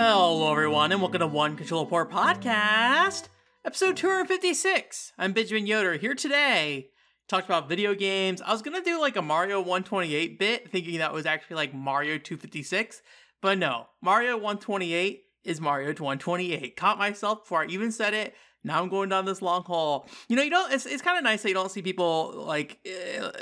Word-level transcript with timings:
Hello, 0.00 0.52
everyone, 0.52 0.92
and 0.92 1.00
welcome 1.00 1.18
to 1.18 1.26
One 1.26 1.56
Control 1.56 1.84
Port 1.84 2.08
Podcast, 2.08 3.24
episode 3.64 3.96
256. 3.96 5.12
I'm 5.18 5.32
Benjamin 5.32 5.66
Yoder 5.66 5.94
here 5.94 6.14
today. 6.14 6.90
Talked 7.26 7.46
about 7.46 7.68
video 7.68 7.96
games. 7.96 8.40
I 8.40 8.52
was 8.52 8.62
gonna 8.62 8.80
do 8.80 9.00
like 9.00 9.16
a 9.16 9.22
Mario 9.22 9.58
128 9.58 10.38
bit, 10.38 10.70
thinking 10.70 10.98
that 10.98 11.12
was 11.12 11.26
actually 11.26 11.56
like 11.56 11.74
Mario 11.74 12.16
256, 12.16 13.02
but 13.42 13.58
no, 13.58 13.86
Mario 14.00 14.34
128 14.36 15.24
is 15.42 15.60
Mario 15.60 15.88
128. 15.88 16.76
Caught 16.76 16.98
myself 16.98 17.42
before 17.42 17.62
I 17.62 17.66
even 17.66 17.90
said 17.90 18.14
it. 18.14 18.36
Now 18.62 18.80
I'm 18.80 18.90
going 18.90 19.08
down 19.08 19.24
this 19.24 19.42
long 19.42 19.64
haul. 19.64 20.08
You 20.28 20.36
know, 20.36 20.42
you 20.42 20.50
don't. 20.50 20.72
It's, 20.72 20.86
it's 20.86 21.02
kind 21.02 21.18
of 21.18 21.24
nice 21.24 21.42
that 21.42 21.48
you 21.48 21.56
don't 21.56 21.72
see 21.72 21.82
people 21.82 22.44
like 22.46 22.78
uh, 22.86 23.32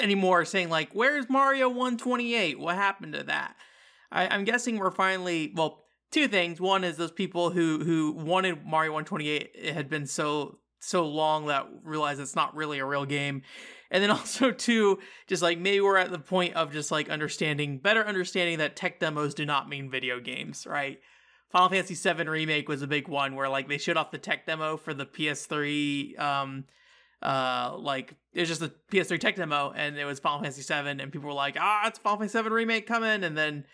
anymore 0.00 0.46
saying 0.46 0.68
like, 0.68 0.90
"Where's 0.94 1.30
Mario 1.30 1.68
128? 1.68 2.58
What 2.58 2.74
happened 2.74 3.12
to 3.12 3.22
that?" 3.22 3.54
I, 4.10 4.28
I'm 4.28 4.44
guessing 4.44 4.78
we're 4.78 4.90
finally 4.90 5.52
well. 5.54 5.82
Two 6.12 6.28
things. 6.28 6.60
One 6.60 6.84
is 6.84 6.96
those 6.96 7.10
people 7.10 7.50
who 7.50 7.82
who 7.84 8.12
wanted 8.12 8.64
Mario 8.64 8.92
128 8.92 9.50
it 9.54 9.74
had 9.74 9.90
been 9.90 10.06
so 10.06 10.58
so 10.78 11.06
long 11.06 11.46
that 11.46 11.68
realize 11.82 12.18
it's 12.18 12.36
not 12.36 12.54
really 12.54 12.78
a 12.78 12.84
real 12.84 13.04
game. 13.04 13.42
And 13.90 14.02
then 14.02 14.10
also 14.18 14.50
two, 14.50 15.00
just 15.26 15.42
like 15.42 15.58
maybe 15.58 15.80
we're 15.80 15.96
at 15.96 16.10
the 16.10 16.18
point 16.18 16.54
of 16.54 16.72
just 16.72 16.90
like 16.90 17.08
understanding 17.08 17.78
better 17.78 18.04
understanding 18.06 18.58
that 18.58 18.76
tech 18.76 19.00
demos 19.00 19.34
do 19.34 19.44
not 19.44 19.68
mean 19.68 19.90
video 19.90 20.20
games, 20.20 20.66
right? 20.66 21.00
Final 21.50 21.68
Fantasy 21.68 21.94
VII 21.94 22.28
Remake 22.28 22.68
was 22.68 22.82
a 22.82 22.86
big 22.86 23.08
one 23.08 23.34
where 23.34 23.48
like 23.48 23.68
they 23.68 23.78
showed 23.78 23.96
off 23.96 24.10
the 24.10 24.18
tech 24.18 24.46
demo 24.46 24.76
for 24.76 24.94
the 24.94 25.06
PS3 25.06 26.18
um 26.18 26.64
uh 27.22 27.74
like 27.78 28.14
it 28.34 28.40
was 28.40 28.48
just 28.48 28.62
a 28.62 28.72
PS3 28.92 29.18
tech 29.18 29.36
demo 29.36 29.72
and 29.74 29.96
it 29.96 30.04
was 30.04 30.20
Final 30.20 30.40
Fantasy 30.40 30.62
VII 30.62 31.02
and 31.02 31.12
people 31.12 31.28
were 31.28 31.32
like, 31.32 31.56
"Ah, 31.58 31.88
it's 31.88 31.98
Final 31.98 32.18
Fantasy 32.18 32.40
VII 32.40 32.50
Remake 32.50 32.86
coming." 32.86 33.24
And 33.24 33.36
then 33.36 33.64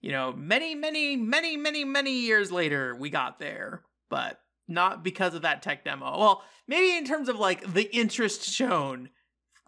you 0.00 0.12
know, 0.12 0.32
many, 0.32 0.74
many, 0.74 1.16
many, 1.16 1.56
many, 1.56 1.84
many 1.84 2.12
years 2.12 2.52
later, 2.52 2.94
we 2.94 3.10
got 3.10 3.38
there, 3.38 3.82
but 4.08 4.40
not 4.68 5.02
because 5.02 5.34
of 5.34 5.42
that 5.42 5.62
tech 5.62 5.84
demo. 5.84 6.18
Well, 6.18 6.42
maybe 6.66 6.96
in 6.96 7.04
terms 7.04 7.28
of 7.28 7.38
like 7.38 7.72
the 7.72 7.94
interest 7.94 8.44
shown, 8.44 9.10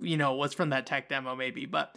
you 0.01 0.17
know, 0.17 0.35
was 0.35 0.55
from 0.55 0.71
that 0.71 0.87
tech 0.87 1.09
demo, 1.09 1.35
maybe, 1.35 1.67
but 1.67 1.97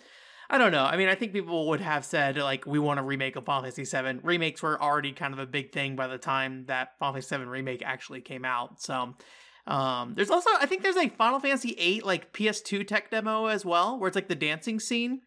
I 0.49 0.57
don't 0.57 0.71
know. 0.71 0.83
I 0.83 0.97
mean, 0.97 1.09
I 1.09 1.15
think 1.15 1.33
people 1.33 1.67
would 1.69 1.81
have 1.81 2.05
said 2.05 2.37
like 2.37 2.65
we 2.65 2.79
want 2.79 2.99
a 2.99 3.03
remake 3.03 3.35
of 3.35 3.45
Final 3.45 3.63
Fantasy 3.63 3.85
VII. 3.85 4.19
Remakes 4.23 4.63
were 4.63 4.81
already 4.81 5.11
kind 5.11 5.33
of 5.33 5.39
a 5.39 5.45
big 5.45 5.71
thing 5.71 5.95
by 5.95 6.07
the 6.07 6.17
time 6.17 6.65
that 6.65 6.97
Final 6.99 7.13
Fantasy 7.13 7.37
VII 7.37 7.45
remake 7.45 7.83
actually 7.85 8.21
came 8.21 8.45
out. 8.45 8.81
So. 8.81 9.15
Um, 9.65 10.13
there's 10.13 10.29
also 10.29 10.49
I 10.59 10.65
think 10.65 10.83
there's 10.83 10.97
a 10.97 11.07
Final 11.07 11.39
Fantasy 11.39 11.71
VIII 11.71 12.01
like 12.01 12.33
PS2 12.33 12.85
tech 12.85 13.09
demo 13.09 13.45
as 13.45 13.63
well, 13.63 13.97
where 13.97 14.09
it's 14.09 14.15
like 14.15 14.27
the 14.27 14.35
dancing 14.35 14.77
scene 14.77 15.21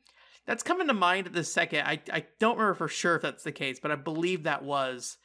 that's 0.46 0.62
coming 0.62 0.86
to 0.88 0.94
mind 0.94 1.26
at 1.26 1.32
this 1.32 1.52
second. 1.52 1.80
I, 1.80 2.00
I 2.12 2.24
don't 2.38 2.56
remember 2.56 2.74
for 2.74 2.88
sure 2.88 3.16
if 3.16 3.22
that's 3.22 3.44
the 3.44 3.52
case, 3.52 3.78
but 3.80 3.90
I 3.90 3.96
believe 3.96 4.44
that 4.44 4.64
was 4.64 5.18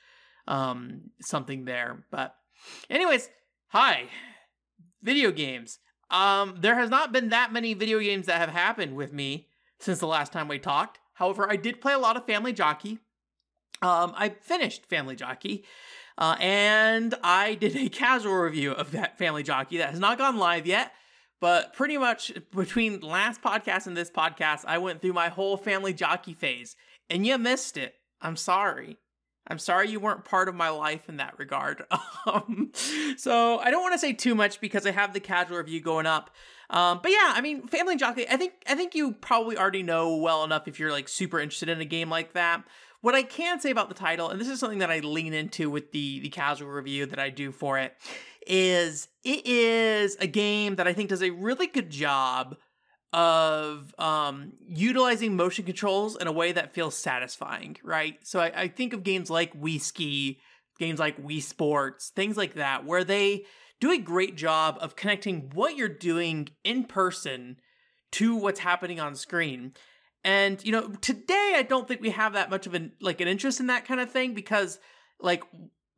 um, 0.47 1.11
something 1.21 1.65
there. 1.65 2.05
But, 2.11 2.35
anyways, 2.89 3.29
hi, 3.67 4.05
video 5.01 5.31
games. 5.31 5.79
Um, 6.09 6.57
there 6.59 6.75
has 6.75 6.89
not 6.89 7.13
been 7.13 7.29
that 7.29 7.53
many 7.53 7.73
video 7.73 7.99
games 7.99 8.25
that 8.25 8.39
have 8.39 8.49
happened 8.49 8.95
with 8.95 9.13
me 9.13 9.47
since 9.79 9.99
the 9.99 10.07
last 10.07 10.33
time 10.33 10.47
we 10.47 10.59
talked. 10.59 10.99
However, 11.13 11.49
I 11.49 11.55
did 11.55 11.81
play 11.81 11.93
a 11.93 11.99
lot 11.99 12.17
of 12.17 12.25
Family 12.25 12.51
Jockey. 12.51 12.99
Um, 13.81 14.13
I 14.15 14.29
finished 14.29 14.85
Family 14.87 15.15
Jockey, 15.15 15.65
uh, 16.17 16.35
and 16.39 17.15
I 17.23 17.55
did 17.55 17.75
a 17.75 17.89
casual 17.89 18.35
review 18.35 18.71
of 18.71 18.91
that 18.91 19.17
Family 19.17 19.43
Jockey 19.43 19.77
that 19.77 19.91
has 19.91 19.99
not 19.99 20.17
gone 20.17 20.37
live 20.37 20.67
yet. 20.67 20.93
But 21.41 21.73
pretty 21.73 21.97
much 21.97 22.31
between 22.55 23.01
last 23.01 23.41
podcast 23.41 23.87
and 23.87 23.97
this 23.97 24.11
podcast, 24.11 24.63
I 24.67 24.77
went 24.77 25.01
through 25.01 25.13
my 25.13 25.27
whole 25.27 25.57
family 25.57 25.91
jockey 25.91 26.33
phase, 26.33 26.75
and 27.09 27.25
you 27.25 27.37
missed 27.37 27.75
it. 27.75 27.95
I'm 28.21 28.37
sorry. 28.37 28.99
I'm 29.47 29.57
sorry 29.57 29.89
you 29.89 29.99
weren't 29.99 30.23
part 30.23 30.47
of 30.47 30.55
my 30.55 30.69
life 30.69 31.09
in 31.09 31.17
that 31.17 31.37
regard. 31.37 31.83
Um, 32.27 32.71
so 33.17 33.57
I 33.57 33.71
don't 33.71 33.81
want 33.81 33.93
to 33.93 33.99
say 33.99 34.13
too 34.13 34.35
much 34.35 34.61
because 34.61 34.85
I 34.85 34.91
have 34.91 35.11
the 35.11 35.19
casual 35.19 35.57
review 35.57 35.81
going 35.81 36.05
up. 36.05 36.29
Um, 36.69 36.99
but 37.01 37.11
yeah, 37.11 37.33
I 37.35 37.41
mean, 37.41 37.65
Family 37.65 37.95
Jockey. 37.95 38.29
I 38.29 38.37
think 38.37 38.53
I 38.67 38.75
think 38.75 38.93
you 38.93 39.13
probably 39.13 39.57
already 39.57 39.81
know 39.81 40.17
well 40.17 40.43
enough 40.43 40.67
if 40.67 40.79
you're 40.79 40.91
like 40.91 41.09
super 41.09 41.39
interested 41.39 41.67
in 41.67 41.81
a 41.81 41.85
game 41.85 42.11
like 42.11 42.33
that. 42.33 42.63
What 43.01 43.15
I 43.15 43.23
can 43.23 43.59
say 43.59 43.71
about 43.71 43.89
the 43.89 43.95
title, 43.95 44.29
and 44.29 44.39
this 44.39 44.47
is 44.47 44.59
something 44.59 44.77
that 44.79 44.91
I 44.91 44.99
lean 44.99 45.33
into 45.33 45.71
with 45.71 45.91
the 45.91 46.19
the 46.19 46.29
casual 46.29 46.69
review 46.69 47.07
that 47.07 47.17
I 47.17 47.31
do 47.31 47.51
for 47.51 47.79
it, 47.79 47.97
is 48.47 49.07
it 49.23 49.45
is 49.45 50.15
a 50.19 50.27
game 50.27 50.75
that 50.75 50.87
I 50.87 50.93
think 50.93 51.09
does 51.09 51.23
a 51.23 51.29
really 51.29 51.67
good 51.67 51.89
job 51.89 52.57
of 53.13 53.93
um, 53.99 54.53
utilizing 54.65 55.35
motion 55.35 55.65
controls 55.65 56.15
in 56.15 56.27
a 56.27 56.31
way 56.31 56.53
that 56.53 56.73
feels 56.73 56.97
satisfying, 56.97 57.77
right? 57.83 58.17
So 58.23 58.39
I, 58.39 58.51
I 58.55 58.67
think 58.69 58.93
of 58.93 59.03
games 59.03 59.29
like 59.29 59.51
We 59.53 59.79
Ski, 59.79 60.39
games 60.79 60.99
like 60.99 61.21
Wii 61.21 61.41
Sports, 61.41 62.09
things 62.09 62.37
like 62.37 62.53
that, 62.53 62.85
where 62.85 63.03
they 63.03 63.45
do 63.79 63.91
a 63.91 63.97
great 63.97 64.37
job 64.37 64.77
of 64.79 64.95
connecting 64.95 65.51
what 65.53 65.75
you're 65.75 65.89
doing 65.89 66.49
in 66.63 66.85
person 66.85 67.57
to 68.11 68.35
what's 68.35 68.59
happening 68.59 68.99
on 68.99 69.15
screen. 69.15 69.73
And 70.23 70.63
you 70.63 70.71
know, 70.71 70.89
today 71.01 71.53
I 71.55 71.63
don't 71.63 71.87
think 71.87 71.99
we 71.99 72.11
have 72.11 72.33
that 72.33 72.49
much 72.49 72.67
of 72.67 72.73
an 72.75 72.93
like 73.01 73.19
an 73.21 73.27
interest 73.27 73.59
in 73.59 73.67
that 73.67 73.85
kind 73.85 73.99
of 73.99 74.11
thing 74.11 74.33
because 74.33 74.79
like 75.19 75.43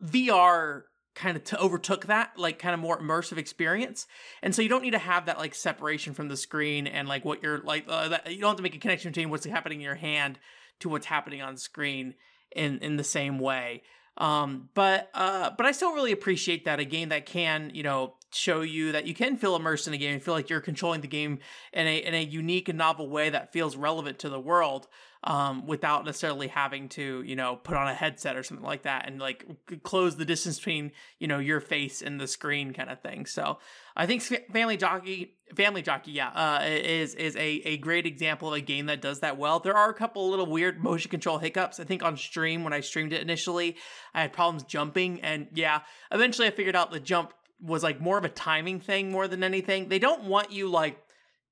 VR 0.04 0.84
kind 1.16 1.38
of 1.38 1.44
t- 1.44 1.58
overtook 1.58 2.06
that 2.08 2.32
like 2.38 2.60
kind 2.60 2.74
of 2.74 2.80
more 2.80 3.00
immersive 3.00 3.38
experience. 3.38 4.08
And 4.42 4.54
so 4.54 4.62
you 4.62 4.70
don't 4.70 4.82
need 4.82 4.92
to 4.92 5.00
have 5.00 5.26
that 5.26 5.38
like 5.38 5.56
separation 5.56 6.14
from 6.14 6.28
the 6.28 6.38
screen 6.38 6.88
and 6.88 7.08
like 7.08 7.24
what 7.24 7.44
you're 7.44 7.60
like 7.60 7.86
uh, 7.88 8.10
that, 8.10 8.32
you 8.32 8.40
don't 8.40 8.52
have 8.52 8.58
to 8.58 8.64
make 8.64 8.76
a 8.76 8.80
connection 8.80 9.12
between 9.12 9.30
what's 9.30 9.46
happening 9.46 9.80
in 9.80 9.86
your 9.86 9.96
hand 9.96 10.40
to 10.80 10.90
what's 10.90 11.06
happening 11.06 11.42
on 11.42 11.58
screen 11.58 12.16
in 12.56 12.80
in 12.80 12.98
the 12.98 13.04
same 13.04 13.40
way. 13.40 13.84
Um 14.18 14.70
but 14.76 15.10
uh 15.16 15.50
but 15.58 15.66
i 15.66 15.72
still 15.72 15.94
really 15.94 16.12
appreciate 16.12 16.66
that 16.66 16.80
a 16.80 16.86
game 16.86 17.10
that 17.10 17.26
can 17.26 17.72
you 17.74 17.82
know 17.82 18.14
show 18.32 18.62
you 18.62 18.92
that 18.92 19.08
you 19.08 19.16
can 19.16 19.38
feel 19.38 19.56
immersed 19.56 19.88
in 19.88 19.94
a 19.94 19.98
game 19.98 20.14
and 20.14 20.22
feel 20.22 20.36
like 20.36 20.50
you're 20.50 20.62
controlling 20.62 21.02
the 21.02 21.08
game 21.08 21.40
in 21.72 21.88
a 21.88 21.98
in 21.98 22.14
a 22.14 22.24
unique 22.24 22.70
and 22.70 22.78
novel 22.78 23.10
way 23.10 23.32
that 23.32 23.52
feels 23.52 23.76
relevant 23.76 24.20
to 24.20 24.30
the 24.30 24.40
world 24.40 24.88
um, 25.24 25.66
without 25.66 26.06
necessarily 26.06 26.48
having 26.48 26.90
to, 26.90 27.24
you 27.26 27.36
know, 27.36 27.56
put 27.56 27.78
on 27.78 27.88
a 27.88 27.94
headset 27.94 28.36
or 28.36 28.44
something 28.44 28.66
like 28.66 28.84
that 28.84 29.08
and 29.08 29.20
like 29.20 29.46
close 29.84 30.18
the 30.18 30.26
distance 30.26 30.58
between, 30.58 30.92
you 31.20 31.28
know, 31.28 31.40
your 31.40 31.60
face 31.60 32.02
and 32.02 32.20
the 32.20 32.28
screen 32.28 32.74
kind 32.74 32.90
of 32.90 33.02
thing. 33.02 33.26
So 33.26 33.60
I 33.96 34.06
think 34.06 34.22
Family 34.52 34.76
Jockey, 34.76 35.36
Family 35.56 35.82
Jockey, 35.82 36.12
yeah, 36.12 36.30
uh, 36.30 36.64
is 36.66 37.16
is 37.16 37.36
a, 37.36 37.62
a 37.66 37.78
great 37.78 38.06
example 38.06 38.50
of 38.50 38.56
a 38.56 38.62
game 38.62 38.88
that 38.88 39.02
does 39.02 39.22
that 39.22 39.38
well. 39.38 39.60
There 39.60 39.78
are 39.78 39.90
a 39.90 39.94
couple 39.94 40.30
little 40.30 40.48
weird 40.48 40.84
motion 40.84 41.10
control 41.10 41.38
hiccups. 41.38 41.80
I 41.80 41.86
think 41.86 42.04
on 42.04 42.18
stream 42.18 42.64
when 42.64 42.74
I 42.74 42.82
streamed 42.82 43.14
it 43.14 43.22
initially, 43.22 43.78
I 44.14 44.22
had 44.22 44.34
problems 44.34 44.64
jumping, 44.64 45.22
and 45.22 45.48
yeah, 45.54 45.82
eventually 46.12 46.48
I 46.48 46.52
figured 46.52 46.76
out 46.76 46.92
the 46.92 47.00
jump 47.00 47.34
was 47.62 47.82
like 47.82 48.02
more 48.02 48.18
of 48.18 48.26
a 48.26 48.30
timing 48.30 48.82
thing 48.82 49.10
more 49.10 49.28
than 49.28 49.44
anything. 49.44 49.88
They 49.88 50.00
don't 50.00 50.26
want 50.26 50.52
you 50.52 50.68
like 50.68 50.98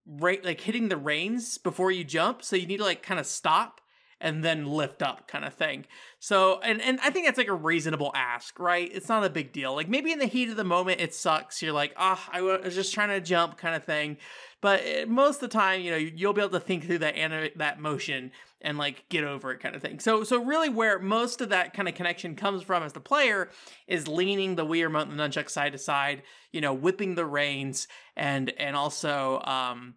right 0.07 0.44
like 0.44 0.62
hitting 0.62 0.89
the 0.89 0.97
reins 0.97 1.57
before 1.57 1.91
you 1.91 2.03
jump 2.03 2.44
so 2.44 2.56
you 2.56 2.66
need 2.66 2.78
to 2.78 2.84
like 2.84 3.03
kind 3.03 3.19
of 3.19 3.25
stop 3.25 3.81
and 4.22 4.44
then 4.44 4.66
lift 4.66 5.02
up 5.02 5.28
kind 5.28 5.44
of 5.44 5.54
thing. 5.54 5.86
So 6.20 6.59
and 6.62 6.82
and 6.82 7.00
i 7.02 7.09
think 7.09 7.26
that's 7.26 7.38
like 7.38 7.48
a 7.48 7.54
reasonable 7.54 8.12
ask 8.16 8.59
right? 8.59 8.90
It's 8.94 9.09
not 9.09 9.24
a 9.24 9.30
big 9.30 9.52
deal. 9.52 9.76
Like 9.76 9.90
maybe 9.90 10.12
in 10.12 10.20
the 10.20 10.28
heat 10.28 10.50
of 10.50 10.56
the 10.56 10.64
moment 10.64 11.02
it 11.02 11.14
sucks. 11.14 11.62
You're 11.62 11.74
like 11.74 11.94
ah 11.98 12.30
oh, 12.34 12.38
i 12.38 12.42
was 12.42 12.76
just 12.76 12.94
trying 12.94 13.09
to 13.09 13.20
jump 13.20 13.58
kind 13.58 13.76
of 13.76 13.84
thing. 13.84 14.18
But 14.62 14.82
it, 14.82 15.09
most 15.09 15.42
of 15.42 15.50
the 15.50 15.58
time 15.58 15.82
you 15.82 15.91
know 15.91 15.97
you'll 15.97 16.34
be 16.34 16.41
able 16.41 16.52
to 16.52 16.59
think 16.59 16.85
through 16.85 17.00
that 17.00 17.16
that 17.58 17.79
motion 17.82 18.32
and 18.62 18.78
like 18.78 19.09
get 19.09 19.23
over 19.23 19.52
it 19.52 19.59
kind 19.59 19.76
of 19.76 19.82
thing. 19.82 20.00
So 20.00 20.24
so 20.24 20.44
really 20.44 20.70
where 20.70 21.00
most 21.00 21.41
of 21.41 21.50
that 21.50 21.74
kind 21.74 21.88
of 21.88 21.96
connection 21.96 22.35
comes 22.35 22.64
from 22.64 22.84
as 22.84 22.94
the 22.94 23.00
player 23.00 23.50
is 23.88 24.08
leaning 24.08 24.56
the 24.56 24.66
Wii 24.66 24.84
remote 24.84 25.08
and 25.08 25.20
the 25.20 25.24
nunchuck 25.24 25.50
side 25.50 25.72
to 25.72 25.78
side 25.78 26.22
you 26.52 26.62
know 26.62 26.74
whipping 26.74 27.16
the 27.16 27.26
reins 27.26 27.88
and 28.16 28.53
and 28.58 28.76
also 28.76 29.41
um 29.41 29.96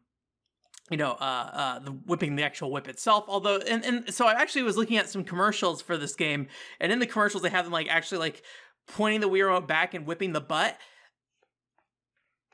you 0.90 0.96
know, 0.96 1.12
uh, 1.12 1.50
uh, 1.52 1.78
the 1.78 1.90
whipping 1.90 2.36
the 2.36 2.42
actual 2.42 2.70
whip 2.70 2.88
itself. 2.88 3.24
Although, 3.28 3.58
and, 3.58 3.84
and 3.84 4.14
so 4.14 4.26
I 4.26 4.32
actually 4.32 4.62
was 4.62 4.76
looking 4.76 4.96
at 4.96 5.08
some 5.08 5.24
commercials 5.24 5.80
for 5.80 5.96
this 5.96 6.14
game, 6.14 6.48
and 6.80 6.92
in 6.92 6.98
the 6.98 7.06
commercials 7.06 7.42
they 7.42 7.50
have 7.50 7.64
them 7.64 7.72
like 7.72 7.88
actually 7.88 8.18
like 8.18 8.42
pointing 8.86 9.20
the 9.20 9.28
Wii 9.28 9.46
remote 9.46 9.68
back 9.68 9.94
and 9.94 10.06
whipping 10.06 10.32
the 10.32 10.40
butt. 10.40 10.76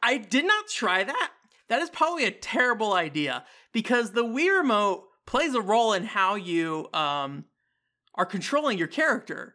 I 0.02 0.16
did 0.16 0.46
not 0.46 0.68
try 0.68 1.04
that. 1.04 1.30
That 1.68 1.82
is 1.82 1.90
probably 1.90 2.24
a 2.24 2.30
terrible 2.30 2.94
idea 2.94 3.44
because 3.72 4.12
the 4.12 4.24
Wii 4.24 4.60
remote 4.60 5.04
plays 5.26 5.54
a 5.54 5.60
role 5.60 5.92
in 5.92 6.04
how 6.04 6.34
you 6.34 6.88
um, 6.92 7.44
are 8.14 8.26
controlling 8.26 8.78
your 8.78 8.88
character. 8.88 9.54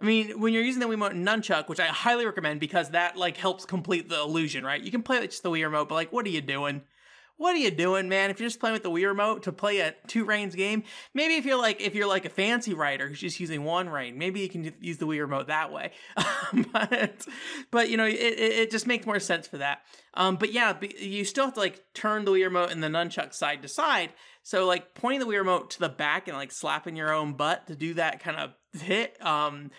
I 0.00 0.06
mean, 0.06 0.40
when 0.40 0.54
you're 0.54 0.62
using 0.62 0.80
the 0.80 0.86
Wii 0.86 0.96
Wiimote 0.96 1.22
nunchuck, 1.22 1.68
which 1.68 1.80
I 1.80 1.86
highly 1.86 2.24
recommend 2.24 2.60
because 2.60 2.90
that 2.90 3.16
like 3.16 3.36
helps 3.36 3.66
complete 3.66 4.08
the 4.08 4.20
illusion, 4.20 4.64
right? 4.64 4.80
You 4.80 4.90
can 4.90 5.02
play 5.02 5.20
with 5.20 5.30
just 5.30 5.42
the 5.42 5.50
Wii 5.50 5.64
remote, 5.64 5.88
but 5.88 5.96
like, 5.96 6.12
what 6.12 6.24
are 6.24 6.30
you 6.30 6.40
doing? 6.40 6.82
What 7.40 7.54
are 7.54 7.58
you 7.58 7.70
doing, 7.70 8.06
man? 8.06 8.28
If 8.28 8.38
you're 8.38 8.50
just 8.50 8.60
playing 8.60 8.74
with 8.74 8.82
the 8.82 8.90
Wii 8.90 9.06
remote 9.06 9.44
to 9.44 9.52
play 9.52 9.78
a 9.78 9.94
two 10.06 10.26
reigns 10.26 10.54
game, 10.54 10.82
maybe 11.14 11.36
if 11.36 11.46
you're 11.46 11.56
like 11.56 11.80
if 11.80 11.94
you're 11.94 12.06
like 12.06 12.26
a 12.26 12.28
fancy 12.28 12.74
writer 12.74 13.08
who's 13.08 13.18
just 13.18 13.40
using 13.40 13.64
one 13.64 13.88
reign, 13.88 14.18
maybe 14.18 14.40
you 14.40 14.48
can 14.50 14.74
use 14.78 14.98
the 14.98 15.06
Wii 15.06 15.20
remote 15.20 15.46
that 15.46 15.72
way. 15.72 15.92
but 16.72 17.26
but 17.70 17.88
you 17.88 17.96
know 17.96 18.04
it, 18.04 18.12
it 18.12 18.70
just 18.70 18.86
makes 18.86 19.06
more 19.06 19.18
sense 19.18 19.48
for 19.48 19.56
that. 19.56 19.80
Um, 20.12 20.36
but 20.36 20.52
yeah, 20.52 20.74
you 20.98 21.24
still 21.24 21.46
have 21.46 21.54
to 21.54 21.60
like 21.60 21.82
turn 21.94 22.26
the 22.26 22.30
Wii 22.30 22.44
remote 22.44 22.72
and 22.72 22.82
the 22.82 22.88
nunchuck 22.88 23.32
side 23.32 23.62
to 23.62 23.68
side. 23.68 24.12
So 24.42 24.66
like 24.66 24.94
pointing 24.94 25.20
the 25.20 25.26
Wii 25.26 25.38
remote 25.38 25.70
to 25.70 25.80
the 25.80 25.88
back 25.88 26.28
and 26.28 26.36
like 26.36 26.52
slapping 26.52 26.94
your 26.94 27.10
own 27.10 27.32
butt 27.32 27.68
to 27.68 27.74
do 27.74 27.94
that 27.94 28.22
kind 28.22 28.36
of 28.36 28.50
hit, 28.78 29.16
um, 29.24 29.70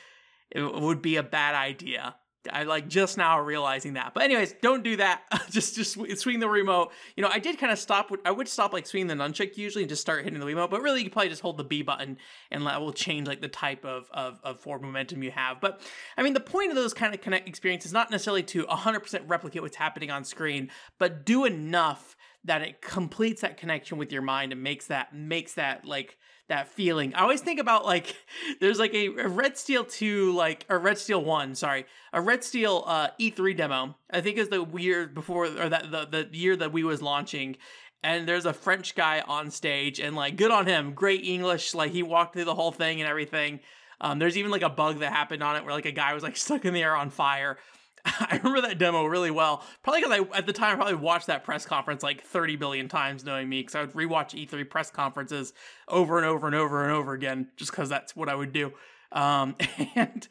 it 0.50 0.64
would 0.64 1.04
be 1.04 1.18
a 1.18 1.24
bad 1.24 1.54
idea. 1.54 2.16
I 2.52 2.64
like 2.64 2.88
just 2.88 3.18
now 3.18 3.40
realizing 3.40 3.94
that. 3.94 4.14
But 4.14 4.24
anyways, 4.24 4.56
don't 4.62 4.84
do 4.84 4.96
that. 4.98 5.24
just 5.50 5.76
just 5.76 5.98
swing 6.20 6.40
the 6.40 6.50
remote. 6.50 6.92
You 7.16 7.24
know, 7.24 7.30
I 7.32 7.40
did 7.40 7.58
kind 7.58 7.72
of 7.72 7.80
stop. 7.80 8.12
I 8.26 8.32
would 8.32 8.48
stop 8.48 8.74
like 8.74 8.88
swinging 8.88 9.08
the 9.08 9.14
nunchuck 9.14 9.58
usually 9.58 9.84
and 9.84 9.90
just 9.90 10.02
start 10.02 10.24
hitting 10.24 10.40
the 10.40 10.46
remote. 10.46 10.72
But 10.72 10.82
really, 10.82 11.04
you 11.04 11.10
probably 11.10 11.30
just 11.30 11.42
hold 11.42 11.58
the 11.58 11.64
B 11.64 11.82
button 11.82 12.18
and 12.50 12.66
that 12.66 12.82
will 12.82 12.94
change 12.94 13.28
like 13.28 13.42
the 13.42 13.48
type 13.48 13.86
of 13.86 14.10
of, 14.12 14.40
of 14.44 14.60
forward 14.60 14.82
momentum 14.82 15.24
you 15.24 15.32
have. 15.32 15.62
But 15.62 15.82
I 16.18 16.24
mean, 16.24 16.34
the 16.34 16.40
point 16.40 16.70
of 16.70 16.76
those 16.76 16.94
kind 16.94 17.14
of 17.14 17.22
connect 17.22 17.48
experiences 17.48 17.92
is 17.92 17.94
not 17.94 18.10
necessarily 18.10 18.44
to 18.44 18.64
100% 18.66 19.24
replicate 19.28 19.62
what's 19.62 19.76
happening 19.76 20.10
on 20.10 20.24
screen, 20.24 20.70
but 20.98 21.26
do 21.26 21.46
enough 21.46 22.16
that 22.46 22.62
it 22.62 22.82
completes 22.82 23.42
that 23.42 23.58
connection 23.58 23.98
with 23.98 24.12
your 24.12 24.22
mind 24.22 24.52
and 24.52 24.64
makes 24.64 24.88
that 24.88 25.14
makes 25.14 25.54
that 25.54 25.86
like 25.86 26.18
that 26.48 26.68
feeling. 26.68 27.14
I 27.14 27.22
always 27.22 27.42
think 27.42 27.60
about 27.60 27.86
like 27.86 28.16
there's 28.60 28.80
like 28.80 28.94
a, 28.94 29.08
a 29.08 29.28
Red 29.28 29.58
Steel 29.58 29.86
2 29.86 30.34
like 30.34 30.66
a 30.70 30.78
Red 30.78 30.98
Steel 30.98 31.24
1, 31.24 31.56
sorry. 31.56 31.86
A 32.14 32.22
Red 32.22 32.44
Steel 32.44 32.84
uh 32.86 33.10
E3 33.20 33.56
demo. 33.56 33.96
I 34.12 34.22
think 34.22 34.38
is 34.38 34.50
the 34.50 34.66
year 34.78 35.08
before 35.08 35.46
or 35.46 35.70
that 35.70 35.92
the, 35.92 36.06
the 36.06 36.38
year 36.38 36.56
that 36.56 36.72
we 36.72 36.84
was 36.84 37.02
launching 37.02 37.58
and 38.04 38.28
there's 38.28 38.46
a 38.46 38.54
French 38.54 38.96
guy 38.96 39.24
on 39.28 39.52
stage 39.52 40.00
and 40.00 40.16
like 40.16 40.36
good 40.36 40.52
on 40.52 40.66
him. 40.66 40.94
Great 40.94 41.24
English, 41.24 41.74
like 41.74 41.92
he 41.92 42.04
walked 42.04 42.34
through 42.34 42.46
the 42.46 42.56
whole 42.56 42.72
thing 42.72 43.00
and 43.00 43.10
everything. 43.10 43.60
Um, 44.00 44.18
there's 44.18 44.38
even 44.38 44.50
like 44.50 44.64
a 44.64 44.70
bug 44.70 45.00
that 45.00 45.14
happened 45.14 45.44
on 45.44 45.56
it 45.56 45.64
where 45.64 45.74
like 45.74 45.86
a 45.86 45.92
guy 45.92 46.14
was 46.14 46.24
like 46.24 46.36
stuck 46.36 46.66
in 46.66 46.74
the 46.74 46.82
air 46.82 46.96
on 46.96 47.12
fire. 47.12 47.58
I 48.06 48.40
remember 48.44 48.62
that 48.68 48.78
demo 48.78 49.06
really 49.06 49.32
well. 49.32 49.64
Probably 49.84 50.02
because 50.02 50.20
I, 50.20 50.38
at 50.38 50.46
the 50.46 50.54
time, 50.54 50.74
I 50.74 50.76
probably 50.76 50.96
watched 50.96 51.28
that 51.28 51.44
press 51.44 51.66
conference 51.66 52.04
like 52.04 52.24
30 52.24 52.56
billion 52.56 52.88
times, 52.88 53.24
knowing 53.24 53.48
me, 53.50 53.62
because 53.62 53.76
I 53.76 53.82
would 53.82 53.94
rewatch 53.94 54.48
E3 54.48 54.70
press 54.70 54.90
conferences 54.90 55.54
over 55.88 56.18
and 56.18 56.26
over 56.26 56.48
and 56.48 56.56
over 56.56 56.84
and 56.84 56.92
over 56.94 57.14
again, 57.14 57.50
just 57.58 57.72
because 57.72 57.90
that's 57.90 58.16
what 58.16 58.30
I 58.30 58.36
would 58.36 58.54
do. 58.54 58.74
Um, 59.12 59.56
and, 59.96 60.28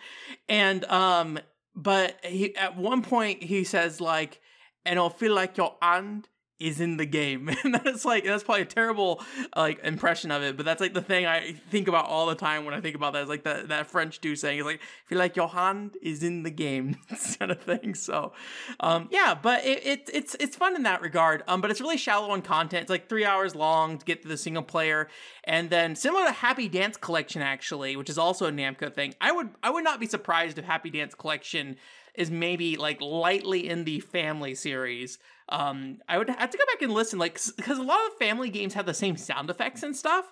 and, 0.48 0.84
um, 0.86 1.38
but 1.76 2.18
he, 2.24 2.56
at 2.56 2.76
one 2.76 3.02
point, 3.02 3.42
he 3.42 3.64
says, 3.64 4.00
like, 4.00 4.40
and 4.84 4.94
it'll 4.94 5.10
feel 5.10 5.34
like 5.34 5.56
your 5.56 5.76
hand 5.80 6.28
is 6.60 6.80
in 6.80 6.98
the 6.98 7.06
game. 7.06 7.50
And 7.64 7.74
that's 7.74 8.04
like 8.04 8.24
that's 8.24 8.42
probably 8.42 8.62
a 8.62 8.66
terrible 8.66 9.22
like 9.56 9.84
impression 9.84 10.30
of 10.30 10.42
it 10.42 10.56
but 10.56 10.64
that's 10.64 10.80
like 10.80 10.94
the 10.94 11.02
thing 11.02 11.26
i 11.26 11.52
think 11.70 11.88
about 11.88 12.06
all 12.06 12.26
the 12.26 12.34
time 12.34 12.64
when 12.64 12.74
i 12.74 12.80
think 12.80 12.96
about 12.96 13.12
that 13.12 13.22
is 13.22 13.28
like 13.28 13.44
that, 13.44 13.68
that 13.68 13.86
french 13.86 14.18
dude 14.20 14.38
saying 14.38 14.58
it's 14.58 14.66
like 14.66 14.80
feel 15.06 15.18
like 15.18 15.36
your 15.36 15.48
hand 15.48 15.96
is 16.02 16.22
in 16.22 16.42
the 16.42 16.50
game 16.50 16.96
kind 17.38 17.50
of 17.50 17.60
thing. 17.62 17.94
So 17.94 18.32
um 18.80 19.08
yeah 19.10 19.34
but 19.40 19.64
it, 19.64 19.86
it, 19.86 20.10
it's 20.12 20.36
it's 20.40 20.56
fun 20.56 20.74
in 20.74 20.84
that 20.84 21.02
regard 21.02 21.42
um 21.48 21.60
but 21.60 21.70
it's 21.70 21.80
really 21.80 21.96
shallow 21.96 22.30
on 22.30 22.42
content. 22.42 22.82
It's 22.82 22.90
like 22.90 23.08
three 23.08 23.24
hours 23.24 23.54
long 23.54 23.98
to 23.98 24.04
get 24.04 24.22
to 24.22 24.28
the 24.28 24.36
single 24.36 24.62
player. 24.62 25.08
And 25.44 25.70
then 25.70 25.96
similar 25.96 26.26
to 26.26 26.32
happy 26.32 26.68
dance 26.68 26.96
collection 26.96 27.42
actually 27.42 27.96
which 27.96 28.10
is 28.10 28.18
also 28.18 28.46
a 28.46 28.52
namco 28.52 28.92
thing 28.92 29.14
i 29.20 29.32
would 29.32 29.50
i 29.62 29.70
would 29.70 29.84
not 29.84 30.00
be 30.00 30.06
surprised 30.06 30.58
if 30.58 30.64
happy 30.64 30.90
dance 30.90 31.14
collection 31.14 31.76
is 32.14 32.30
maybe 32.30 32.76
like 32.76 33.00
lightly 33.00 33.68
in 33.68 33.84
the 33.84 34.00
family 34.00 34.54
series 34.54 35.18
um, 35.50 35.98
I 36.08 36.18
would 36.18 36.28
have 36.30 36.50
to 36.50 36.58
go 36.58 36.64
back 36.66 36.82
and 36.82 36.92
listen, 36.92 37.18
like, 37.18 37.40
because 37.56 37.78
a 37.78 37.82
lot 37.82 38.00
of 38.06 38.18
family 38.18 38.50
games 38.50 38.74
have 38.74 38.86
the 38.86 38.94
same 38.94 39.16
sound 39.16 39.50
effects 39.50 39.82
and 39.82 39.96
stuff. 39.96 40.26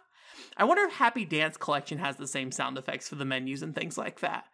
I 0.56 0.64
wonder 0.64 0.84
if 0.84 0.92
Happy 0.92 1.24
Dance 1.24 1.56
Collection 1.56 1.98
has 1.98 2.16
the 2.16 2.26
same 2.26 2.52
sound 2.52 2.78
effects 2.78 3.08
for 3.08 3.16
the 3.16 3.24
menus 3.24 3.62
and 3.62 3.74
things 3.74 3.98
like 3.98 4.20
that. 4.20 4.44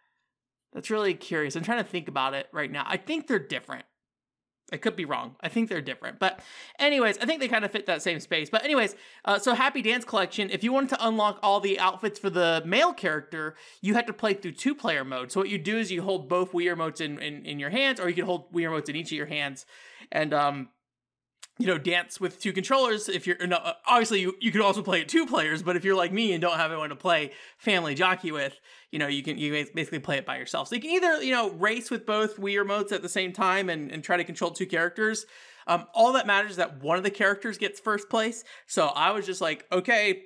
That's 0.73 0.89
really 0.89 1.13
curious. 1.13 1.55
I'm 1.55 1.63
trying 1.63 1.83
to 1.83 1.89
think 1.89 2.07
about 2.07 2.33
it 2.33 2.47
right 2.51 2.71
now. 2.71 2.83
I 2.85 2.97
think 2.97 3.27
they're 3.27 3.39
different. 3.39 3.85
I 4.71 4.77
could 4.77 4.95
be 4.95 5.05
wrong. 5.05 5.35
I 5.41 5.49
think 5.49 5.69
they're 5.69 5.81
different. 5.81 6.17
But, 6.17 6.39
anyways, 6.79 7.19
I 7.19 7.25
think 7.25 7.39
they 7.39 7.47
kind 7.47 7.63
of 7.63 7.71
fit 7.71 7.85
that 7.85 8.01
same 8.01 8.19
space. 8.19 8.49
But, 8.49 8.63
anyways, 8.63 8.95
uh, 9.23 9.37
so 9.37 9.53
Happy 9.53 9.83
Dance 9.83 10.05
Collection, 10.05 10.49
if 10.49 10.63
you 10.63 10.73
wanted 10.73 10.89
to 10.89 11.07
unlock 11.07 11.39
all 11.43 11.59
the 11.59 11.79
outfits 11.79 12.17
for 12.17 12.31
the 12.31 12.63
male 12.65 12.91
character, 12.91 13.55
you 13.81 13.93
had 13.93 14.07
to 14.07 14.13
play 14.13 14.33
through 14.33 14.53
two 14.53 14.73
player 14.73 15.05
mode. 15.05 15.31
So, 15.31 15.39
what 15.39 15.49
you 15.49 15.59
do 15.59 15.77
is 15.77 15.91
you 15.91 16.01
hold 16.01 16.27
both 16.27 16.51
Wii 16.51 16.75
remotes 16.75 16.99
in, 16.99 17.19
in, 17.19 17.45
in 17.45 17.59
your 17.59 17.69
hands, 17.69 17.99
or 17.99 18.09
you 18.09 18.15
can 18.15 18.25
hold 18.25 18.51
Wii 18.51 18.63
remotes 18.63 18.89
in 18.89 18.95
each 18.95 19.11
of 19.11 19.17
your 19.17 19.27
hands 19.27 19.65
and 20.11 20.33
um 20.33 20.69
you 21.57 21.67
know 21.67 21.77
dance 21.77 22.19
with 22.19 22.39
two 22.39 22.51
controllers 22.51 23.07
if 23.07 23.25
you're 23.25 23.47
no, 23.47 23.57
obviously 23.87 24.19
you, 24.19 24.35
you 24.41 24.51
could 24.51 24.61
also 24.61 24.81
play 24.81 25.01
it 25.01 25.07
two 25.07 25.25
players 25.25 25.63
but 25.63 25.75
if 25.75 25.85
you're 25.85 25.95
like 25.95 26.11
me 26.11 26.33
and 26.33 26.41
don't 26.41 26.57
have 26.57 26.71
anyone 26.71 26.89
to 26.89 26.95
play 26.95 27.31
family 27.57 27.95
jockey 27.95 28.31
with 28.31 28.59
you 28.95 28.99
know 28.99 29.07
you 29.07 29.21
can 29.21 29.37
you 29.37 29.51
basically 29.51 29.99
play 29.99 30.17
it 30.17 30.25
by 30.25 30.37
yourself. 30.37 30.69
So 30.69 30.75
you 30.75 30.81
can 30.81 30.91
either 30.91 31.21
you 31.21 31.33
know 31.33 31.49
race 31.49 31.91
with 31.91 32.05
both 32.05 32.37
wii 32.37 32.55
remotes 32.63 32.93
at 32.93 33.01
the 33.01 33.09
same 33.09 33.33
time 33.33 33.69
and, 33.69 33.91
and 33.91 34.01
try 34.01 34.15
to 34.15 34.23
control 34.23 34.51
two 34.51 34.65
characters. 34.65 35.25
Um, 35.67 35.85
all 35.93 36.13
that 36.13 36.25
matters 36.25 36.51
is 36.51 36.57
that 36.57 36.81
one 36.81 36.97
of 36.97 37.03
the 37.03 37.11
characters 37.11 37.57
gets 37.57 37.81
first 37.81 38.09
place. 38.09 38.45
So 38.67 38.87
i 38.87 39.11
was 39.11 39.25
just 39.25 39.41
like 39.41 39.65
okay 39.69 40.23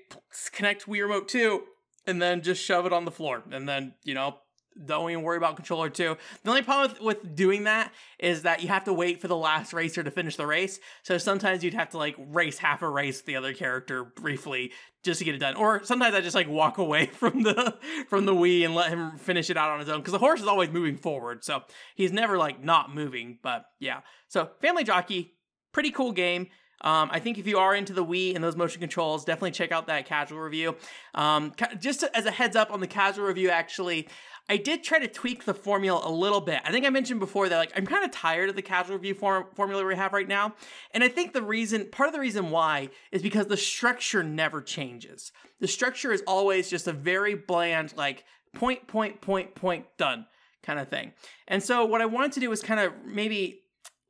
connect 0.52 0.86
wii 0.86 1.02
remote 1.02 1.28
2 1.28 1.64
and 2.06 2.22
then 2.22 2.44
just 2.44 2.64
shove 2.64 2.86
it 2.86 2.94
on 2.94 3.06
the 3.06 3.12
floor. 3.12 3.42
And 3.52 3.68
then 3.68 3.96
you 4.04 4.14
know 4.14 4.38
don't 4.86 5.10
even 5.12 5.24
worry 5.24 5.38
about 5.38 5.56
controller 5.56 5.90
two. 5.90 6.18
The 6.44 6.50
only 6.50 6.62
problem 6.62 6.92
with, 6.92 7.02
with, 7.02 7.36
doing 7.36 7.66
that 7.66 7.92
is 8.18 8.44
that 8.44 8.62
you 8.62 8.68
have 8.70 8.86
to 8.86 8.94
wait 8.94 9.22
for 9.22 9.28
the 9.28 9.36
last 9.36 9.74
racer 9.74 10.04
to 10.04 10.12
finish 10.12 10.36
the 10.36 10.46
race. 10.48 10.80
So 11.04 11.18
sometimes 11.18 11.64
you'd 11.64 11.74
have 11.74 11.90
to 11.92 11.98
like 11.98 12.16
race 12.18 12.58
half 12.58 12.82
a 12.82 12.90
race 12.90 13.22
the 13.22 13.36
other 13.36 13.54
character 13.54 14.04
briefly 14.04 14.72
just 15.04 15.20
to 15.20 15.26
get 15.26 15.36
it 15.36 15.40
done. 15.40 15.56
Or 15.56 15.84
sometimes 15.84 16.16
I 16.16 16.22
just 16.22 16.36
like 16.36 16.48
walk 16.48 16.78
away 16.80 17.08
from 17.08 17.44
the 17.44 17.78
from 18.08 18.26
the 18.26 18.34
Wii 18.34 18.66
and 18.66 18.76
let 18.76 18.90
him 18.90 19.18
finish 19.18 19.50
it 19.50 19.58
out 19.58 19.70
on 19.70 19.80
his 19.80 19.90
own 19.90 20.00
because 20.00 20.14
the 20.14 20.20
horse 20.20 20.42
is 20.42 20.48
always 20.48 20.70
moving 20.70 20.98
forward. 20.98 21.44
So 21.44 21.64
he's 21.96 22.12
never 22.12 22.38
like 22.38 22.64
not 22.64 22.94
moving. 22.94 23.40
But 23.42 23.66
yeah. 23.80 24.02
So 24.28 24.50
Family 24.62 24.84
Jockey, 24.84 25.34
pretty 25.74 25.92
cool 25.92 26.12
game. 26.12 26.48
Um, 26.82 27.10
I 27.12 27.20
think 27.20 27.38
if 27.38 27.46
you 27.46 27.58
are 27.58 27.76
into 27.76 27.94
the 27.94 28.06
Wii 28.06 28.36
and 28.36 28.44
those 28.44 28.56
motion 28.56 28.80
controls, 28.80 29.26
definitely 29.26 29.52
check 29.52 29.72
out 29.72 29.88
that 29.88 30.06
casual 30.06 30.40
review. 30.40 30.76
Um, 31.14 31.52
ca- 31.52 31.76
just 31.76 32.04
as 32.14 32.26
a 32.26 32.32
heads 32.32 32.56
up 32.56 32.72
on 32.72 32.80
the 32.80 32.88
casual 32.88 33.26
review, 33.26 33.50
actually, 33.50 34.08
I 34.50 34.58
did 34.58 34.84
try 34.84 34.98
to 34.98 35.08
tweak 35.08 35.46
the 35.46 35.54
formula 35.54 36.02
a 36.04 36.12
little 36.12 36.42
bit. 36.42 36.60
I 36.66 36.72
think 36.72 36.86
I 36.86 36.90
mentioned 36.90 37.20
before 37.20 37.48
that 37.48 37.58
like 37.58 37.72
I'm 37.76 37.86
kind 37.86 38.04
of 38.04 38.12
tired 38.12 38.50
of 38.50 38.56
the 38.56 38.64
casual 38.64 38.98
review 38.98 39.14
form- 39.14 39.46
formula 39.54 39.86
we 39.86 39.96
have 39.96 40.12
right 40.12 40.28
now, 40.28 40.56
and 40.92 41.04
I 41.04 41.08
think 41.08 41.34
the 41.34 41.44
reason, 41.44 41.88
part 41.92 42.08
of 42.08 42.14
the 42.14 42.20
reason 42.20 42.50
why, 42.50 42.90
is 43.12 43.22
because 43.22 43.46
the 43.46 43.58
structure 43.58 44.24
never 44.24 44.62
changes. 44.62 45.32
The 45.60 45.68
structure 45.68 46.12
is 46.12 46.24
always 46.26 46.70
just 46.70 46.88
a 46.88 46.94
very 46.94 47.36
bland 47.36 47.94
like 47.96 48.26
point, 48.54 48.88
point, 48.88 49.22
point, 49.22 49.54
point, 49.54 49.86
done 49.98 50.26
kind 50.64 50.80
of 50.80 50.90
thing. 50.90 51.14
And 51.48 51.64
so 51.64 51.86
what 51.86 52.02
I 52.02 52.06
wanted 52.06 52.32
to 52.34 52.40
do 52.40 52.50
was 52.50 52.62
kind 52.62 52.80
of 52.80 52.94
maybe 53.06 53.62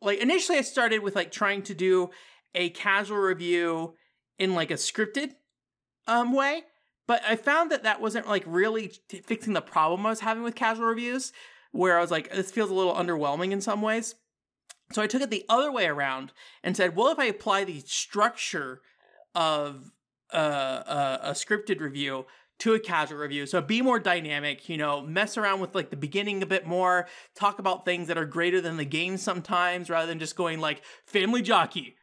like 0.01 0.19
initially 0.19 0.58
I 0.58 0.62
started 0.62 1.03
with 1.03 1.15
like 1.15 1.31
trying 1.31 1.63
to 1.63 1.74
do 1.74 2.12
a 2.55 2.69
casual 2.69 3.17
review 3.17 3.96
in 4.38 4.55
like 4.55 4.72
a 4.72 4.75
scripted 4.75 5.31
um 6.08 6.34
way 6.34 6.63
but 7.10 7.24
I 7.28 7.38
found 7.38 7.72
that 7.72 7.82
that 7.82 8.01
wasn't 8.01 8.28
like 8.28 8.44
really 8.46 8.89
t- 9.08 9.22
fixing 9.22 9.54
the 9.54 9.63
problem 9.63 10.06
I 10.06 10.10
was 10.10 10.20
having 10.20 10.44
with 10.44 10.54
casual 10.54 10.86
reviews, 10.86 11.34
where 11.72 11.98
I 11.98 12.01
was 12.01 12.12
like, 12.12 12.32
this 12.32 12.51
feels 12.51 12.70
a 12.70 12.74
little 12.75 12.94
underwhelming 12.94 13.50
in 13.51 13.62
some 13.62 13.82
ways. 13.82 14.13
So 14.92 15.01
I 15.01 15.08
took 15.08 15.24
it 15.24 15.32
the 15.32 15.44
other 15.50 15.72
way 15.72 15.88
around 15.88 16.34
and 16.63 16.78
said, 16.78 16.96
well, 16.96 17.08
if 17.08 17.18
I 17.18 17.25
apply 17.25 17.63
the 17.63 17.80
structure 17.80 18.82
of 19.34 19.92
uh, 20.32 20.84
a, 20.86 21.30
a 21.30 21.32
scripted 21.32 21.80
review 21.80 22.28
to 22.60 22.75
a 22.75 22.80
casual 22.80 23.18
review. 23.18 23.48
So 23.48 23.60
be 23.60 23.82
more 23.82 23.98
dynamic, 23.98 24.70
you 24.70 24.78
know, 24.78 25.01
mess 25.01 25.36
around 25.36 25.62
with 25.62 25.74
like 25.74 25.89
the 25.89 25.98
beginning 25.98 26.44
a 26.44 26.46
bit 26.46 26.68
more, 26.68 27.08
talk 27.34 27.58
about 27.58 27.86
things 27.86 28.08
that 28.10 28.20
are 28.20 28.25
greater 28.25 28.62
than 28.62 28.78
the 28.78 28.86
game 28.86 29.18
sometimes 29.18 29.89
rather 29.89 30.06
than 30.06 30.20
just 30.20 30.36
going 30.36 30.60
like 30.60 30.84
Family 31.08 31.42
Jockey, 31.42 31.96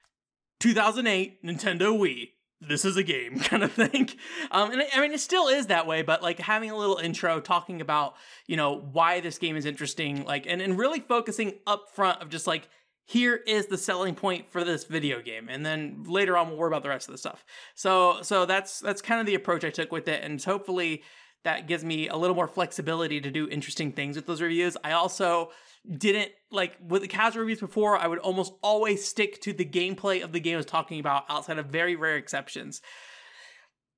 2008, 0.59 1.45
Nintendo 1.45 1.97
Wii 1.97 2.31
this 2.61 2.85
is 2.85 2.97
a 2.97 3.03
game 3.03 3.39
kind 3.41 3.63
of 3.63 3.73
thing. 3.73 4.09
Um, 4.51 4.73
and 4.73 4.83
I 4.95 5.01
mean, 5.01 5.13
it 5.13 5.21
still 5.21 5.49
is 5.49 5.67
that 5.67 5.87
way, 5.87 6.03
but 6.03 6.23
like 6.23 6.39
having 6.39 6.71
a 6.71 6.77
little 6.77 6.97
intro 6.97 7.41
talking 7.41 7.81
about, 7.81 8.15
you 8.47 8.57
know, 8.57 8.77
why 8.93 9.21
this 9.21 9.39
game 9.39 9.57
is 9.57 9.67
interesting, 9.67 10.25
like, 10.25 10.47
and, 10.47 10.61
and 10.61 10.79
really 10.79 11.01
focusing 11.01 11.55
up 11.67 11.91
front 11.95 12.23
of 12.23 12.29
just 12.29 12.47
like, 12.47 12.69
here 13.07 13.37
is 13.47 13.67
the 13.67 13.79
selling 13.79 14.15
point 14.15 14.51
for 14.51 14.65
this 14.65 14.85
video 14.85 15.23
game 15.23 15.49
and 15.49 15.65
then 15.65 16.03
later 16.07 16.37
on 16.37 16.49
we'll 16.49 16.59
worry 16.59 16.69
about 16.69 16.83
the 16.83 16.89
rest 16.89 17.09
of 17.09 17.13
the 17.13 17.19
stuff 17.19 17.45
so 17.77 18.19
so 18.21 18.45
that's 18.45 18.81
that's 18.81 19.01
kind 19.01 19.21
of 19.21 19.27
the 19.27 19.37
approach 19.37 19.65
i 19.65 19.71
took 19.71 19.93
with 19.93 20.09
it 20.09 20.25
and 20.25 20.43
hopefully 20.43 21.05
that 21.45 21.69
gives 21.69 21.85
me 21.85 22.09
a 22.09 22.17
little 22.17 22.35
more 22.35 22.49
flexibility 22.49 23.21
to 23.21 23.31
do 23.31 23.49
interesting 23.49 23.93
things 23.93 24.17
with 24.17 24.27
those 24.27 24.43
reviews 24.43 24.77
i 24.83 24.91
also 24.91 25.51
didn't 25.91 26.33
like 26.51 26.77
with 26.81 27.03
the 27.03 27.09
casual 27.09 27.41
reviews 27.41 27.61
before, 27.61 27.97
I 27.97 28.07
would 28.07 28.19
almost 28.19 28.53
always 28.63 29.05
stick 29.05 29.41
to 29.43 29.53
the 29.53 29.65
gameplay 29.65 30.23
of 30.23 30.33
the 30.33 30.41
game 30.41 30.55
I 30.55 30.59
was 30.59 30.67
talking 30.67 31.01
about 31.01 31.25
outside 31.29 31.59
of 31.59 31.67
very 31.67 31.97
rare 31.97 32.17
exceptions. 32.17 32.81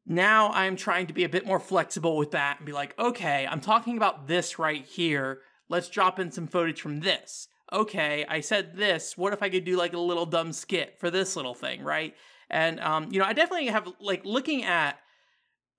Now 0.06 0.50
I'm 0.50 0.76
trying 0.76 1.06
to 1.08 1.12
be 1.12 1.24
a 1.24 1.28
bit 1.28 1.46
more 1.46 1.60
flexible 1.60 2.16
with 2.16 2.30
that 2.30 2.58
and 2.58 2.66
be 2.66 2.72
like, 2.72 2.98
okay, 2.98 3.46
I'm 3.46 3.60
talking 3.60 3.96
about 3.96 4.26
this 4.26 4.58
right 4.58 4.84
here. 4.84 5.40
Let's 5.68 5.88
drop 5.88 6.18
in 6.18 6.32
some 6.32 6.46
footage 6.46 6.80
from 6.80 7.00
this. 7.00 7.48
okay, 7.72 8.24
I 8.28 8.40
said 8.40 8.76
this. 8.76 9.16
What 9.16 9.32
if 9.32 9.42
I 9.42 9.50
could 9.50 9.64
do 9.64 9.76
like 9.76 9.92
a 9.92 9.98
little 9.98 10.26
dumb 10.26 10.52
skit 10.52 10.98
for 10.98 11.10
this 11.10 11.36
little 11.36 11.54
thing, 11.54 11.82
right? 11.82 12.14
And 12.50 12.80
um, 12.80 13.08
you 13.10 13.18
know, 13.18 13.26
I 13.26 13.32
definitely 13.32 13.66
have 13.66 13.88
like 14.00 14.24
looking 14.24 14.64
at 14.64 14.98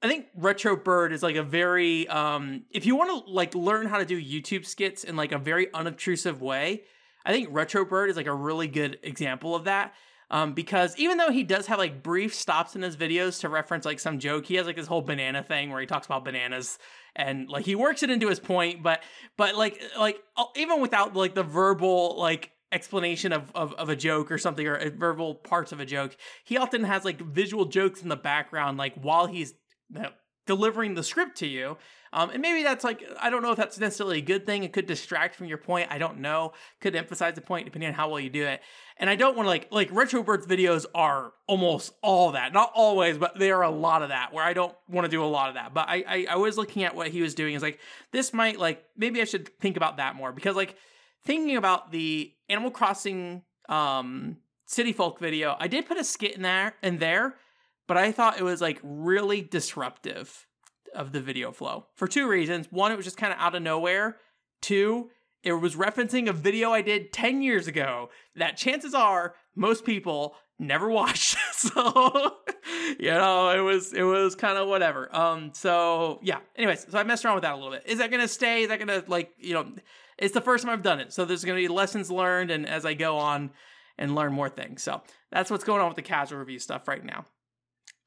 I 0.02 0.08
think 0.08 0.28
Retro 0.36 0.76
Bird 0.76 1.12
is 1.12 1.22
like 1.22 1.36
a 1.36 1.44
very 1.44 2.08
um 2.08 2.64
if 2.72 2.86
you 2.86 2.96
want 2.96 3.26
to 3.26 3.32
like 3.32 3.54
learn 3.56 3.88
how 3.88 3.98
to 3.98 4.06
do 4.06 4.22
YouTube 4.22 4.66
skits 4.66 5.04
in 5.04 5.16
like 5.16 5.32
a 5.32 5.38
very 5.38 5.74
unobtrusive 5.74 6.42
way, 6.42 6.84
I 7.26 7.32
think 7.32 7.50
Retro 7.52 7.86
Bird 7.86 8.10
is 8.10 8.16
like 8.16 8.28
a 8.28 8.34
really 8.34 8.68
good 8.68 9.00
example 9.04 9.56
of 9.56 9.66
that. 9.66 9.94
Um, 10.32 10.54
because 10.54 10.96
even 10.98 11.18
though 11.18 11.32
he 11.32 11.44
does 11.44 11.66
have 11.68 11.80
like 11.80 12.04
brief 12.04 12.36
stops 12.36 12.76
in 12.76 12.84
his 12.84 12.96
videos 12.96 13.40
to 13.42 13.50
reference 13.50 13.84
like 13.84 14.00
some 14.00 14.20
joke, 14.20 14.46
he 14.46 14.56
has 14.56 14.68
like 14.68 14.76
this 14.76 14.86
whole 14.86 15.02
banana 15.02 15.42
thing 15.42 15.72
where 15.72 15.82
he 15.82 15.88
talks 15.88 16.06
about 16.06 16.24
bananas 16.24 16.78
and 17.16 17.50
like 17.50 17.66
he 17.66 17.74
works 17.74 18.04
it 18.04 18.12
into 18.12 18.30
his 18.30 18.40
point, 18.40 18.84
but 18.84 19.02
but 19.38 19.56
like 19.56 19.82
like 19.98 20.20
uh, 20.38 20.46
even 20.56 20.82
without 20.82 21.16
like 21.16 21.34
the 21.34 21.44
verbal 21.44 22.16
like 22.18 22.52
explanation 22.72 23.34
of, 23.34 23.52
of, 23.56 23.74
of 23.74 23.90
a 23.90 23.96
joke 23.96 24.32
or 24.32 24.38
something 24.38 24.68
or 24.68 24.78
uh, 24.78 24.92
verbal 24.96 25.34
parts 25.34 25.72
of 25.72 25.80
a 25.80 25.86
joke, 25.86 26.16
he 26.44 26.58
often 26.58 26.84
has 26.84 27.04
like 27.04 27.20
visual 27.20 27.66
jokes 27.66 28.04
in 28.04 28.10
the 28.10 28.16
background, 28.16 28.78
like 28.78 28.94
while 29.02 29.26
he's 29.26 29.56
delivering 30.50 30.96
the 30.96 31.04
script 31.04 31.38
to 31.38 31.48
you. 31.48 31.78
Um, 32.12 32.32
and 32.32 32.42
maybe 32.42 32.64
that's 32.64 32.84
like, 32.84 33.04
I 33.22 33.30
don't 33.30 33.44
know 33.44 33.52
if 33.52 33.58
that's 33.58 33.80
necessarily 33.80 34.18
a 34.18 34.22
good 34.22 34.48
thing. 34.48 34.64
It 34.64 34.74
could 34.74 34.88
distract 34.88 35.36
from 35.36 35.46
your 35.46 35.60
point. 35.60 35.90
I 35.92 36.00
don't 36.00 36.22
know. 36.22 36.54
Could 36.82 36.96
emphasize 36.96 37.36
the 37.36 37.42
point 37.42 37.66
depending 37.66 37.88
on 37.88 37.94
how 37.94 38.10
well 38.10 38.20
you 38.20 38.32
do 38.32 38.48
it. 38.48 38.62
And 38.98 39.12
I 39.12 39.16
don't 39.16 39.38
want 39.38 39.46
to 39.46 39.50
like, 39.50 39.68
like 39.72 39.92
Retrobird's 39.92 40.48
videos 40.48 40.88
are 40.96 41.34
almost 41.48 41.94
all 42.02 42.32
that. 42.32 42.52
Not 42.52 42.72
always, 42.74 43.20
but 43.20 43.38
they 43.38 43.52
are 43.52 43.62
a 43.62 43.70
lot 43.70 44.02
of 44.02 44.10
that 44.10 44.34
where 44.34 44.44
I 44.44 44.54
don't 44.54 44.76
want 44.88 45.06
to 45.06 45.12
do 45.12 45.24
a 45.24 45.28
lot 45.28 45.50
of 45.50 45.56
that. 45.56 45.76
But 45.76 45.88
I, 45.88 46.04
I, 46.08 46.28
I 46.32 46.36
was 46.38 46.58
looking 46.58 46.84
at 46.84 46.96
what 46.96 47.10
he 47.10 47.22
was 47.22 47.36
doing 47.36 47.54
is 47.54 47.62
like, 47.62 47.80
this 48.12 48.34
might 48.34 48.60
like, 48.60 48.84
maybe 48.98 49.22
I 49.22 49.26
should 49.26 49.56
think 49.60 49.78
about 49.78 49.98
that 49.98 50.16
more 50.16 50.32
because 50.32 50.56
like 50.56 50.76
thinking 51.24 51.58
about 51.58 51.92
the 51.92 52.34
Animal 52.50 52.72
Crossing, 52.72 53.44
um, 53.70 54.38
City 54.66 54.94
Folk 54.94 55.20
video, 55.20 55.56
I 55.60 55.68
did 55.68 55.86
put 55.86 55.98
a 55.98 56.04
skit 56.04 56.36
in 56.36 56.42
there 56.42 56.76
and 56.82 57.00
there 57.00 57.36
but 57.90 57.98
I 57.98 58.12
thought 58.12 58.40
it 58.40 58.44
was 58.44 58.62
like 58.62 58.80
really 58.84 59.42
disruptive 59.42 60.46
of 60.94 61.12
the 61.12 61.20
video 61.20 61.52
flow 61.52 61.88
for 61.96 62.08
two 62.08 62.28
reasons. 62.28 62.68
One, 62.70 62.92
it 62.92 62.96
was 62.96 63.04
just 63.04 63.18
kind 63.18 63.34
of 63.34 63.40
out 63.40 63.56
of 63.56 63.64
nowhere. 63.64 64.18
Two, 64.62 65.10
it 65.42 65.54
was 65.54 65.76
referencing 65.76 66.30
a 66.30 66.34
video 66.34 66.72
I 66.72 66.84
did 66.84 67.12
10 67.12 67.42
years 67.42 67.66
ago 67.68 68.12
that 68.36 68.58
chances 68.58 68.94
are 68.94 69.34
most 69.56 69.86
people 69.86 70.36
never 70.60 70.88
watched. 70.88 71.36
so, 71.54 72.36
you 73.00 73.10
know, 73.10 73.50
it 73.50 73.62
was 73.62 73.92
it 73.92 74.04
was 74.04 74.36
kind 74.36 74.60
of 74.60 74.68
whatever. 74.68 75.14
Um 75.14 75.50
so 75.56 76.20
yeah. 76.22 76.42
Anyways, 76.56 76.86
so 76.92 77.00
I 77.00 77.04
messed 77.04 77.26
around 77.26 77.36
with 77.36 77.42
that 77.42 77.54
a 77.54 77.56
little 77.56 77.72
bit. 77.72 77.86
Is 77.88 77.98
that 77.98 78.12
going 78.12 78.22
to 78.22 78.28
stay? 78.28 78.62
Is 78.62 78.68
that 78.70 78.78
going 78.78 79.02
to 79.02 79.04
like, 79.10 79.32
you 79.40 79.56
know, 79.56 79.66
it's 80.20 80.36
the 80.36 80.42
first 80.42 80.64
time 80.64 80.72
I've 80.72 80.84
done 80.84 81.00
it. 81.00 81.12
So 81.12 81.26
there's 81.26 81.44
going 81.44 81.58
to 81.58 81.68
be 81.68 81.74
lessons 81.74 82.12
learned 82.12 82.52
and 82.52 82.70
as 82.70 82.86
I 82.86 82.94
go 82.94 83.18
on 83.18 83.50
and 83.98 84.14
learn 84.14 84.32
more 84.32 84.48
things. 84.48 84.84
So, 84.84 85.02
that's 85.32 85.50
what's 85.50 85.64
going 85.64 85.82
on 85.82 85.88
with 85.88 85.96
the 85.96 86.02
casual 86.02 86.40
review 86.40 86.60
stuff 86.60 86.88
right 86.88 87.04
now 87.04 87.26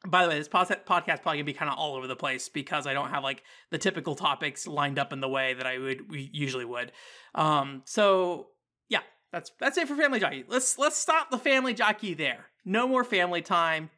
by 0.06 0.24
the 0.24 0.30
way, 0.30 0.38
this 0.38 0.48
podcast 0.48 0.84
podcast 0.84 1.22
probably 1.22 1.38
gonna 1.38 1.44
be 1.44 1.52
kind 1.52 1.70
of 1.70 1.78
all 1.78 1.94
over 1.94 2.06
the 2.06 2.16
place 2.16 2.48
because 2.48 2.86
I 2.86 2.92
don't 2.92 3.10
have 3.10 3.22
like 3.22 3.42
the 3.70 3.78
typical 3.78 4.14
topics 4.14 4.66
lined 4.66 4.98
up 4.98 5.12
in 5.12 5.20
the 5.20 5.28
way 5.28 5.54
that 5.54 5.66
I 5.66 5.78
would 5.78 6.10
we 6.10 6.30
usually 6.32 6.64
would. 6.64 6.92
Um, 7.34 7.82
so 7.84 8.48
yeah, 8.88 9.00
that's 9.32 9.52
that's 9.60 9.78
it 9.78 9.88
for 9.88 9.96
Family 9.96 10.20
Jockey. 10.20 10.44
Let's 10.48 10.78
let's 10.78 10.96
stop 10.96 11.30
the 11.30 11.38
Family 11.38 11.74
Jockey 11.74 12.14
there. 12.14 12.46
No 12.64 12.88
more 12.88 13.04
family 13.04 13.42
time. 13.42 13.90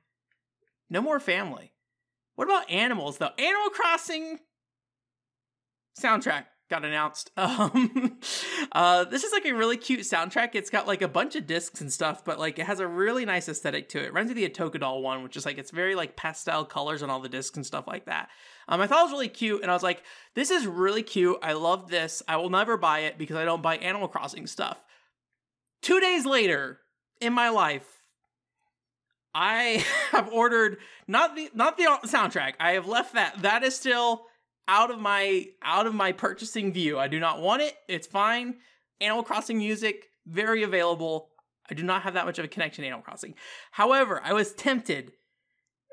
No 0.91 1.01
more 1.01 1.21
family. 1.21 1.73
What 2.35 2.49
about 2.49 2.71
animals 2.71 3.19
though? 3.19 3.31
Animal 3.39 3.71
Crossing 3.71 4.39
soundtrack 5.99 6.45
got 6.71 6.85
announced. 6.85 7.31
Um, 7.45 8.19
uh, 8.73 9.05
this 9.05 9.23
is 9.23 9.33
like 9.33 9.45
a 9.45 9.53
really 9.53 9.77
cute 9.77 10.01
soundtrack. 10.01 10.55
It's 10.55 10.71
got 10.71 10.87
like 10.87 11.03
a 11.03 11.09
bunch 11.09 11.37
of 11.37 11.47
discs 11.47 11.81
and 11.81 11.93
stuff, 11.93 12.25
but 12.25 12.39
like 12.39 12.59
it 12.59 12.67
has 12.67 12.81
a 12.81 12.87
really 12.87 13.25
nice 13.25 13.49
aesthetic 13.49 13.89
to 13.91 14.03
it. 14.03 14.15
me 14.15 14.23
of 14.23 14.35
the 14.35 14.49
Atokadoll 14.49 15.03
one, 15.03 15.23
which 15.23 15.37
is 15.37 15.45
like 15.47 15.59
it's 15.59 15.71
very 15.71 15.95
like 15.95 16.17
pastel 16.17 16.65
colors 16.65 17.03
on 17.03 17.11
all 17.11 17.21
the 17.21 17.29
discs 17.29 17.57
and 17.57 17.67
stuff 17.67 17.87
like 17.87 18.07
that. 18.07 18.29
Um, 18.67 18.81
I 18.81 18.87
thought 18.87 19.01
it 19.01 19.05
was 19.05 19.13
really 19.13 19.29
cute, 19.29 19.63
and 19.63 19.71
I 19.71 19.75
was 19.75 19.83
like, 19.83 20.03
this 20.35 20.51
is 20.51 20.67
really 20.67 21.03
cute. 21.03 21.37
I 21.43 21.53
love 21.53 21.91
this. 21.91 22.23
I 22.27 22.37
will 22.39 22.51
never 22.51 22.77
buy 22.77 23.01
it 23.01 23.19
because 23.19 23.37
I 23.37 23.45
don't 23.45 23.63
buy 23.63 23.77
Animal 23.77 24.09
Crossing 24.09 24.47
stuff. 24.47 24.83
Two 25.83 26.01
days 26.01 26.25
later 26.25 26.81
in 27.21 27.33
my 27.33 27.51
life, 27.51 28.03
I 29.35 29.85
have 30.13 30.33
ordered 30.33 30.79
not 31.07 31.37
the 31.37 31.51
not 31.55 31.77
the 31.77 31.85
soundtrack. 32.05 32.55
I 32.59 32.73
have 32.73 32.89
left 32.89 33.15
that. 33.15 33.43
That 33.43 33.63
is 33.63 33.77
still 33.77 34.27
out 34.69 34.91
of 34.91 34.99
my 35.01 35.47
out 35.63 35.87
of 35.87 35.95
my 35.95 36.13
purchasing 36.13 36.73
view. 36.73 36.99
I 36.99 37.09
do 37.09 37.21
not 37.21 37.41
want 37.41 37.63
it. 37.63 37.75
It's 37.89 38.07
fine. 38.07 38.57
Animal 39.01 39.23
Crossing 39.23 39.59
music 39.59 40.07
very 40.27 40.63
available. 40.63 41.31
I 41.71 41.75
do 41.75 41.83
not 41.83 42.03
have 42.03 42.15
that 42.15 42.27
much 42.27 42.39
of 42.39 42.45
a 42.45 42.49
connection 42.49 42.83
to 42.83 42.89
Animal 42.89 43.05
Crossing. 43.05 43.35
However, 43.73 44.21
I 44.23 44.33
was 44.33 44.53
tempted. 44.53 45.13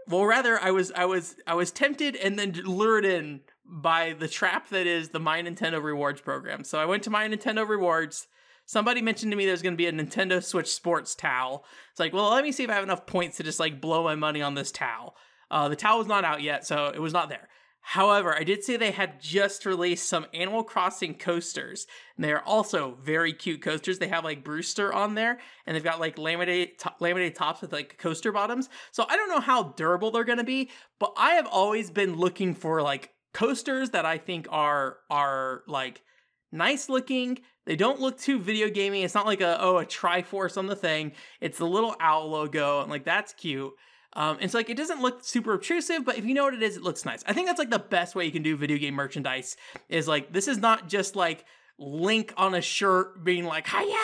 Well, 0.07 0.25
rather, 0.25 0.59
I 0.59 0.71
was 0.71 0.91
I 0.91 1.05
was 1.05 1.35
I 1.47 1.53
was 1.53 1.71
tempted 1.71 2.15
and 2.15 2.37
then 2.37 2.53
lured 2.65 3.05
in 3.05 3.41
by 3.65 4.13
the 4.17 4.27
trap 4.27 4.69
that 4.69 4.87
is 4.87 5.09
the 5.09 5.19
My 5.19 5.41
Nintendo 5.41 5.81
Rewards 5.81 6.21
program. 6.21 6.63
So 6.63 6.79
I 6.79 6.85
went 6.85 7.03
to 7.03 7.09
My 7.09 7.27
Nintendo 7.27 7.67
Rewards. 7.67 8.27
Somebody 8.65 9.01
mentioned 9.01 9.31
to 9.31 9.37
me 9.37 9.45
there's 9.45 9.61
going 9.61 9.73
to 9.73 9.77
be 9.77 9.87
a 9.87 9.91
Nintendo 9.91 10.43
Switch 10.43 10.71
Sports 10.71 11.15
towel. 11.15 11.65
It's 11.91 11.99
like, 11.99 12.13
well, 12.13 12.31
let 12.31 12.43
me 12.43 12.51
see 12.51 12.63
if 12.63 12.69
I 12.69 12.75
have 12.75 12.83
enough 12.83 13.05
points 13.05 13.37
to 13.37 13.43
just 13.43 13.59
like 13.59 13.81
blow 13.81 14.03
my 14.03 14.15
money 14.15 14.41
on 14.41 14.55
this 14.55 14.71
towel. 14.71 15.15
Uh, 15.49 15.67
the 15.67 15.75
towel 15.75 15.97
was 15.97 16.07
not 16.07 16.23
out 16.23 16.41
yet, 16.41 16.65
so 16.65 16.87
it 16.87 16.99
was 16.99 17.13
not 17.13 17.29
there. 17.29 17.49
However, 17.81 18.33
I 18.33 18.43
did 18.43 18.63
say 18.63 18.77
they 18.77 18.91
had 18.91 19.19
just 19.19 19.65
released 19.65 20.07
some 20.07 20.27
Animal 20.33 20.63
Crossing 20.63 21.15
coasters, 21.15 21.87
and 22.15 22.23
they 22.23 22.31
are 22.31 22.43
also 22.43 22.97
very 23.01 23.33
cute 23.33 23.61
coasters. 23.61 23.97
They 23.97 24.07
have 24.07 24.23
like 24.23 24.43
Brewster 24.43 24.93
on 24.93 25.15
there, 25.15 25.39
and 25.65 25.75
they've 25.75 25.83
got 25.83 25.99
like 25.99 26.17
laminated 26.17 26.77
to- 26.79 26.93
laminated 26.99 27.35
tops 27.35 27.61
with 27.61 27.73
like 27.73 27.97
coaster 27.97 28.31
bottoms. 28.31 28.69
So 28.91 29.05
I 29.09 29.15
don't 29.15 29.29
know 29.29 29.39
how 29.39 29.63
durable 29.63 30.11
they're 30.11 30.23
going 30.23 30.37
to 30.37 30.43
be, 30.43 30.69
but 30.99 31.13
I 31.17 31.31
have 31.31 31.47
always 31.47 31.89
been 31.89 32.15
looking 32.15 32.53
for 32.53 32.81
like 32.81 33.11
coasters 33.33 33.89
that 33.89 34.05
I 34.05 34.19
think 34.19 34.47
are 34.51 34.97
are 35.09 35.63
like 35.67 36.03
nice 36.51 36.87
looking. 36.87 37.39
They 37.65 37.75
don't 37.75 37.99
look 37.99 38.19
too 38.19 38.39
video 38.39 38.69
gaming. 38.69 39.01
It's 39.01 39.15
not 39.15 39.25
like 39.25 39.41
a 39.41 39.59
oh 39.59 39.79
a 39.79 39.85
Triforce 39.85 40.55
on 40.55 40.67
the 40.67 40.75
thing. 40.75 41.13
It's 41.41 41.57
the 41.57 41.67
little 41.67 41.95
owl 41.99 42.29
logo, 42.29 42.81
and 42.81 42.91
like 42.91 43.05
that's 43.05 43.33
cute. 43.33 43.73
Um, 44.13 44.37
and 44.41 44.51
so 44.51 44.57
like 44.57 44.69
it 44.69 44.77
doesn't 44.77 45.01
look 45.01 45.23
super 45.23 45.53
obtrusive, 45.53 46.03
but 46.03 46.17
if 46.17 46.25
you 46.25 46.33
know 46.33 46.43
what 46.43 46.53
it 46.53 46.61
is, 46.61 46.77
it 46.77 46.83
looks 46.83 47.05
nice. 47.05 47.23
I 47.25 47.33
think 47.33 47.47
that's 47.47 47.59
like 47.59 47.69
the 47.69 47.79
best 47.79 48.15
way 48.15 48.25
you 48.25 48.31
can 48.31 48.43
do 48.43 48.57
video 48.57 48.77
game 48.77 48.93
merchandise 48.93 49.55
is 49.89 50.07
like 50.07 50.33
this 50.33 50.47
is 50.47 50.57
not 50.57 50.89
just 50.89 51.15
like 51.15 51.45
Link 51.77 52.33
on 52.37 52.53
a 52.53 52.61
shirt 52.61 53.23
being 53.23 53.45
like 53.45 53.67
hiya 53.67 53.97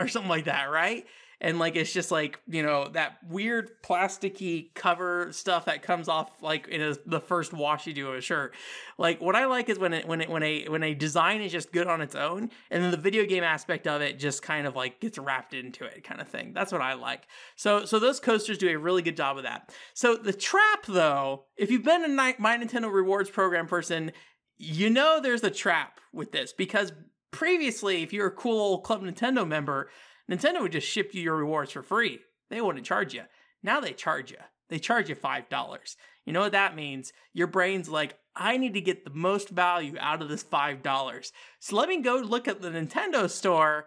or 0.00 0.08
something 0.08 0.28
like 0.28 0.46
that, 0.46 0.70
right? 0.70 1.06
And 1.40 1.58
like 1.58 1.76
it's 1.76 1.92
just 1.92 2.10
like 2.10 2.40
you 2.48 2.62
know 2.62 2.88
that 2.88 3.18
weird 3.28 3.70
plasticky 3.82 4.74
cover 4.74 5.28
stuff 5.32 5.64
that 5.64 5.82
comes 5.82 6.08
off 6.08 6.30
like 6.42 6.68
in 6.68 6.80
a, 6.82 6.94
the 7.06 7.20
first 7.20 7.52
wash 7.52 7.86
you 7.86 7.92
do 7.92 8.08
of 8.08 8.16
a 8.16 8.20
shirt. 8.20 8.54
Like 8.98 9.20
what 9.20 9.34
I 9.34 9.46
like 9.46 9.68
is 9.68 9.78
when 9.78 9.92
it 9.92 10.06
when 10.06 10.20
it 10.20 10.28
when 10.28 10.42
a 10.42 10.68
when 10.68 10.82
a 10.82 10.94
design 10.94 11.40
is 11.40 11.52
just 11.52 11.72
good 11.72 11.86
on 11.86 12.00
its 12.00 12.14
own, 12.14 12.50
and 12.70 12.82
then 12.82 12.90
the 12.90 12.96
video 12.96 13.24
game 13.24 13.42
aspect 13.42 13.86
of 13.86 14.02
it 14.02 14.18
just 14.18 14.42
kind 14.42 14.66
of 14.66 14.76
like 14.76 15.00
gets 15.00 15.18
wrapped 15.18 15.54
into 15.54 15.84
it, 15.84 16.04
kind 16.04 16.20
of 16.20 16.28
thing. 16.28 16.52
That's 16.52 16.72
what 16.72 16.82
I 16.82 16.94
like. 16.94 17.26
So 17.56 17.84
so 17.84 17.98
those 17.98 18.20
coasters 18.20 18.58
do 18.58 18.68
a 18.68 18.78
really 18.78 19.02
good 19.02 19.16
job 19.16 19.38
of 19.38 19.44
that. 19.44 19.74
So 19.94 20.16
the 20.16 20.32
trap 20.32 20.86
though, 20.86 21.44
if 21.56 21.70
you've 21.70 21.84
been 21.84 22.04
a 22.04 22.08
my 22.08 22.58
Nintendo 22.58 22.92
Rewards 22.92 23.30
program 23.30 23.66
person, 23.66 24.12
you 24.58 24.90
know 24.90 25.20
there's 25.22 25.42
a 25.42 25.50
trap 25.50 26.00
with 26.12 26.32
this 26.32 26.52
because 26.52 26.92
previously, 27.30 28.02
if 28.02 28.12
you're 28.12 28.26
a 28.26 28.32
cool 28.32 28.60
old 28.60 28.84
Club 28.84 29.02
Nintendo 29.02 29.46
member 29.46 29.88
Nintendo 30.30 30.60
would 30.60 30.72
just 30.72 30.86
ship 30.86 31.10
you 31.12 31.22
your 31.22 31.36
rewards 31.36 31.72
for 31.72 31.82
free. 31.82 32.20
They 32.50 32.60
wouldn't 32.60 32.86
charge 32.86 33.14
you. 33.14 33.22
Now 33.62 33.80
they 33.80 33.92
charge 33.92 34.30
you. 34.30 34.38
They 34.68 34.78
charge 34.78 35.08
you 35.08 35.16
$5. 35.16 35.96
You 36.24 36.32
know 36.32 36.40
what 36.40 36.52
that 36.52 36.76
means? 36.76 37.12
Your 37.32 37.48
brain's 37.48 37.88
like, 37.88 38.16
I 38.36 38.56
need 38.56 38.74
to 38.74 38.80
get 38.80 39.04
the 39.04 39.10
most 39.10 39.48
value 39.48 39.96
out 39.98 40.22
of 40.22 40.28
this 40.28 40.44
$5. 40.44 41.32
So 41.58 41.76
let 41.76 41.88
me 41.88 42.00
go 42.00 42.16
look 42.16 42.46
at 42.46 42.62
the 42.62 42.70
Nintendo 42.70 43.28
store 43.28 43.86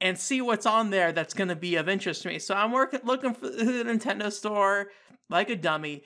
and 0.00 0.18
see 0.18 0.40
what's 0.40 0.66
on 0.66 0.90
there 0.90 1.12
that's 1.12 1.34
going 1.34 1.48
to 1.48 1.56
be 1.56 1.76
of 1.76 1.88
interest 1.88 2.22
to 2.22 2.28
me. 2.28 2.38
So 2.38 2.54
I'm 2.54 2.72
working 2.72 3.00
looking 3.04 3.34
for 3.34 3.48
the 3.48 3.84
Nintendo 3.84 4.32
store 4.32 4.88
like 5.30 5.48
a 5.48 5.56
dummy. 5.56 6.02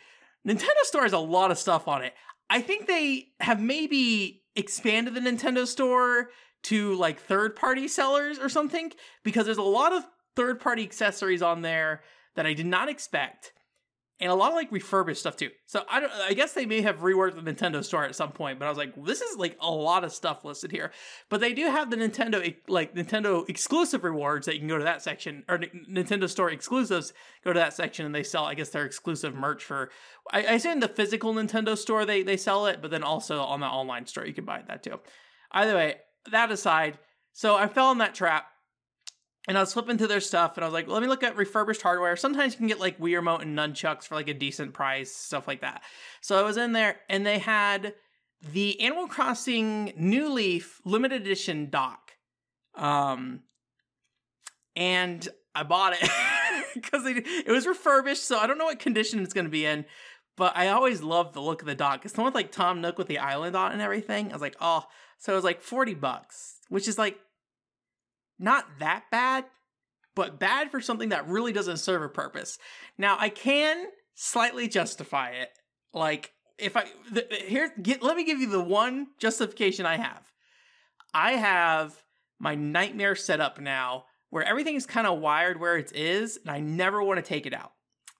Nintendo 0.46 0.82
store 0.82 1.02
has 1.02 1.12
a 1.12 1.18
lot 1.18 1.50
of 1.50 1.58
stuff 1.58 1.88
on 1.88 2.02
it. 2.02 2.14
I 2.48 2.60
think 2.60 2.86
they 2.86 3.28
have 3.40 3.60
maybe 3.60 4.42
expanded 4.56 5.14
the 5.14 5.20
Nintendo 5.20 5.66
store 5.66 6.30
to 6.64 6.94
like 6.94 7.20
third 7.20 7.56
party 7.56 7.88
sellers 7.88 8.38
or 8.38 8.48
something 8.48 8.92
because 9.22 9.46
there's 9.46 9.58
a 9.58 9.62
lot 9.62 9.92
of 9.92 10.04
third 10.36 10.60
party 10.60 10.82
accessories 10.82 11.42
on 11.42 11.62
there 11.62 12.02
that 12.36 12.46
I 12.46 12.52
did 12.52 12.66
not 12.66 12.88
expect 12.88 13.52
and 14.20 14.30
a 14.30 14.34
lot 14.34 14.50
of 14.50 14.54
like 14.54 14.70
refurbished 14.70 15.20
stuff 15.20 15.36
too. 15.36 15.48
So 15.66 15.82
I 15.88 16.00
don't 16.00 16.12
I 16.12 16.34
guess 16.34 16.52
they 16.52 16.66
may 16.66 16.82
have 16.82 16.98
reworked 16.98 17.42
the 17.42 17.52
Nintendo 17.52 17.82
store 17.82 18.04
at 18.04 18.14
some 18.14 18.32
point, 18.32 18.58
but 18.58 18.66
I 18.66 18.68
was 18.68 18.76
like 18.76 18.92
this 19.04 19.22
is 19.22 19.38
like 19.38 19.56
a 19.60 19.70
lot 19.70 20.04
of 20.04 20.12
stuff 20.12 20.44
listed 20.44 20.70
here. 20.70 20.92
But 21.30 21.40
they 21.40 21.54
do 21.54 21.64
have 21.64 21.90
the 21.90 21.96
Nintendo 21.96 22.54
like 22.68 22.94
Nintendo 22.94 23.48
exclusive 23.48 24.04
rewards 24.04 24.46
that 24.46 24.54
you 24.54 24.60
can 24.60 24.68
go 24.68 24.78
to 24.78 24.84
that 24.84 25.02
section 25.02 25.42
or 25.48 25.58
Nintendo 25.58 26.28
store 26.28 26.50
exclusives 26.50 27.14
go 27.44 27.52
to 27.52 27.58
that 27.58 27.72
section 27.72 28.04
and 28.04 28.14
they 28.14 28.22
sell 28.22 28.44
I 28.44 28.54
guess 28.54 28.68
their 28.68 28.84
exclusive 28.84 29.34
merch 29.34 29.64
for 29.64 29.90
I, 30.30 30.40
I 30.40 30.52
assume 30.52 30.80
the 30.80 30.88
physical 30.88 31.34
Nintendo 31.34 31.76
store 31.76 32.04
they 32.04 32.22
they 32.22 32.36
sell 32.36 32.66
it, 32.66 32.82
but 32.82 32.90
then 32.90 33.02
also 33.02 33.40
on 33.40 33.60
the 33.60 33.66
online 33.66 34.06
store 34.06 34.26
you 34.26 34.34
can 34.34 34.44
buy 34.44 34.62
that 34.68 34.82
too. 34.82 35.00
Either 35.52 35.74
way, 35.74 35.96
that 36.30 36.50
aside, 36.50 36.98
so 37.32 37.56
I 37.56 37.68
fell 37.68 37.92
in 37.92 37.98
that 37.98 38.14
trap. 38.14 38.46
and 39.48 39.56
I 39.56 39.60
was 39.62 39.72
flipping 39.72 39.96
through 39.96 40.08
their 40.08 40.20
stuff, 40.20 40.56
and 40.56 40.64
I 40.64 40.66
was 40.66 40.74
like, 40.74 40.86
let 40.86 41.00
me 41.02 41.08
look 41.08 41.22
at 41.22 41.36
refurbished 41.36 41.82
hardware. 41.82 42.14
Sometimes 42.16 42.52
you 42.52 42.58
can 42.58 42.66
get 42.66 42.78
like 42.78 42.98
Wii 42.98 43.16
Remote 43.16 43.40
and 43.42 43.58
nunchucks 43.58 44.04
for 44.04 44.14
like 44.14 44.28
a 44.28 44.34
decent 44.34 44.74
price, 44.74 45.12
stuff 45.12 45.48
like 45.48 45.62
that. 45.62 45.82
So 46.20 46.38
I 46.38 46.42
was 46.42 46.56
in 46.56 46.72
there, 46.72 47.00
and 47.08 47.26
they 47.26 47.38
had 47.38 47.94
the 48.52 48.80
Animal 48.80 49.06
Crossing 49.06 49.92
New 49.96 50.32
Leaf 50.32 50.80
limited 50.84 51.22
edition 51.22 51.70
dock. 51.70 52.12
Um, 52.74 53.40
and 54.76 55.26
I 55.54 55.62
bought 55.62 55.94
it 55.94 56.08
because 56.74 57.06
it, 57.06 57.26
it 57.26 57.50
was 57.50 57.66
refurbished, 57.66 58.24
so 58.24 58.38
I 58.38 58.46
don't 58.46 58.58
know 58.58 58.66
what 58.66 58.78
condition 58.78 59.20
it's 59.20 59.34
going 59.34 59.46
to 59.46 59.50
be 59.50 59.66
in. 59.66 59.84
But 60.36 60.56
I 60.56 60.68
always 60.68 61.02
loved 61.02 61.34
the 61.34 61.42
look 61.42 61.60
of 61.60 61.66
the 61.66 61.74
dock. 61.74 62.04
It's 62.04 62.14
the 62.14 62.20
one 62.20 62.26
with 62.26 62.34
like 62.34 62.52
Tom 62.52 62.80
Nook 62.80 62.96
with 62.96 63.08
the 63.08 63.18
island 63.18 63.56
on 63.56 63.72
and 63.72 63.82
everything. 63.82 64.30
I 64.30 64.32
was 64.32 64.40
like, 64.40 64.56
oh, 64.60 64.84
so 65.20 65.32
it 65.32 65.36
was 65.36 65.44
like 65.44 65.60
40 65.60 65.94
bucks, 65.94 66.56
which 66.68 66.88
is 66.88 66.98
like 66.98 67.18
not 68.38 68.66
that 68.80 69.04
bad, 69.10 69.44
but 70.16 70.40
bad 70.40 70.70
for 70.70 70.80
something 70.80 71.10
that 71.10 71.28
really 71.28 71.52
doesn't 71.52 71.76
serve 71.76 72.02
a 72.02 72.08
purpose. 72.08 72.58
Now, 72.98 73.16
I 73.20 73.28
can 73.28 73.86
slightly 74.14 74.66
justify 74.66 75.30
it. 75.30 75.50
Like, 75.92 76.32
if 76.58 76.76
I 76.76 76.86
the, 77.12 77.26
here, 77.46 77.72
get, 77.80 78.02
let 78.02 78.16
me 78.16 78.24
give 78.24 78.40
you 78.40 78.48
the 78.48 78.62
one 78.62 79.08
justification 79.18 79.86
I 79.86 79.98
have. 79.98 80.32
I 81.12 81.32
have 81.32 82.02
my 82.38 82.54
nightmare 82.54 83.14
set 83.14 83.40
up 83.40 83.60
now 83.60 84.04
where 84.30 84.44
everything 84.44 84.76
is 84.76 84.86
kind 84.86 85.06
of 85.06 85.18
wired 85.18 85.60
where 85.60 85.76
it 85.76 85.92
is, 85.94 86.38
and 86.38 86.50
I 86.50 86.60
never 86.60 87.02
want 87.02 87.18
to 87.18 87.22
take 87.22 87.46
it 87.46 87.52
out. 87.52 87.72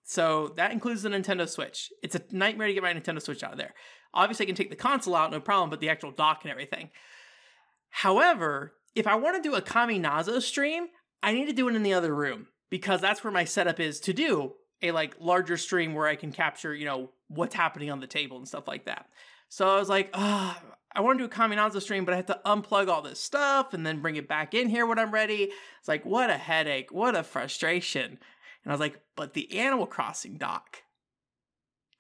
So 0.05 0.53
that 0.57 0.73
includes 0.73 1.03
the 1.03 1.09
Nintendo 1.09 1.49
Switch. 1.49 1.89
It's 2.03 2.17
a 2.17 2.23
nightmare 2.31 2.67
to 2.67 2.75
get 2.75 2.83
my 2.83 2.93
Nintendo 2.93 3.23
Switch 3.23 3.43
out 3.43 3.53
of 3.53 3.59
there. 3.59 3.75
Obviously, 4.13 4.45
I 4.45 4.49
can 4.49 4.57
take 4.57 4.71
the 4.71 4.77
console 4.77 5.15
out, 5.15 5.31
no 5.31 5.41
problem, 5.41 5.71
but 5.71 5.81
the 5.81 5.89
actual 5.89 6.11
dock 6.11 6.41
and 6.43 6.51
everything. 6.51 6.91
However, 7.91 8.75
if 8.95 9.07
I 9.07 9.15
want 9.17 9.37
to 9.37 9.49
do 9.49 9.55
a 9.55 9.63
Kaminazo 9.63 10.41
stream, 10.43 10.89
I 11.23 11.33
need 11.33 11.47
to 11.47 11.53
do 11.53 11.69
it 11.69 11.77
in 11.77 11.83
the 11.83 11.95
other 11.95 12.15
room 12.15 12.49
because 12.71 13.01
that's 13.01 13.23
where 13.23 13.33
my 13.33 13.45
setup 13.45 13.79
is 13.81 14.01
to 14.01 14.13
do 14.13 14.55
a 14.83 14.93
like 14.93 15.17
larger 15.21 15.57
stream 15.57 15.95
where 15.95 16.07
I 16.07 16.17
can 16.17 16.33
capture, 16.33 16.75
you 16.75 16.87
know, 16.87 17.11
what's 17.29 17.55
happening 17.55 17.91
on 17.91 18.01
the 18.01 18.07
table 18.07 18.39
and 18.39 18.49
stuff 18.49 18.67
like 18.67 18.87
that. 18.87 19.07
So 19.49 19.69
I 19.69 19.79
was 19.79 19.89
like, 19.89 20.11
oh, 20.15 20.57
I 20.93 21.01
want 21.01 21.19
to 21.19 21.27
do 21.27 21.31
a 21.31 21.35
Kaminazo 21.35 21.81
stream, 21.81 22.05
but 22.05 22.15
I 22.15 22.17
have 22.17 22.27
to 22.27 22.41
unplug 22.45 22.89
all 22.89 23.03
this 23.03 23.21
stuff 23.21 23.75
and 23.75 23.87
then 23.87 24.01
bring 24.01 24.17
it 24.17 24.29
back 24.29 24.55
in 24.55 24.69
here 24.69 24.87
when 24.87 24.99
I'm 24.99 25.13
ready. 25.13 25.53
It's 25.79 25.89
like, 25.89 26.05
what 26.05 26.31
a 26.31 26.37
headache, 26.37 26.91
what 26.93 27.15
a 27.15 27.23
frustration. 27.23 28.19
And 28.65 28.67
I 28.67 28.71
was 28.73 28.81
like, 28.81 29.01
but 29.17 29.35
the 29.35 29.59
Animal 29.59 29.87
Crossing 29.87 30.37
dock, 30.37 30.83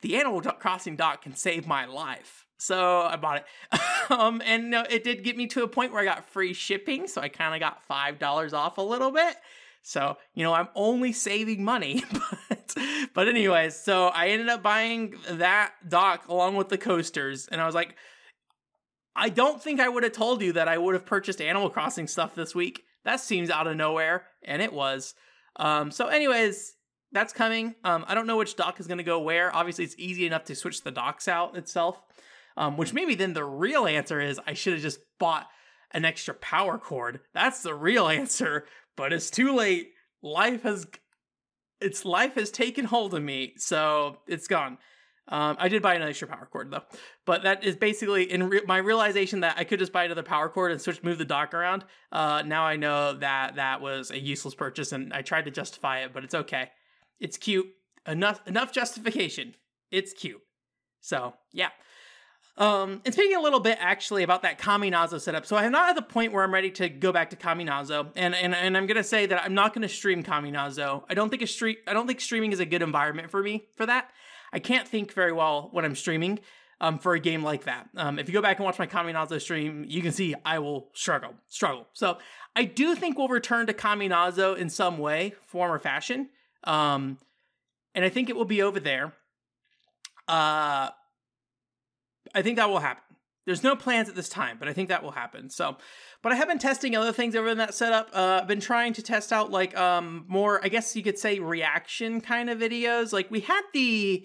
the 0.03 0.17
Animal 0.17 0.41
Crossing 0.41 0.97
dock 0.97 1.23
can 1.23 1.35
save 1.35 1.67
my 1.67 1.85
life. 1.85 2.47
So 2.59 3.03
I 3.03 3.17
bought 3.17 3.39
it. 3.39 3.81
um, 4.11 4.43
and 4.45 4.71
no, 4.71 4.85
it 4.89 5.03
did 5.03 5.25
get 5.25 5.37
me 5.37 5.47
to 5.49 5.63
a 5.63 5.69
point 5.69 5.93
where 5.93 6.03
I 6.03 6.05
got 6.05 6.29
free 6.29 6.53
shipping. 6.53 7.07
So 7.07 7.21
I 7.21 7.29
kind 7.29 7.55
of 7.55 7.61
got 7.61 7.89
$5 7.89 8.53
off 8.53 8.79
a 8.79 8.83
little 8.83 9.11
bit. 9.11 9.35
So, 9.83 10.19
you 10.35 10.45
know, 10.45 10.53
I'm 10.53 10.69
only 10.75 11.13
saving 11.13 11.65
money. 11.65 12.05
but, 12.49 12.77
but 13.15 13.29
anyways, 13.29 13.77
so 13.77 14.09
I 14.09 14.29
ended 14.29 14.51
up 14.51 14.63
buying 14.63 15.15
that 15.29 15.73
dock 15.89 16.29
along 16.29 16.57
with 16.57 16.69
the 16.69 16.79
coasters. 16.79 17.49
And 17.51 17.61
I 17.61 17.67
was 17.67 17.75
like, 17.75 17.97
I 19.17 19.29
don't 19.29 19.63
think 19.63 19.81
I 19.81 19.89
would 19.89 20.03
have 20.03 20.13
told 20.13 20.43
you 20.43 20.53
that 20.53 20.69
I 20.69 20.79
would 20.79 20.95
have 20.95 21.07
purchased 21.07 21.41
Animal 21.41 21.71
Crossing 21.71 22.07
stuff 22.07 22.35
this 22.35 22.55
week. 22.55 22.85
That 23.05 23.21
seems 23.21 23.51
out 23.51 23.67
of 23.67 23.77
nowhere, 23.77 24.27
and 24.43 24.61
it 24.61 24.73
was. 24.73 25.15
Um, 25.57 25.91
so, 25.91 26.07
anyways, 26.07 26.75
that's 27.13 27.33
coming. 27.33 27.75
Um, 27.85 28.05
I 28.07 28.15
don't 28.15 28.27
know 28.27 28.37
which 28.37 28.57
dock 28.57 28.81
is 28.81 28.87
going 28.87 28.99
to 28.99 29.05
go 29.05 29.21
where. 29.21 29.55
Obviously, 29.55 29.85
it's 29.85 29.97
easy 29.99 30.27
enough 30.27 30.45
to 30.45 30.55
switch 30.55 30.83
the 30.83 30.91
docks 30.91 31.29
out 31.29 31.57
itself. 31.57 32.01
Um, 32.57 32.77
which 32.77 32.93
maybe 32.93 33.15
then 33.15 33.33
the 33.33 33.45
real 33.45 33.87
answer 33.87 34.21
is 34.21 34.41
I 34.47 34.55
should 34.55 34.75
have 34.75 34.83
just 34.83 35.01
bought 35.19 35.47
an 35.93 36.05
extra 36.05 36.35
power 36.35 36.79
cord. 36.79 37.21
That's 37.33 37.63
the 37.63 37.75
real 37.75 38.09
answer, 38.09 38.67
but 38.97 39.13
it's 39.13 39.31
too 39.31 39.55
late. 39.55 39.93
Life 40.23 40.63
has 40.65 40.87
its 41.81 42.05
life 42.05 42.35
has 42.35 42.51
taken 42.51 42.85
hold 42.85 43.15
of 43.15 43.23
me, 43.23 43.55
so 43.57 44.19
it's 44.27 44.47
gone. 44.47 44.79
Um, 45.29 45.57
I 45.61 45.69
did 45.69 45.81
buy 45.81 45.95
an 45.95 46.03
extra 46.03 46.27
power 46.27 46.49
cord 46.51 46.71
though, 46.71 46.83
but 47.25 47.45
that 47.45 47.65
is 47.65 47.77
basically 47.77 48.31
in 48.31 48.49
re- 48.49 48.63
my 48.67 48.79
realization 48.79 49.41
that 49.41 49.57
I 49.57 49.65
could 49.65 49.79
just 49.79 49.93
buy 49.93 50.05
another 50.05 50.25
power 50.25 50.49
cord 50.49 50.73
and 50.73 50.81
switch, 50.81 51.03
move 51.03 51.19
the 51.19 51.25
dock 51.25 51.55
around. 51.55 51.85
Uh, 52.11 52.43
now 52.45 52.65
I 52.65 52.77
know 52.77 53.15
that 53.15 53.55
that 53.55 53.81
was 53.81 54.11
a 54.11 54.19
useless 54.19 54.55
purchase, 54.55 54.91
and 54.93 55.13
I 55.13 55.23
tried 55.23 55.45
to 55.45 55.51
justify 55.53 56.01
it, 56.01 56.13
but 56.13 56.25
it's 56.25 56.35
okay. 56.35 56.71
It's 57.21 57.37
cute 57.37 57.69
enough. 58.07 58.41
Enough 58.47 58.73
justification. 58.73 59.55
It's 59.91 60.13
cute. 60.13 60.41
So 61.01 61.35
yeah. 61.53 61.69
Um, 62.57 63.01
and 63.05 63.15
speaking 63.15 63.37
a 63.37 63.41
little 63.41 63.61
bit 63.61 63.79
actually 63.81 64.23
about 64.23 64.43
that 64.43 64.59
Kaminazo 64.59 65.19
setup, 65.21 65.47
so 65.47 65.57
I'm 65.57 65.73
not 65.73 65.89
at 65.89 65.97
the 65.97 66.03
point 66.03 66.33
where 66.33 66.45
I'm 66.45 66.53
ready 66.53 66.71
to 66.73 66.91
go 66.91 67.11
back 67.11 67.31
to 67.31 67.37
Kaminazo, 67.37 68.09
and 68.17 68.35
and, 68.35 68.55
and 68.55 68.77
I'm 68.77 68.87
gonna 68.87 69.05
say 69.05 69.25
that 69.27 69.43
I'm 69.45 69.55
not 69.55 69.73
gonna 69.73 69.89
stream 69.89 70.23
Kaminazo. 70.23 71.05
I 71.09 71.15
don't 71.15 71.31
think 71.31 71.43
a 71.43 71.47
stream 71.47 71.77
I 71.87 71.95
don't 71.95 72.07
think 72.07 72.21
streaming 72.21 72.53
is 72.53 72.61
a 72.61 72.67
good 72.67 72.83
environment 72.83 73.31
for 73.31 73.43
me 73.43 73.65
for 73.77 73.87
that. 73.87 74.11
I 74.53 74.59
can't 74.59 74.87
think 74.87 75.13
very 75.13 75.33
well 75.33 75.69
when 75.73 75.85
I'm 75.85 75.95
streaming 75.95 76.41
um, 76.81 76.99
for 76.99 77.15
a 77.15 77.21
game 77.21 77.43
like 77.43 77.65
that. 77.65 77.89
Um, 77.97 78.19
if 78.19 78.29
you 78.29 78.33
go 78.33 78.43
back 78.43 78.59
and 78.59 78.65
watch 78.65 78.79
my 78.79 78.87
Kaminazo 78.87 79.41
stream, 79.41 79.85
you 79.89 80.03
can 80.03 80.13
see 80.13 80.35
I 80.45 80.59
will 80.59 80.91
struggle, 80.93 81.35
struggle. 81.49 81.87
So 81.93 82.19
I 82.57 82.65
do 82.65 82.95
think 82.95 83.17
we'll 83.17 83.29
return 83.29 83.67
to 83.67 83.73
Kaminazo 83.73 84.57
in 84.57 84.71
some 84.71 84.99
way, 84.99 85.35
form, 85.47 85.71
or 85.71 85.79
fashion. 85.79 86.31
Um, 86.65 87.19
and 87.95 88.05
I 88.05 88.09
think 88.09 88.29
it 88.29 88.37
will 88.37 88.45
be 88.45 88.63
over 88.63 88.81
there. 88.81 89.13
Uh, 90.29 90.91
I 92.35 92.43
think 92.43 92.57
that 92.57 92.69
will 92.69 92.79
happen. 92.79 93.03
There's 93.47 93.65
no 93.65 93.75
plans 93.75 94.09
at 94.09 94.15
this 94.15 94.29
time, 94.29 94.59
but 94.59 94.69
I 94.69 94.73
think 94.73 94.91
that 94.91 95.03
will 95.03 95.11
happen. 95.11 95.51
So, 95.51 95.77
but 96.23 96.31
I 96.31 96.37
have 96.37 96.47
been 96.47 96.59
testing 96.59 96.95
other 96.95 97.13
things 97.13 97.35
over 97.35 97.49
in 97.49 97.59
that 97.59 97.75
setup. 97.75 98.11
Uh, 98.13 98.41
I've 98.43 98.47
been 98.47 98.61
trying 98.61 98.93
to 98.93 99.03
test 99.03 99.33
out 99.33 99.51
like 99.51 99.77
um 99.77 100.25
more, 100.29 100.61
I 100.63 100.69
guess 100.69 100.95
you 100.95 101.03
could 101.03 101.19
say, 101.19 101.41
reaction 101.41 102.21
kind 102.21 102.51
of 102.51 102.59
videos. 102.59 103.13
Like 103.13 103.31
we 103.31 103.41
had 103.41 103.63
the 103.73 104.25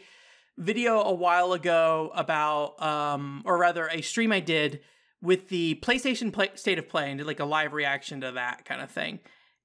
video 0.58 1.02
a 1.02 1.14
while 1.14 1.54
ago 1.54 2.12
about, 2.14 2.82
um, 2.82 3.42
or 3.46 3.58
rather, 3.58 3.88
a 3.88 4.02
stream 4.02 4.32
I 4.32 4.42
did 4.42 4.82
with 5.22 5.48
the 5.50 5.76
PlayStation 5.82 6.32
play- 6.32 6.52
State 6.56 6.78
of 6.78 6.88
Play 6.88 7.10
and 7.10 7.18
did 7.18 7.26
like 7.26 7.40
a 7.40 7.46
live 7.46 7.74
reaction 7.74 8.22
to 8.22 8.34
that 8.34 8.66
kind 8.66 8.82
of 8.82 8.92
thing. 8.92 9.20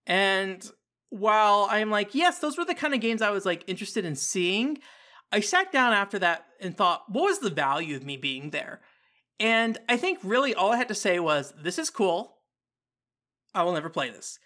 And 0.07 0.69
while 1.11 1.67
I'm 1.71 1.91
like, 1.91 2.15
yes, 2.15 2.39
those 2.39 2.57
were 2.57 2.65
the 2.65 2.75
kind 2.75 2.95
of 2.95 3.01
games 3.01 3.21
I 3.21 3.31
was 3.31 3.45
like 3.45 3.65
interested 3.67 4.05
in 4.05 4.17
seeing, 4.17 4.79
I 5.33 5.41
sat 5.41 5.71
down 5.71 5.93
after 5.93 6.19
that 6.21 6.47
and 6.61 6.77
thought, 6.77 7.05
what 7.09 7.25
was 7.25 7.41
the 7.41 7.51
value 7.51 7.97
of 7.97 8.05
me 8.05 8.17
being 8.17 8.51
there? 8.51 8.81
And 9.39 9.79
I 9.89 9.97
think 9.97 10.19
really 10.23 10.55
all 10.55 10.73
I 10.73 10.77
had 10.77 10.89
to 10.89 10.95
say 10.95 11.19
was, 11.19 11.53
this 11.61 11.79
is 11.79 11.91
cool. 11.91 12.37
I 13.55 13.63
will 13.63 13.73
never 13.73 13.89
play 13.89 14.11
this. 14.11 14.39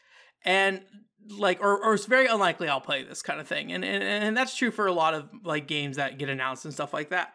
And 0.45 0.83
like 1.29 1.63
or, 1.63 1.83
or 1.83 1.95
it's 1.95 2.07
very 2.07 2.27
unlikely 2.27 2.69
I'll 2.69 2.81
play 2.81 3.03
this 3.03 3.23
kind 3.23 3.41
of 3.41 3.49
thing. 3.49 3.73
And, 3.73 3.85
and 3.85 4.03
and 4.03 4.37
that's 4.37 4.57
true 4.57 4.71
for 4.71 4.87
a 4.87 4.93
lot 4.93 5.15
of 5.15 5.29
like 5.43 5.67
games 5.67 5.97
that 5.97 6.19
get 6.19 6.29
announced 6.29 6.65
and 6.65 6.75
stuff 6.75 6.93
like 6.93 7.11
that. 7.11 7.35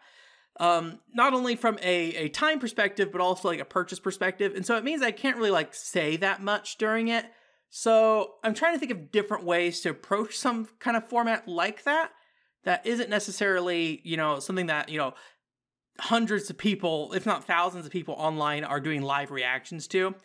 Um, 0.59 0.99
not 1.13 1.33
only 1.33 1.55
from 1.55 1.79
a, 1.81 2.15
a 2.15 2.29
time 2.29 2.59
perspective, 2.59 3.11
but 3.11 3.21
also 3.21 3.47
like 3.47 3.59
a 3.59 3.65
purchase 3.65 3.99
perspective. 3.99 4.55
And 4.55 4.65
so 4.65 4.75
it 4.75 4.83
means 4.83 5.01
I 5.01 5.11
can't 5.11 5.37
really 5.37 5.51
like 5.51 5.73
say 5.73 6.17
that 6.17 6.41
much 6.41 6.77
during 6.77 7.07
it. 7.07 7.25
So 7.69 8.35
I'm 8.43 8.53
trying 8.53 8.73
to 8.73 8.79
think 8.79 8.91
of 8.91 9.11
different 9.11 9.45
ways 9.45 9.81
to 9.81 9.89
approach 9.89 10.37
some 10.37 10.67
kind 10.79 10.97
of 10.97 11.07
format 11.07 11.47
like 11.47 11.83
that 11.83 12.11
that 12.63 12.85
isn't 12.85 13.09
necessarily, 13.09 14.01
you 14.03 14.17
know, 14.17 14.39
something 14.39 14.67
that, 14.67 14.89
you 14.89 14.97
know, 14.97 15.13
hundreds 15.99 16.49
of 16.49 16.57
people, 16.57 17.13
if 17.13 17.25
not 17.25 17.45
thousands 17.45 17.85
of 17.85 17.91
people 17.91 18.15
online 18.17 18.63
are 18.63 18.79
doing 18.79 19.01
live 19.01 19.31
reactions 19.31 19.87
to. 19.87 20.15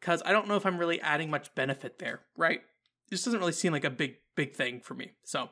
Because 0.00 0.22
I 0.26 0.32
don't 0.32 0.48
know 0.48 0.56
if 0.56 0.66
I'm 0.66 0.78
really 0.78 1.00
adding 1.00 1.30
much 1.30 1.54
benefit 1.54 1.98
there, 1.98 2.20
right? 2.36 2.60
This 3.08 3.24
doesn't 3.24 3.40
really 3.40 3.52
seem 3.52 3.72
like 3.72 3.84
a 3.84 3.90
big, 3.90 4.16
big 4.34 4.54
thing 4.54 4.80
for 4.80 4.94
me. 4.94 5.12
So, 5.24 5.48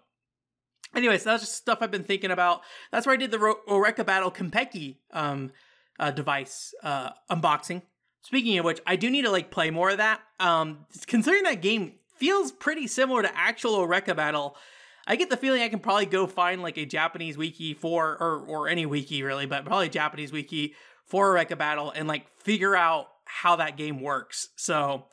anyways, 0.95 1.25
that's 1.25 1.43
just 1.43 1.55
stuff 1.55 1.79
I've 1.81 1.91
been 1.91 2.05
thinking 2.05 2.33
about. 2.33 2.63
That's 2.91 3.07
where 3.07 3.15
I 3.15 3.17
did 3.17 3.31
the 3.31 3.39
Oreka 3.69 4.05
Battle 4.05 4.31
Konpeki 4.31 4.97
um, 5.13 5.53
uh, 6.01 6.11
device 6.11 6.75
uh, 6.83 7.11
unboxing. 7.31 7.83
Speaking 8.23 8.59
of 8.59 8.65
which, 8.65 8.81
I 8.87 8.97
do 8.97 9.11
need 9.11 9.23
to 9.23 9.31
like 9.31 9.51
play 9.51 9.71
more 9.71 9.91
of 9.91 9.99
that. 9.99 10.21
Um, 10.39 10.87
considering 11.07 11.45
that 11.45 11.63
game 11.63 11.95
feels 12.17 12.53
pretty 12.53 12.87
similar 12.87 13.23
to 13.23 13.37
actual 13.37 13.79
Oreka 13.79 14.15
Battle, 14.15 14.57
I 15.07 15.17
get 15.17 15.31
the 15.31 15.37
feeling 15.37 15.63
I 15.63 15.69
can 15.69 15.81
probably 15.81 16.07
go 16.07 16.27
find 16.27 16.63
like 16.63 16.77
a 16.77 16.85
Japanese 16.85 17.37
wiki 17.37 17.75
for, 17.75 18.17
or 18.21 18.45
or 18.47 18.69
any 18.69 18.87
wiki 18.87 19.23
really, 19.23 19.47
but 19.47 19.65
probably 19.65 19.89
Japanese 19.89 20.33
wiki 20.33 20.75
for 21.07 21.35
Oreka 21.35 21.57
Battle 21.57 21.91
and 21.91 22.07
like 22.07 22.27
figure 22.39 22.77
out 22.77 23.07
how 23.25 23.57
that 23.57 23.77
game 23.77 24.01
works. 24.01 24.49
So 24.57 25.07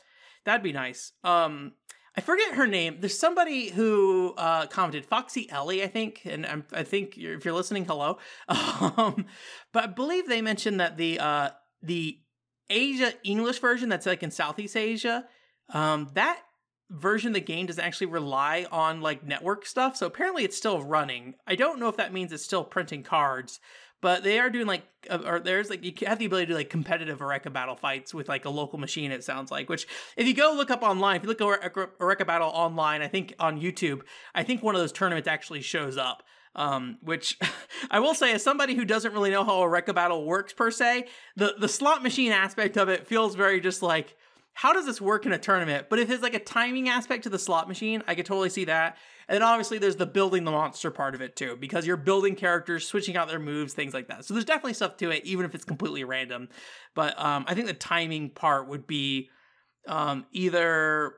that'd 0.43 0.63
be 0.63 0.73
nice. 0.73 1.13
Um, 1.23 1.73
I 2.15 2.21
forget 2.21 2.55
her 2.55 2.65
name. 2.65 2.97
There's 2.99 3.17
somebody 3.17 3.69
who 3.69 4.33
uh, 4.37 4.65
commented, 4.67 5.05
Foxy 5.05 5.49
Ellie, 5.51 5.83
I 5.83 5.87
think, 5.87 6.21
and 6.25 6.47
I'm, 6.47 6.65
i 6.73 6.81
think 6.81 7.15
you're, 7.15 7.35
if 7.35 7.45
you're 7.45 7.53
listening, 7.53 7.85
hello. 7.85 8.17
Um, 8.49 9.25
but 9.71 9.83
I 9.83 9.87
believe 9.87 10.27
they 10.27 10.41
mentioned 10.41 10.79
that 10.79 10.97
the 10.97 11.19
uh, 11.19 11.49
the 11.81 12.19
Asia 12.69 13.13
English 13.23 13.59
version 13.59 13.89
that's 13.89 14.05
like 14.05 14.23
in 14.23 14.31
Southeast 14.31 14.75
Asia, 14.75 15.25
um, 15.69 16.09
that 16.13 16.41
version 16.89 17.29
of 17.29 17.33
the 17.33 17.41
game 17.41 17.65
doesn't 17.65 17.83
actually 17.83 18.07
rely 18.07 18.65
on 18.71 19.01
like 19.01 19.25
network 19.25 19.65
stuff. 19.65 19.97
So 19.97 20.07
apparently 20.07 20.43
it's 20.43 20.57
still 20.57 20.81
running. 20.81 21.35
I 21.45 21.55
don't 21.55 21.79
know 21.79 21.89
if 21.89 21.97
that 21.97 22.13
means 22.13 22.31
it's 22.31 22.43
still 22.43 22.63
printing 22.63 23.03
cards, 23.03 23.59
but 24.01 24.23
they 24.23 24.39
are 24.39 24.49
doing 24.49 24.67
like 24.67 24.83
uh, 25.09 25.19
or 25.25 25.39
there's 25.39 25.69
like 25.69 25.83
you 25.83 25.93
have 26.07 26.19
the 26.19 26.25
ability 26.25 26.47
to 26.47 26.53
like 26.53 26.69
competitive 26.69 27.19
Oreka 27.19 27.51
battle 27.51 27.75
fights 27.75 28.13
with 28.13 28.29
like 28.29 28.45
a 28.45 28.49
local 28.49 28.79
machine 28.79 29.11
it 29.11 29.23
sounds 29.23 29.51
like 29.51 29.69
which 29.69 29.87
if 30.15 30.27
you 30.27 30.33
go 30.33 30.53
look 30.55 30.69
up 30.69 30.83
online 30.83 31.17
if 31.17 31.23
you 31.23 31.29
look 31.29 31.41
at 31.41 31.73
Oreka 31.73 32.25
battle 32.25 32.49
online 32.49 33.01
I 33.01 33.07
think 33.07 33.33
on 33.39 33.59
YouTube 33.59 34.01
I 34.35 34.43
think 34.43 34.61
one 34.61 34.75
of 34.75 34.81
those 34.81 34.91
tournaments 34.91 35.27
actually 35.27 35.61
shows 35.61 35.97
up 35.97 36.23
um, 36.57 36.97
which 37.01 37.37
I 37.91 37.99
will 37.99 38.13
say, 38.13 38.33
as 38.33 38.43
somebody 38.43 38.75
who 38.75 38.83
doesn't 38.83 39.13
really 39.13 39.31
know 39.31 39.43
how 39.43 39.61
Oreka 39.61 39.95
Battle 39.95 40.25
works 40.25 40.53
per 40.53 40.71
se, 40.71 41.05
the 41.35 41.55
the 41.59 41.69
slot 41.69 42.03
machine 42.03 42.31
aspect 42.31 42.77
of 42.77 42.89
it 42.89 43.07
feels 43.07 43.35
very 43.35 43.61
just 43.61 43.81
like 43.81 44.15
how 44.57 44.73
does 44.73 44.87
this 44.87 44.99
work 44.99 45.27
in 45.27 45.31
a 45.33 45.37
tournament? 45.37 45.85
But 45.87 45.99
if 45.99 46.07
there's 46.07 46.23
like 46.23 46.33
a 46.33 46.39
timing 46.39 46.89
aspect 46.89 47.23
to 47.23 47.29
the 47.29 47.37
slot 47.37 47.67
machine, 47.67 48.01
I 48.07 48.15
could 48.15 48.25
totally 48.25 48.49
see 48.49 48.65
that. 48.65 48.97
And 49.27 49.35
then 49.35 49.43
obviously 49.43 49.77
there's 49.77 49.97
the 49.97 50.07
building 50.07 50.45
the 50.45 50.51
monster 50.51 50.89
part 50.89 51.13
of 51.13 51.21
it 51.21 51.35
too, 51.35 51.55
because 51.59 51.85
you're 51.85 51.95
building 51.95 52.33
characters, 52.33 52.87
switching 52.87 53.15
out 53.15 53.27
their 53.27 53.37
moves, 53.37 53.73
things 53.73 53.93
like 53.93 54.07
that. 54.07 54.25
So 54.25 54.33
there's 54.33 54.45
definitely 54.45 54.73
stuff 54.73 54.97
to 54.97 55.11
it, 55.11 55.23
even 55.25 55.45
if 55.45 55.53
it's 55.53 55.63
completely 55.63 56.03
random. 56.05 56.49
But 56.95 57.19
um, 57.23 57.45
I 57.47 57.53
think 57.53 57.67
the 57.67 57.73
timing 57.73 58.31
part 58.31 58.67
would 58.67 58.87
be 58.87 59.29
um, 59.87 60.25
either 60.31 61.13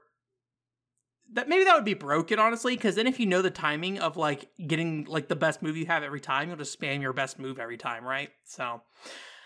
that 1.33 1.47
maybe 1.47 1.63
that 1.63 1.75
would 1.75 1.85
be 1.85 1.93
broken 1.93 2.39
honestly 2.39 2.75
because 2.75 2.95
then 2.95 3.07
if 3.07 3.19
you 3.19 3.25
know 3.25 3.41
the 3.41 3.51
timing 3.51 3.99
of 3.99 4.17
like 4.17 4.49
getting 4.67 5.05
like 5.05 5.27
the 5.27 5.35
best 5.35 5.61
move 5.61 5.77
you 5.77 5.85
have 5.85 6.03
every 6.03 6.19
time 6.19 6.47
you'll 6.47 6.57
just 6.57 6.79
spam 6.79 7.01
your 7.01 7.13
best 7.13 7.39
move 7.39 7.59
every 7.59 7.77
time 7.77 8.03
right 8.03 8.29
so 8.45 8.81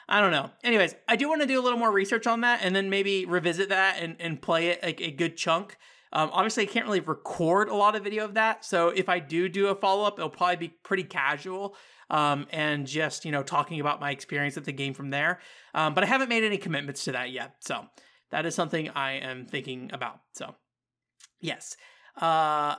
I 0.07 0.19
don't 0.19 0.31
know. 0.31 0.49
Anyways, 0.63 0.95
I 1.07 1.15
do 1.15 1.29
want 1.29 1.41
to 1.41 1.47
do 1.47 1.59
a 1.59 1.63
little 1.63 1.79
more 1.79 1.91
research 1.91 2.27
on 2.27 2.41
that 2.41 2.59
and 2.61 2.75
then 2.75 2.89
maybe 2.89 3.25
revisit 3.25 3.69
that 3.69 3.99
and, 4.01 4.17
and 4.19 4.41
play 4.41 4.67
it 4.67 4.83
like 4.83 5.01
a 5.01 5.11
good 5.11 5.37
chunk. 5.37 5.77
Um, 6.11 6.29
obviously, 6.31 6.63
I 6.63 6.65
can't 6.67 6.85
really 6.85 6.99
record 6.99 7.69
a 7.69 7.73
lot 7.73 7.95
of 7.95 8.03
video 8.03 8.25
of 8.25 8.35
that. 8.35 8.63
So 8.65 8.89
if 8.89 9.09
I 9.09 9.19
do 9.19 9.49
do 9.49 9.67
a 9.67 9.75
follow 9.75 10.03
up, 10.03 10.19
it'll 10.19 10.29
probably 10.29 10.57
be 10.57 10.67
pretty 10.83 11.03
casual 11.03 11.75
um, 12.09 12.45
and 12.51 12.85
just, 12.85 13.25
you 13.25 13.31
know, 13.31 13.41
talking 13.41 13.79
about 13.79 13.99
my 13.99 14.11
experience 14.11 14.55
with 14.55 14.65
the 14.65 14.71
game 14.71 14.93
from 14.93 15.09
there. 15.09 15.39
Um, 15.73 15.93
but 15.93 16.03
I 16.03 16.07
haven't 16.07 16.29
made 16.29 16.43
any 16.43 16.57
commitments 16.57 17.05
to 17.05 17.13
that 17.13 17.31
yet. 17.31 17.55
So 17.61 17.85
that 18.29 18.45
is 18.45 18.53
something 18.53 18.89
I 18.89 19.13
am 19.13 19.45
thinking 19.45 19.89
about. 19.93 20.19
So, 20.33 20.53
yes. 21.43 21.77
Uh, 22.19 22.75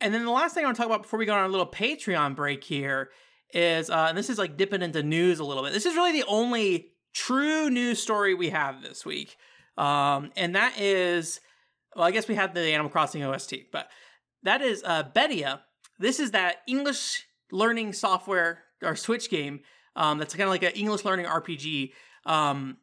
and 0.00 0.14
then 0.14 0.24
the 0.24 0.30
last 0.30 0.54
thing 0.54 0.64
I 0.64 0.68
want 0.68 0.76
to 0.76 0.82
talk 0.82 0.86
about 0.90 1.02
before 1.02 1.18
we 1.18 1.26
go 1.26 1.34
on 1.34 1.44
a 1.44 1.48
little 1.48 1.66
Patreon 1.66 2.36
break 2.36 2.62
here 2.62 3.10
is, 3.52 3.90
uh, 3.90 4.06
and 4.08 4.18
this 4.18 4.30
is 4.30 4.38
like 4.38 4.56
dipping 4.56 4.82
into 4.82 5.02
news 5.02 5.38
a 5.38 5.44
little 5.44 5.62
bit. 5.62 5.72
This 5.72 5.86
is 5.86 5.94
really 5.94 6.12
the 6.12 6.26
only 6.26 6.92
true 7.12 7.70
news 7.70 8.02
story 8.02 8.34
we 8.34 8.50
have 8.50 8.82
this 8.82 9.06
week. 9.06 9.36
Um, 9.78 10.30
and 10.36 10.54
that 10.54 10.78
is, 10.78 11.40
well, 11.96 12.04
I 12.04 12.10
guess 12.10 12.28
we 12.28 12.34
had 12.34 12.54
the 12.54 12.72
Animal 12.72 12.90
Crossing 12.90 13.24
OST, 13.24 13.54
but 13.72 13.88
that 14.42 14.60
is 14.60 14.82
uh, 14.84 15.04
Betia. 15.04 15.60
This 15.98 16.20
is 16.20 16.32
that 16.32 16.56
English 16.66 17.24
learning 17.50 17.92
software 17.92 18.64
or 18.82 18.96
Switch 18.96 19.30
game 19.30 19.60
um, 19.96 20.18
that's 20.18 20.34
kind 20.34 20.44
of 20.44 20.50
like 20.50 20.62
an 20.62 20.72
English 20.72 21.04
learning 21.04 21.26
RPG 21.26 21.92
um, 22.26 22.76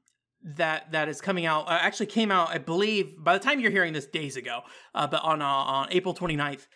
that 0.44 0.92
that 0.92 1.10
is 1.10 1.22
coming 1.22 1.46
out. 1.46 1.68
Uh, 1.68 1.78
actually, 1.82 2.08
came 2.08 2.32
out, 2.32 2.50
I 2.50 2.58
believe, 2.58 3.16
by 3.18 3.38
the 3.38 3.44
time 3.44 3.60
you're 3.60 3.72
hearing 3.72 3.94
this, 3.94 4.06
days 4.06 4.36
ago, 4.38 4.62
uh, 4.96 5.08
but 5.08 5.24
on 5.24 5.42
uh, 5.42 5.46
on 5.46 5.88
April 5.92 6.14
29th. 6.14 6.68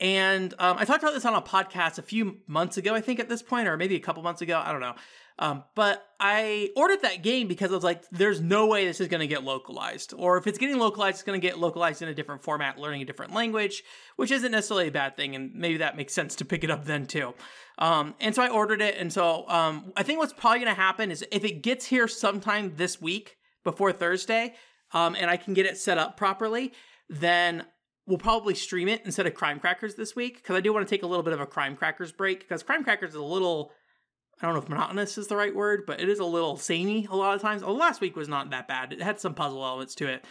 And 0.00 0.54
um, 0.60 0.76
I 0.78 0.84
talked 0.84 1.02
about 1.02 1.14
this 1.14 1.24
on 1.24 1.34
a 1.34 1.42
podcast 1.42 1.98
a 1.98 2.02
few 2.02 2.38
months 2.46 2.76
ago, 2.76 2.94
I 2.94 3.00
think, 3.00 3.18
at 3.18 3.28
this 3.28 3.42
point, 3.42 3.66
or 3.66 3.76
maybe 3.76 3.96
a 3.96 4.00
couple 4.00 4.22
months 4.22 4.42
ago. 4.42 4.62
I 4.64 4.70
don't 4.70 4.80
know. 4.80 4.94
Um, 5.40 5.64
but 5.74 6.04
I 6.18 6.70
ordered 6.76 7.02
that 7.02 7.22
game 7.22 7.46
because 7.46 7.70
I 7.70 7.74
was 7.74 7.84
like, 7.84 8.08
there's 8.10 8.40
no 8.40 8.66
way 8.66 8.84
this 8.84 9.00
is 9.00 9.06
going 9.08 9.20
to 9.20 9.26
get 9.26 9.44
localized. 9.44 10.12
Or 10.16 10.36
if 10.36 10.46
it's 10.46 10.58
getting 10.58 10.78
localized, 10.78 11.16
it's 11.16 11.22
going 11.22 11.40
to 11.40 11.46
get 11.46 11.58
localized 11.58 12.02
in 12.02 12.08
a 12.08 12.14
different 12.14 12.42
format, 12.42 12.78
learning 12.78 13.02
a 13.02 13.04
different 13.04 13.32
language, 13.32 13.84
which 14.16 14.32
isn't 14.32 14.50
necessarily 14.50 14.88
a 14.88 14.92
bad 14.92 15.16
thing. 15.16 15.36
And 15.36 15.54
maybe 15.54 15.78
that 15.78 15.96
makes 15.96 16.12
sense 16.12 16.34
to 16.36 16.44
pick 16.44 16.64
it 16.64 16.70
up 16.70 16.84
then 16.84 17.06
too. 17.06 17.34
Um, 17.78 18.14
and 18.20 18.34
so 18.34 18.42
I 18.42 18.48
ordered 18.48 18.82
it. 18.82 18.96
And 18.98 19.12
so 19.12 19.48
um, 19.48 19.92
I 19.96 20.02
think 20.02 20.18
what's 20.18 20.32
probably 20.32 20.58
going 20.60 20.74
to 20.74 20.80
happen 20.80 21.10
is 21.10 21.24
if 21.30 21.44
it 21.44 21.62
gets 21.62 21.86
here 21.86 22.08
sometime 22.08 22.74
this 22.76 23.00
week 23.00 23.36
before 23.64 23.92
Thursday, 23.92 24.54
um, 24.92 25.14
and 25.18 25.30
I 25.30 25.36
can 25.36 25.54
get 25.54 25.66
it 25.66 25.78
set 25.78 25.98
up 25.98 26.16
properly, 26.16 26.72
then 27.08 27.64
we'll 28.06 28.18
probably 28.18 28.54
stream 28.54 28.88
it 28.88 29.02
instead 29.04 29.26
of 29.26 29.34
Crime 29.34 29.60
Crackers 29.60 29.94
this 29.94 30.16
week 30.16 30.36
because 30.36 30.56
I 30.56 30.60
do 30.60 30.72
want 30.72 30.86
to 30.86 30.90
take 30.90 31.02
a 31.02 31.06
little 31.06 31.22
bit 31.22 31.34
of 31.34 31.40
a 31.40 31.46
Crime 31.46 31.76
Crackers 31.76 32.10
break 32.10 32.40
because 32.40 32.62
Crime 32.62 32.82
Crackers 32.82 33.10
is 33.10 33.16
a 33.16 33.22
little. 33.22 33.70
I 34.40 34.46
don't 34.46 34.54
know 34.54 34.62
if 34.62 34.68
monotonous 34.68 35.18
is 35.18 35.26
the 35.26 35.36
right 35.36 35.54
word, 35.54 35.82
but 35.84 36.00
it 36.00 36.08
is 36.08 36.20
a 36.20 36.24
little 36.24 36.56
samey 36.56 37.08
a 37.10 37.16
lot 37.16 37.34
of 37.34 37.42
times. 37.42 37.62
Oh, 37.64 37.72
last 37.72 38.00
week 38.00 38.14
was 38.14 38.28
not 38.28 38.50
that 38.50 38.68
bad. 38.68 38.92
It 38.92 39.02
had 39.02 39.18
some 39.18 39.34
puzzle 39.34 39.64
elements 39.64 39.96
to 39.96 40.06
it. 40.06 40.24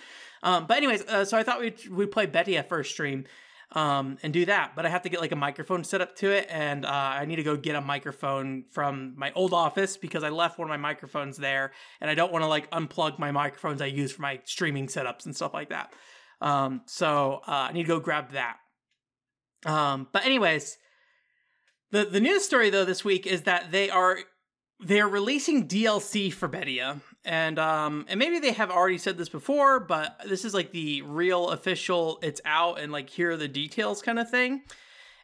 Um, 0.44 0.66
but 0.66 0.78
anyways, 0.78 1.06
uh, 1.08 1.26
so 1.26 1.38
I 1.38 1.44
thought 1.44 1.60
we'd, 1.60 1.90
we'd 1.90 2.12
play 2.12 2.26
Betty 2.26 2.56
at 2.56 2.70
first 2.70 2.92
stream 2.92 3.26
um, 3.74 4.18
and 4.24 4.32
do 4.32 4.46
that. 4.46 4.74
But 4.76 4.86
I 4.86 4.90
have 4.90 5.02
to 5.04 5.10
get 5.10 5.20
like 5.20 5.32
a 5.32 5.38
microphone 5.38 5.84
set 5.84 6.02
up 6.02 6.16
to 6.18 6.32
it, 6.32 6.48
and 6.50 6.86
uh, 6.86 6.90
I 6.90 7.26
need 7.26 7.38
to 7.38 7.44
go 7.44 7.58
get 7.58 7.76
a 7.76 7.82
microphone 7.82 8.66
from 8.72 9.14
my 9.18 9.32
old 9.34 9.54
office 9.54 9.98
because 9.98 10.24
I 10.24 10.30
left 10.30 10.58
one 10.58 10.68
of 10.68 10.70
my 10.70 10.78
microphones 10.78 11.38
there, 11.38 11.72
and 12.02 12.10
I 12.10 12.16
don't 12.16 12.32
want 12.32 12.44
to 12.44 12.48
like 12.48 12.70
unplug 12.72 13.20
my 13.20 13.32
microphones 13.32 13.82
I 13.82 13.88
use 13.88 14.12
for 14.12 14.22
my 14.22 14.40
streaming 14.46 14.88
setups 14.88 15.26
and 15.26 15.36
stuff 15.36 15.54
like 15.54 15.70
that. 15.70 15.94
Um, 16.42 16.82
so 16.86 17.42
uh, 17.48 17.68
I 17.70 17.74
need 17.74 17.84
to 17.84 17.88
go 17.88 18.00
grab 18.00 18.32
that. 18.32 18.58
Um, 19.66 20.08
but 20.12 20.26
anyways, 20.26 20.78
the 21.92 22.06
the 22.06 22.20
news 22.20 22.46
story 22.46 22.70
though 22.70 22.86
this 22.86 23.04
week 23.04 23.26
is 23.26 23.44
that 23.44 23.72
they 23.72 23.90
are 23.90 24.20
they're 24.80 25.08
releasing 25.08 25.68
DLC 25.68 26.32
for 26.32 26.48
Betia, 26.48 27.02
and 27.26 27.60
um 27.60 28.06
and 28.08 28.20
maybe 28.20 28.40
they 28.40 28.54
have 28.54 28.72
already 28.72 28.98
said 28.98 29.18
this 29.18 29.30
before, 29.30 29.80
but 29.80 30.20
this 30.28 30.46
is 30.46 30.54
like 30.54 30.72
the 30.72 31.02
real 31.04 31.50
official. 31.50 32.20
It's 32.22 32.42
out 32.46 32.80
and 32.80 32.92
like 32.92 33.10
here 33.10 33.32
are 33.32 33.38
the 33.38 33.48
details 33.48 34.02
kind 34.02 34.20
of 34.20 34.30
thing. 34.30 34.64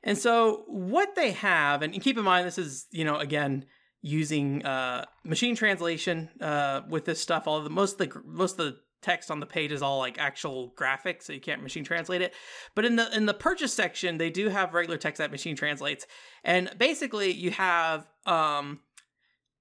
And 0.03 0.17
so 0.17 0.63
what 0.67 1.15
they 1.15 1.31
have, 1.31 1.81
and 1.81 1.93
keep 2.01 2.17
in 2.17 2.23
mind 2.23 2.47
this 2.47 2.57
is 2.57 2.87
you 2.91 3.05
know 3.05 3.17
again 3.17 3.65
using 4.01 4.65
uh 4.65 5.05
machine 5.23 5.55
translation 5.55 6.29
uh 6.41 6.81
with 6.89 7.05
this 7.05 7.21
stuff. 7.21 7.47
All 7.47 7.61
the 7.61 7.69
most 7.69 7.99
of 7.99 8.09
the 8.09 8.21
most 8.25 8.59
of 8.59 8.65
the 8.65 8.77
text 9.03 9.29
on 9.29 9.39
the 9.39 9.45
page 9.45 9.71
is 9.71 9.81
all 9.81 9.99
like 9.99 10.17
actual 10.17 10.73
graphics, 10.75 11.23
so 11.23 11.33
you 11.33 11.41
can't 11.41 11.61
machine 11.61 11.83
translate 11.83 12.21
it. 12.21 12.33
But 12.73 12.85
in 12.85 12.95
the 12.95 13.15
in 13.15 13.27
the 13.27 13.33
purchase 13.33 13.73
section, 13.73 14.17
they 14.17 14.29
do 14.29 14.49
have 14.49 14.73
regular 14.73 14.97
text 14.97 15.19
that 15.19 15.29
machine 15.29 15.55
translates, 15.55 16.07
and 16.43 16.71
basically 16.77 17.31
you 17.31 17.51
have 17.51 18.07
um, 18.25 18.79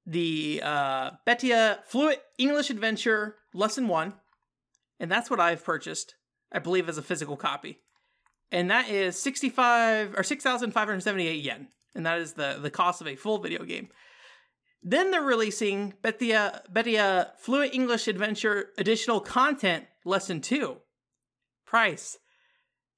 the 0.07 0.61
uh, 0.65 1.11
Betia 1.27 1.79
Fluent 1.87 2.19
English 2.39 2.71
Adventure 2.71 3.37
Lesson 3.55 3.89
One, 3.89 4.15
and 4.99 5.11
that's 5.11 5.31
what 5.31 5.41
I've 5.41 5.65
purchased. 5.65 6.15
I 6.53 6.59
believe 6.59 6.89
as 6.89 6.99
a 6.99 7.03
physical 7.03 7.37
copy, 7.37 7.79
and 8.51 8.71
that 8.71 8.89
is 8.89 9.21
sixty 9.21 9.49
five 9.49 10.15
or 10.17 10.23
six 10.23 10.45
thousand 10.45 10.73
five 10.73 10.89
hundred 10.89 11.03
seventy 11.03 11.27
eight 11.27 11.43
yen, 11.43 11.69
and 11.95 12.05
that 12.07 12.19
is 12.19 12.35
the 12.35 12.59
the 12.61 12.71
cost 12.71 13.01
of 13.01 13.07
a 13.07 13.17
full 13.17 13.39
video 13.39 13.65
game. 13.65 13.89
Then 14.83 15.13
they're 15.13 15.23
releasing 15.23 15.95
Betia, 16.03 16.61
Betia 16.73 17.31
Fluent 17.39 17.73
English 17.73 18.09
Adventure 18.09 18.71
Additional 18.77 19.21
Content 19.21 19.87
Lesson 20.05 20.41
2. 20.41 20.77
Price 21.65 22.19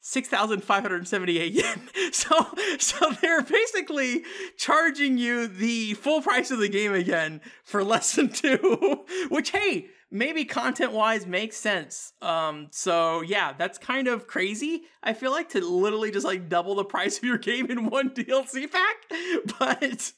6,578 0.06 1.52
yen. 1.52 1.80
So, 2.12 2.46
so 2.78 3.10
they're 3.20 3.42
basically 3.42 4.22
charging 4.56 5.18
you 5.18 5.48
the 5.48 5.94
full 5.94 6.22
price 6.22 6.50
of 6.50 6.58
the 6.58 6.68
game 6.68 6.92
again 6.94 7.40
for 7.64 7.82
lesson 7.82 8.28
two, 8.28 9.04
which, 9.30 9.50
hey, 9.50 9.88
maybe 10.10 10.44
content 10.44 10.92
wise 10.92 11.26
makes 11.26 11.56
sense. 11.56 12.12
Um, 12.22 12.68
so 12.70 13.22
yeah, 13.22 13.54
that's 13.54 13.78
kind 13.78 14.06
of 14.06 14.26
crazy. 14.26 14.82
I 15.02 15.12
feel 15.12 15.32
like 15.32 15.48
to 15.50 15.60
literally 15.60 16.12
just 16.12 16.26
like 16.26 16.48
double 16.48 16.76
the 16.76 16.84
price 16.84 17.18
of 17.18 17.24
your 17.24 17.38
game 17.38 17.70
in 17.70 17.90
one 17.90 18.10
DLC 18.14 18.70
pack, 18.70 18.96
but 19.58 20.12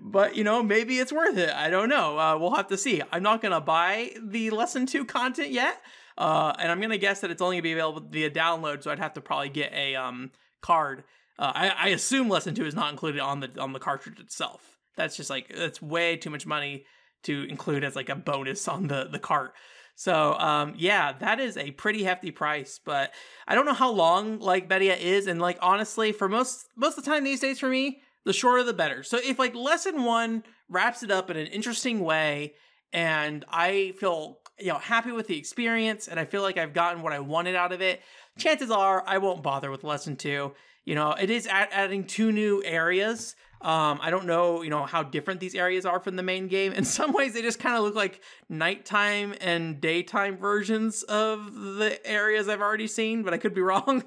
but 0.00 0.36
you 0.36 0.44
know 0.44 0.62
maybe 0.62 0.98
it's 0.98 1.12
worth 1.12 1.38
it. 1.38 1.50
I 1.50 1.70
don't 1.70 1.88
know. 1.88 2.18
Uh, 2.18 2.36
we'll 2.38 2.56
have 2.56 2.68
to 2.68 2.76
see. 2.76 3.00
I'm 3.10 3.22
not 3.22 3.40
gonna 3.40 3.60
buy 3.60 4.12
the 4.22 4.50
lesson 4.50 4.84
two 4.84 5.04
content 5.04 5.50
yet, 5.50 5.80
uh, 6.18 6.52
and 6.58 6.70
I'm 6.70 6.80
gonna 6.80 6.98
guess 6.98 7.20
that 7.20 7.30
it's 7.30 7.40
only 7.40 7.56
gonna 7.56 7.62
be 7.62 7.72
available 7.72 8.02
via 8.10 8.28
download. 8.28 8.82
So 8.82 8.90
I'd 8.90 8.98
have 8.98 9.14
to 9.14 9.20
probably 9.20 9.48
get 9.48 9.72
a 9.72 9.94
um 9.94 10.32
card. 10.60 11.04
Uh, 11.38 11.52
I, 11.54 11.68
I 11.68 11.88
assume 11.88 12.28
lesson 12.28 12.54
two 12.54 12.66
is 12.66 12.74
not 12.74 12.90
included 12.90 13.20
on 13.20 13.40
the 13.40 13.50
on 13.58 13.72
the 13.72 13.78
cartridge 13.78 14.18
itself. 14.18 14.60
That's 14.96 15.16
just 15.16 15.30
like 15.30 15.54
that's 15.56 15.80
way 15.80 16.16
too 16.16 16.30
much 16.30 16.44
money 16.44 16.84
to 17.22 17.44
include 17.44 17.84
as 17.84 17.94
like 17.94 18.08
a 18.08 18.16
bonus 18.16 18.66
on 18.66 18.88
the 18.88 19.08
the 19.10 19.20
cart. 19.20 19.54
So 19.94 20.34
um 20.34 20.74
yeah, 20.76 21.12
that 21.20 21.38
is 21.38 21.56
a 21.56 21.70
pretty 21.70 22.02
hefty 22.02 22.32
price, 22.32 22.80
but 22.84 23.12
I 23.46 23.54
don't 23.54 23.66
know 23.66 23.72
how 23.72 23.92
long 23.92 24.40
like 24.40 24.68
Betia 24.68 24.98
is 24.98 25.28
and 25.28 25.40
like 25.40 25.58
honestly 25.62 26.10
for 26.10 26.28
most 26.28 26.66
most 26.76 26.98
of 26.98 27.04
the 27.04 27.10
time 27.10 27.22
these 27.22 27.40
days 27.40 27.60
for 27.60 27.68
me, 27.68 28.00
the 28.24 28.32
shorter 28.32 28.64
the 28.64 28.74
better. 28.74 29.04
So 29.04 29.18
if 29.22 29.38
like 29.38 29.54
lesson 29.54 30.02
1 30.02 30.42
wraps 30.68 31.04
it 31.04 31.12
up 31.12 31.30
in 31.30 31.36
an 31.36 31.46
interesting 31.46 32.00
way 32.00 32.54
and 32.92 33.44
I 33.48 33.92
feel 33.98 34.38
you 34.58 34.68
know 34.72 34.78
happy 34.78 35.12
with 35.12 35.26
the 35.26 35.36
experience 35.38 36.08
and 36.08 36.18
I 36.18 36.24
feel 36.24 36.42
like 36.42 36.56
I've 36.58 36.72
gotten 36.72 37.02
what 37.02 37.12
I 37.12 37.20
wanted 37.20 37.54
out 37.54 37.72
of 37.72 37.80
it, 37.80 38.00
chances 38.38 38.70
are 38.70 39.04
I 39.06 39.18
won't 39.18 39.42
bother 39.42 39.70
with 39.70 39.84
lesson 39.84 40.16
2. 40.16 40.52
You 40.84 40.94
know, 40.94 41.12
it 41.12 41.28
is 41.30 41.46
add- 41.46 41.68
adding 41.72 42.04
two 42.04 42.32
new 42.32 42.62
areas 42.64 43.36
Um, 43.60 43.98
I 44.00 44.10
don't 44.10 44.26
know, 44.26 44.62
you 44.62 44.70
know, 44.70 44.86
how 44.86 45.02
different 45.02 45.40
these 45.40 45.56
areas 45.56 45.84
are 45.84 45.98
from 45.98 46.14
the 46.14 46.22
main 46.22 46.46
game. 46.46 46.72
In 46.72 46.84
some 46.98 47.12
ways, 47.12 47.34
they 47.34 47.42
just 47.42 47.58
kind 47.58 47.76
of 47.76 47.82
look 47.82 47.96
like 47.96 48.22
nighttime 48.48 49.34
and 49.40 49.80
daytime 49.80 50.36
versions 50.38 51.02
of 51.02 51.52
the 51.54 51.98
areas 52.06 52.48
I've 52.48 52.60
already 52.60 52.86
seen, 52.86 53.24
but 53.24 53.34
I 53.34 53.38
could 53.38 53.54
be 53.54 53.60
wrong. 53.70 54.04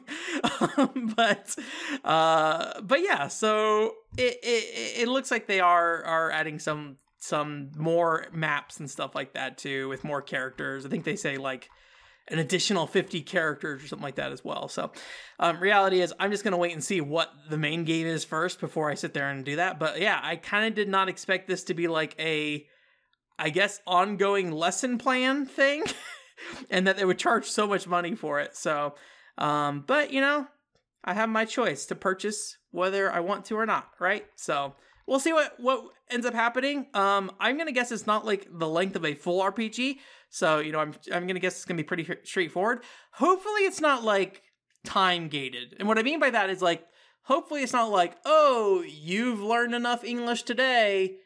um, 0.77 1.13
but, 1.17 1.53
uh, 2.05 2.79
but 2.81 3.01
yeah, 3.01 3.27
so 3.27 3.95
it, 4.17 4.39
it 4.41 5.01
it 5.01 5.07
looks 5.09 5.31
like 5.31 5.47
they 5.47 5.59
are 5.59 6.03
are 6.03 6.31
adding 6.31 6.57
some 6.57 6.95
some 7.21 7.69
more 7.77 8.25
maps 8.33 8.79
and 8.79 8.89
stuff 8.89 9.13
like 9.13 9.33
that 9.33 9.57
too, 9.57 9.87
with 9.87 10.03
more 10.03 10.21
characters. 10.21 10.85
I 10.85 10.89
think 10.89 11.03
they 11.03 11.15
say 11.15 11.37
like 11.37 11.69
an 12.27 12.39
additional 12.39 12.87
50 12.87 13.21
characters 13.21 13.83
or 13.83 13.87
something 13.87 14.03
like 14.03 14.15
that 14.15 14.31
as 14.31 14.43
well. 14.43 14.67
So, 14.67 14.91
um, 15.39 15.59
reality 15.59 16.01
is, 16.01 16.13
I'm 16.19 16.31
just 16.31 16.43
going 16.43 16.53
to 16.53 16.57
wait 16.57 16.73
and 16.73 16.83
see 16.83 16.99
what 16.99 17.31
the 17.49 17.57
main 17.57 17.83
game 17.83 18.07
is 18.07 18.23
first 18.25 18.59
before 18.59 18.89
I 18.89 18.95
sit 18.95 19.13
there 19.13 19.29
and 19.29 19.45
do 19.45 19.57
that. 19.57 19.79
But 19.79 20.01
yeah, 20.01 20.19
I 20.21 20.35
kind 20.35 20.65
of 20.65 20.73
did 20.73 20.89
not 20.89 21.09
expect 21.09 21.47
this 21.47 21.63
to 21.65 21.75
be 21.75 21.87
like 21.87 22.15
a, 22.19 22.65
I 23.37 23.51
guess, 23.51 23.81
ongoing 23.85 24.51
lesson 24.51 24.97
plan 24.97 25.45
thing, 25.45 25.83
and 26.71 26.87
that 26.87 26.97
they 26.97 27.05
would 27.05 27.19
charge 27.19 27.45
so 27.45 27.67
much 27.67 27.87
money 27.87 28.15
for 28.15 28.39
it. 28.39 28.55
So, 28.55 28.95
um, 29.37 29.83
but 29.85 30.11
you 30.11 30.21
know, 30.21 30.47
I 31.03 31.13
have 31.13 31.29
my 31.29 31.45
choice 31.45 31.85
to 31.87 31.95
purchase 31.95 32.57
whether 32.71 33.11
I 33.11 33.19
want 33.19 33.45
to 33.45 33.55
or 33.57 33.67
not, 33.67 33.89
right? 33.99 34.25
So, 34.35 34.73
we'll 35.11 35.19
see 35.19 35.33
what 35.33 35.59
what 35.59 35.83
ends 36.09 36.25
up 36.25 36.33
happening. 36.33 36.87
Um, 36.93 37.31
I'm 37.39 37.57
gonna 37.57 37.73
guess 37.73 37.91
it's 37.91 38.07
not 38.07 38.25
like 38.25 38.47
the 38.49 38.67
length 38.67 38.95
of 38.95 39.03
a 39.03 39.13
full 39.13 39.41
RPG, 39.41 39.97
so 40.29 40.59
you 40.59 40.71
know 40.71 40.79
I'm 40.79 40.93
I'm 41.13 41.27
gonna 41.27 41.41
guess 41.41 41.57
it's 41.57 41.65
gonna 41.65 41.77
be 41.77 41.83
pretty 41.83 42.07
straightforward. 42.23 42.83
Hopefully, 43.11 43.61
it's 43.61 43.81
not 43.81 44.03
like 44.05 44.41
time 44.85 45.27
gated, 45.27 45.75
and 45.77 45.87
what 45.87 45.99
I 45.99 46.03
mean 46.03 46.19
by 46.19 46.29
that 46.29 46.49
is 46.49 46.61
like 46.61 46.85
hopefully 47.23 47.61
it's 47.61 47.73
not 47.73 47.91
like 47.91 48.15
oh 48.25 48.83
you've 48.87 49.41
learned 49.41 49.75
enough 49.75 50.05
English 50.05 50.43
today, 50.43 51.17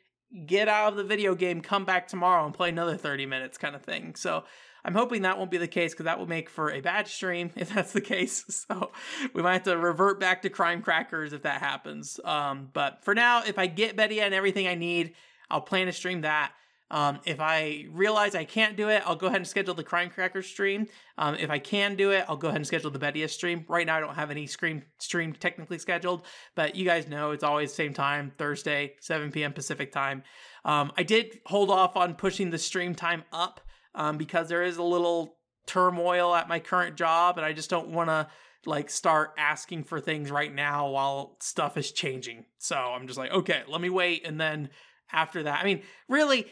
get 0.47 0.67
out 0.67 0.93
of 0.93 0.97
the 0.97 1.03
video 1.03 1.35
game, 1.35 1.61
come 1.61 1.85
back 1.85 2.07
tomorrow 2.07 2.43
and 2.43 2.55
play 2.55 2.69
another 2.69 2.97
30 2.97 3.27
minutes 3.27 3.57
kind 3.59 3.75
of 3.75 3.83
thing. 3.83 4.15
So 4.15 4.45
I'm 4.85 4.93
hoping 4.93 5.23
that 5.23 5.39
won't 5.39 5.49
be 5.49 5.57
the 5.57 5.67
case 5.67 5.93
because 5.93 6.05
that 6.05 6.19
will 6.19 6.27
make 6.27 6.47
for 6.47 6.71
a 6.71 6.79
bad 6.79 7.07
stream 7.07 7.49
if 7.55 7.73
that's 7.73 7.91
the 7.91 8.01
case. 8.01 8.45
So 8.67 8.91
we 9.33 9.41
might 9.41 9.53
have 9.53 9.63
to 9.63 9.77
revert 9.77 10.19
back 10.19 10.41
to 10.43 10.49
Crime 10.49 10.81
Crackers 10.81 11.33
if 11.33 11.43
that 11.43 11.59
happens. 11.61 12.19
Um, 12.23 12.69
but 12.73 13.03
for 13.03 13.13
now, 13.13 13.43
if 13.43 13.59
I 13.59 13.67
get 13.67 13.95
Betia 13.95 14.21
and 14.21 14.33
everything 14.33 14.67
I 14.67 14.75
need, 14.75 15.13
I'll 15.49 15.61
plan 15.61 15.87
to 15.87 15.91
stream 15.91 16.21
that. 16.21 16.51
Um, 16.91 17.19
if 17.25 17.39
I 17.39 17.85
realize 17.91 18.35
I 18.35 18.43
can't 18.43 18.77
do 18.77 18.89
it, 18.89 19.01
I'll 19.05 19.15
go 19.15 19.27
ahead 19.27 19.37
and 19.37 19.47
schedule 19.47 19.73
the 19.73 19.83
Crime 19.83 20.09
Crackers 20.09 20.47
stream. 20.47 20.87
Um, 21.17 21.35
if 21.35 21.49
I 21.49 21.59
can 21.59 21.95
do 21.95 22.11
it, 22.11 22.25
I'll 22.27 22.37
go 22.37 22.47
ahead 22.47 22.57
and 22.57 22.67
schedule 22.67 22.91
the 22.91 22.99
Betia 22.99 23.29
stream. 23.29 23.65
Right 23.67 23.85
now, 23.85 23.97
I 23.97 23.99
don't 23.99 24.15
have 24.15 24.31
any 24.31 24.45
stream 24.45 24.83
stream 24.99 25.33
technically 25.33 25.79
scheduled, 25.79 26.25
but 26.53 26.75
you 26.75 26.85
guys 26.85 27.07
know 27.07 27.31
it's 27.31 27.43
always 27.43 27.73
same 27.73 27.93
time, 27.93 28.31
Thursday, 28.37 28.95
7 28.99 29.31
p.m. 29.31 29.53
Pacific 29.53 29.91
time. 29.91 30.23
Um, 30.63 30.91
I 30.95 31.03
did 31.03 31.39
hold 31.45 31.71
off 31.71 31.97
on 31.97 32.15
pushing 32.15 32.51
the 32.51 32.59
stream 32.59 32.93
time 32.93 33.23
up 33.33 33.61
um, 33.95 34.17
because 34.17 34.49
there 34.49 34.63
is 34.63 34.77
a 34.77 34.83
little 34.83 35.37
turmoil 35.65 36.35
at 36.35 36.47
my 36.47 36.59
current 36.59 36.95
job, 36.95 37.37
and 37.37 37.45
I 37.45 37.53
just 37.53 37.69
don't 37.69 37.89
want 37.89 38.09
to 38.09 38.27
like 38.65 38.89
start 38.89 39.31
asking 39.37 39.83
for 39.83 39.99
things 39.99 40.31
right 40.31 40.53
now 40.53 40.89
while 40.89 41.37
stuff 41.39 41.77
is 41.77 41.91
changing. 41.91 42.45
So 42.57 42.75
I'm 42.75 43.07
just 43.07 43.17
like, 43.17 43.31
okay, 43.31 43.63
let 43.67 43.81
me 43.81 43.89
wait, 43.89 44.25
and 44.25 44.39
then 44.39 44.69
after 45.11 45.43
that, 45.43 45.61
I 45.61 45.65
mean, 45.65 45.81
really, 46.07 46.47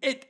it. 0.00 0.26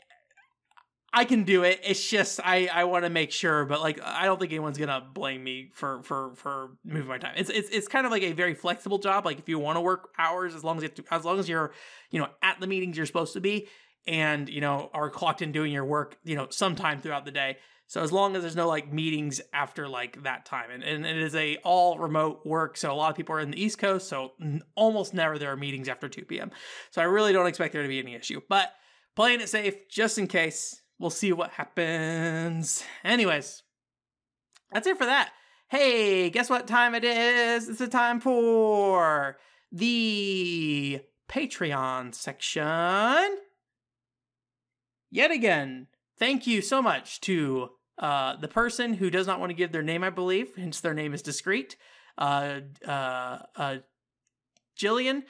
I 1.16 1.24
can 1.24 1.44
do 1.44 1.62
it. 1.62 1.78
It's 1.84 2.10
just 2.10 2.40
I 2.42 2.66
I 2.66 2.84
want 2.84 3.04
to 3.04 3.10
make 3.10 3.30
sure, 3.30 3.64
but 3.66 3.80
like 3.80 4.00
I 4.02 4.24
don't 4.24 4.40
think 4.40 4.50
anyone's 4.50 4.78
gonna 4.78 5.06
blame 5.14 5.44
me 5.44 5.70
for 5.72 6.02
for 6.02 6.34
for 6.34 6.70
moving 6.84 7.06
my 7.06 7.18
time. 7.18 7.34
It's 7.36 7.50
it's 7.50 7.68
it's 7.68 7.86
kind 7.86 8.04
of 8.04 8.10
like 8.10 8.24
a 8.24 8.32
very 8.32 8.52
flexible 8.52 8.98
job. 8.98 9.24
Like 9.24 9.38
if 9.38 9.48
you 9.48 9.60
want 9.60 9.76
to 9.76 9.80
work 9.80 10.08
hours, 10.18 10.56
as 10.56 10.64
long 10.64 10.78
as 10.78 10.82
you 10.82 10.88
to, 10.88 11.04
as 11.12 11.24
long 11.24 11.38
as 11.38 11.48
you're 11.48 11.72
you 12.10 12.18
know 12.18 12.26
at 12.42 12.58
the 12.58 12.66
meetings 12.66 12.96
you're 12.96 13.06
supposed 13.06 13.34
to 13.34 13.40
be, 13.40 13.68
and 14.06 14.48
you 14.48 14.60
know 14.60 14.90
are 14.92 15.10
clocked 15.10 15.42
in 15.42 15.52
doing 15.52 15.72
your 15.72 15.84
work 15.84 16.16
you 16.24 16.36
know 16.36 16.46
sometime 16.50 17.00
throughout 17.00 17.24
the 17.24 17.30
day. 17.30 17.56
So 17.86 18.02
as 18.02 18.10
long 18.10 18.34
as 18.34 18.42
there's 18.42 18.56
no 18.56 18.66
like 18.66 18.92
meetings 18.92 19.40
after 19.52 19.86
like 19.88 20.22
that 20.22 20.46
time. 20.46 20.70
And, 20.70 20.82
and 20.82 21.04
it 21.04 21.18
is 21.18 21.34
a 21.34 21.58
all 21.58 21.98
remote 21.98 22.40
work 22.44 22.76
so 22.76 22.90
a 22.90 22.94
lot 22.94 23.10
of 23.10 23.16
people 23.16 23.34
are 23.34 23.40
in 23.40 23.50
the 23.50 23.62
east 23.62 23.78
coast 23.78 24.08
so 24.08 24.32
n- 24.40 24.62
almost 24.74 25.14
never 25.14 25.38
there 25.38 25.52
are 25.52 25.56
meetings 25.56 25.88
after 25.88 26.08
2 26.08 26.24
p.m 26.24 26.50
so 26.90 27.02
i 27.02 27.04
really 27.04 27.32
don't 27.32 27.46
expect 27.46 27.72
there 27.72 27.82
to 27.82 27.88
be 27.88 27.98
any 27.98 28.14
issue. 28.14 28.40
But 28.48 28.72
playing 29.14 29.40
it 29.40 29.48
safe 29.48 29.88
just 29.88 30.18
in 30.18 30.26
case 30.26 30.80
we'll 30.98 31.10
see 31.10 31.32
what 31.32 31.50
happens. 31.50 32.82
Anyways 33.04 33.62
that's 34.72 34.86
it 34.86 34.98
for 34.98 35.06
that. 35.06 35.32
Hey 35.68 36.30
guess 36.30 36.50
what 36.50 36.66
time 36.66 36.94
it 36.94 37.04
is? 37.04 37.68
It's 37.68 37.78
the 37.78 37.88
time 37.88 38.20
for 38.20 39.36
the 39.70 41.00
patreon 41.28 42.14
section 42.14 43.38
yet 45.14 45.30
again, 45.30 45.86
thank 46.18 46.46
you 46.46 46.60
so 46.60 46.82
much 46.82 47.20
to 47.20 47.70
uh, 47.98 48.34
the 48.36 48.48
person 48.48 48.94
who 48.94 49.10
does 49.10 49.28
not 49.28 49.38
want 49.38 49.50
to 49.50 49.54
give 49.54 49.70
their 49.70 49.82
name, 49.82 50.02
I 50.02 50.10
believe, 50.10 50.56
hence 50.56 50.80
their 50.80 50.92
name 50.92 51.14
is 51.14 51.22
discreet, 51.22 51.76
uh, 52.18 52.60
uh, 52.86 53.38
uh, 53.54 53.76
Jillian, 54.76 55.22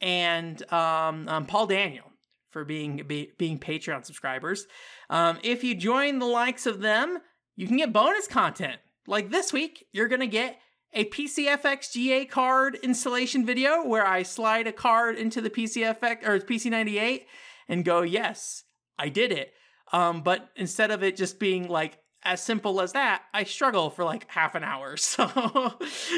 and 0.00 0.72
um, 0.72 1.28
um, 1.28 1.46
Paul 1.46 1.66
Daniel 1.66 2.04
for 2.50 2.64
being 2.64 3.02
be, 3.06 3.32
being 3.36 3.58
Patreon 3.58 4.04
subscribers. 4.04 4.66
Um, 5.10 5.38
if 5.42 5.64
you 5.64 5.74
join 5.74 6.20
the 6.20 6.26
likes 6.26 6.66
of 6.66 6.80
them, 6.80 7.18
you 7.56 7.66
can 7.66 7.78
get 7.78 7.92
bonus 7.92 8.28
content. 8.28 8.80
Like 9.08 9.30
this 9.30 9.52
week, 9.52 9.86
you're 9.92 10.08
gonna 10.08 10.28
get 10.28 10.60
a 10.92 11.06
PCFX 11.06 11.90
GA 11.90 12.26
card 12.26 12.78
installation 12.82 13.44
video 13.44 13.84
where 13.84 14.06
I 14.06 14.22
slide 14.22 14.68
a 14.68 14.72
card 14.72 15.16
into 15.16 15.40
the 15.40 15.50
PCFX 15.50 16.24
or 16.24 16.38
PC98 16.38 17.24
and 17.68 17.84
go, 17.84 18.02
yes, 18.02 18.64
I 18.98 19.08
did 19.08 19.32
it. 19.32 19.52
Um, 19.92 20.22
but 20.22 20.48
instead 20.56 20.90
of 20.90 21.02
it 21.02 21.16
just 21.16 21.38
being 21.38 21.68
like 21.68 21.98
as 22.24 22.40
simple 22.40 22.80
as 22.80 22.92
that, 22.92 23.22
I 23.34 23.44
struggle 23.44 23.90
for 23.90 24.04
like 24.04 24.30
half 24.30 24.54
an 24.54 24.62
hour. 24.62 24.96
So, 25.02 25.74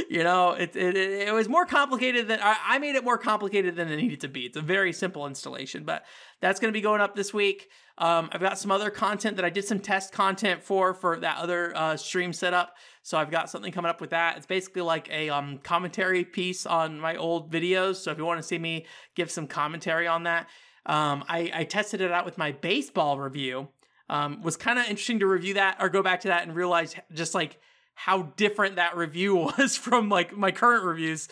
you 0.08 0.22
know, 0.22 0.50
it, 0.52 0.76
it, 0.76 0.96
it 0.96 1.32
was 1.32 1.48
more 1.48 1.64
complicated 1.64 2.28
than 2.28 2.38
I, 2.40 2.56
I, 2.64 2.78
made 2.78 2.94
it 2.94 3.02
more 3.02 3.18
complicated 3.18 3.74
than 3.74 3.88
it 3.90 3.96
needed 3.96 4.20
to 4.20 4.28
be. 4.28 4.42
It's 4.42 4.56
a 4.56 4.62
very 4.62 4.92
simple 4.92 5.26
installation, 5.26 5.84
but 5.84 6.04
that's 6.40 6.60
going 6.60 6.72
to 6.72 6.76
be 6.76 6.82
going 6.82 7.00
up 7.00 7.16
this 7.16 7.32
week. 7.32 7.70
Um, 7.98 8.28
I've 8.32 8.40
got 8.40 8.58
some 8.58 8.70
other 8.70 8.90
content 8.90 9.36
that 9.36 9.44
I 9.44 9.50
did 9.50 9.64
some 9.64 9.80
test 9.80 10.12
content 10.12 10.62
for 10.62 10.94
for 10.94 11.18
that 11.20 11.38
other 11.38 11.76
uh, 11.76 11.96
stream 11.96 12.32
setup. 12.32 12.76
So 13.02 13.18
I've 13.18 13.30
got 13.30 13.50
something 13.50 13.72
coming 13.72 13.90
up 13.90 14.00
with 14.00 14.10
that. 14.10 14.36
It's 14.36 14.46
basically 14.46 14.82
like 14.82 15.08
a 15.10 15.30
um, 15.30 15.58
commentary 15.58 16.24
piece 16.24 16.66
on 16.66 17.00
my 17.00 17.16
old 17.16 17.50
videos. 17.50 17.96
So 17.96 18.10
if 18.10 18.18
you 18.18 18.24
want 18.24 18.40
to 18.40 18.46
see 18.46 18.58
me 18.58 18.86
give 19.14 19.30
some 19.30 19.46
commentary 19.46 20.06
on 20.06 20.24
that, 20.24 20.48
um, 20.86 21.24
I, 21.28 21.50
I 21.54 21.64
tested 21.64 22.00
it 22.00 22.12
out 22.12 22.24
with 22.24 22.38
my 22.38 22.52
baseball 22.52 23.18
review. 23.18 23.68
Um, 24.10 24.42
was 24.42 24.56
kind 24.56 24.78
of 24.78 24.84
interesting 24.84 25.20
to 25.20 25.26
review 25.26 25.54
that 25.54 25.78
or 25.80 25.88
go 25.88 26.02
back 26.02 26.20
to 26.20 26.28
that 26.28 26.42
and 26.42 26.54
realize 26.54 26.94
just 27.14 27.34
like 27.34 27.58
how 27.94 28.22
different 28.36 28.76
that 28.76 28.96
review 28.96 29.34
was 29.58 29.76
from 29.76 30.08
like 30.08 30.36
my 30.36 30.50
current 30.50 30.84
reviews 30.84 31.28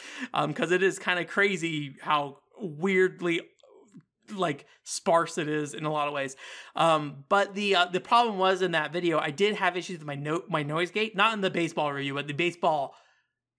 because 0.46 0.70
um, 0.70 0.72
it 0.72 0.82
is 0.82 0.98
kind 0.98 1.18
of 1.18 1.28
crazy 1.28 1.96
how 2.00 2.38
weirdly 2.58 3.42
like 4.34 4.66
sparse 4.84 5.36
it 5.36 5.48
is 5.48 5.74
in 5.74 5.84
a 5.84 5.92
lot 5.92 6.08
of 6.08 6.14
ways. 6.14 6.36
Um, 6.74 7.24
but 7.28 7.54
the 7.54 7.76
uh, 7.76 7.86
the 7.86 8.00
problem 8.00 8.38
was 8.38 8.62
in 8.62 8.72
that 8.72 8.92
video, 8.92 9.18
I 9.18 9.30
did 9.30 9.56
have 9.56 9.76
issues 9.76 9.98
with 9.98 10.06
my 10.06 10.14
no- 10.14 10.44
my 10.48 10.62
noise 10.62 10.90
gate, 10.90 11.16
not 11.16 11.34
in 11.34 11.40
the 11.40 11.50
baseball 11.50 11.92
review, 11.92 12.14
but 12.14 12.26
the 12.26 12.32
baseball 12.32 12.94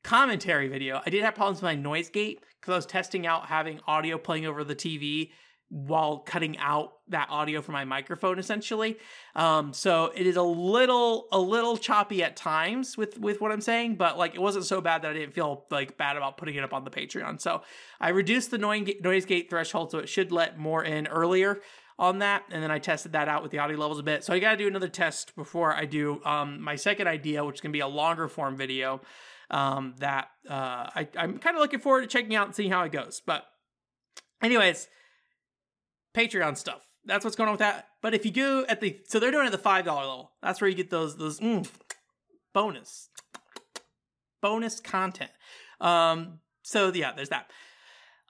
commentary 0.03 0.67
video. 0.67 1.01
I 1.05 1.09
did 1.09 1.23
have 1.23 1.35
problems 1.35 1.57
with 1.57 1.63
my 1.63 1.75
noise 1.75 2.09
gate 2.09 2.41
because 2.59 2.73
I 2.73 2.75
was 2.77 2.85
testing 2.85 3.27
out 3.27 3.47
having 3.47 3.79
audio 3.87 4.17
playing 4.17 4.45
over 4.45 4.63
the 4.63 4.75
TV 4.75 5.31
while 5.73 6.19
cutting 6.19 6.55
out 6.59 6.93
that 7.07 7.27
audio 7.31 7.59
from 7.59 7.73
my 7.73 7.83
microphone 7.83 8.37
essentially. 8.37 8.95
Um, 9.35 9.73
so 9.73 10.11
it 10.15 10.27
is 10.27 10.35
a 10.35 10.43
little 10.43 11.27
a 11.31 11.39
little 11.39 11.77
choppy 11.77 12.21
at 12.21 12.35
times 12.35 12.95
with 12.95 13.17
with 13.17 13.41
what 13.41 13.51
i'm 13.51 13.59
saying 13.59 13.95
but 13.95 14.15
like 14.15 14.35
it 14.35 14.41
wasn't 14.41 14.65
so 14.65 14.81
bad 14.81 15.01
that 15.01 15.09
i 15.09 15.13
didn't 15.13 15.33
feel 15.33 15.65
like 15.71 15.97
bad 15.97 16.15
about 16.15 16.37
putting 16.37 16.53
it 16.55 16.63
up 16.63 16.73
on 16.73 16.83
the 16.83 16.91
patreon. 16.91 17.41
So 17.41 17.63
i 17.99 18.09
reduced 18.09 18.51
the 18.51 18.59
noise 18.59 19.25
gate 19.25 19.49
threshold 19.49 19.89
so 19.89 19.97
it 19.97 20.09
should 20.09 20.31
let 20.31 20.59
more 20.59 20.83
in 20.83 21.07
earlier 21.07 21.59
on 21.97 22.19
that 22.19 22.43
and 22.51 22.61
then 22.61 22.69
i 22.69 22.77
tested 22.77 23.13
that 23.13 23.27
out 23.27 23.41
with 23.41 23.51
the 23.51 23.57
audio 23.57 23.77
levels 23.77 23.97
a 23.97 24.03
bit. 24.03 24.23
So 24.23 24.31
i 24.31 24.37
gotta 24.37 24.57
do 24.57 24.67
another 24.67 24.89
test 24.89 25.35
before 25.35 25.73
i 25.73 25.85
do 25.85 26.23
um, 26.23 26.61
my 26.61 26.75
second 26.75 27.07
idea 27.07 27.43
which 27.43 27.55
is 27.55 27.61
gonna 27.61 27.73
be 27.73 27.79
a 27.79 27.87
longer 27.87 28.27
form 28.27 28.55
video 28.55 29.01
um, 29.49 29.95
that 29.97 30.27
uh, 30.47 30.87
I, 30.95 31.07
i'm 31.17 31.39
kind 31.39 31.55
of 31.55 31.61
looking 31.61 31.79
forward 31.79 32.01
to 32.01 32.07
checking 32.07 32.35
out 32.35 32.45
and 32.45 32.55
seeing 32.55 32.69
how 32.69 32.83
it 32.83 32.91
goes. 32.91 33.23
But 33.25 33.43
anyways 34.43 34.87
Patreon 36.13 36.57
stuff. 36.57 36.87
That's 37.05 37.25
what's 37.25 37.35
going 37.35 37.49
on 37.49 37.53
with 37.53 37.59
that. 37.59 37.87
But 38.01 38.13
if 38.13 38.25
you 38.25 38.31
go 38.31 38.65
at 38.69 38.79
the 38.79 38.99
so 39.07 39.19
they're 39.19 39.31
doing 39.31 39.43
it 39.43 39.47
at 39.47 39.51
the 39.51 39.57
five 39.57 39.85
dollar 39.85 40.05
level. 40.05 40.31
That's 40.41 40.61
where 40.61 40.69
you 40.69 40.75
get 40.75 40.89
those 40.89 41.17
those 41.17 41.39
mm, 41.39 41.67
bonus 42.53 43.09
bonus 44.41 44.79
content. 44.79 45.31
Um, 45.81 46.39
so 46.61 46.91
yeah, 46.93 47.13
there's 47.13 47.29
that. 47.29 47.49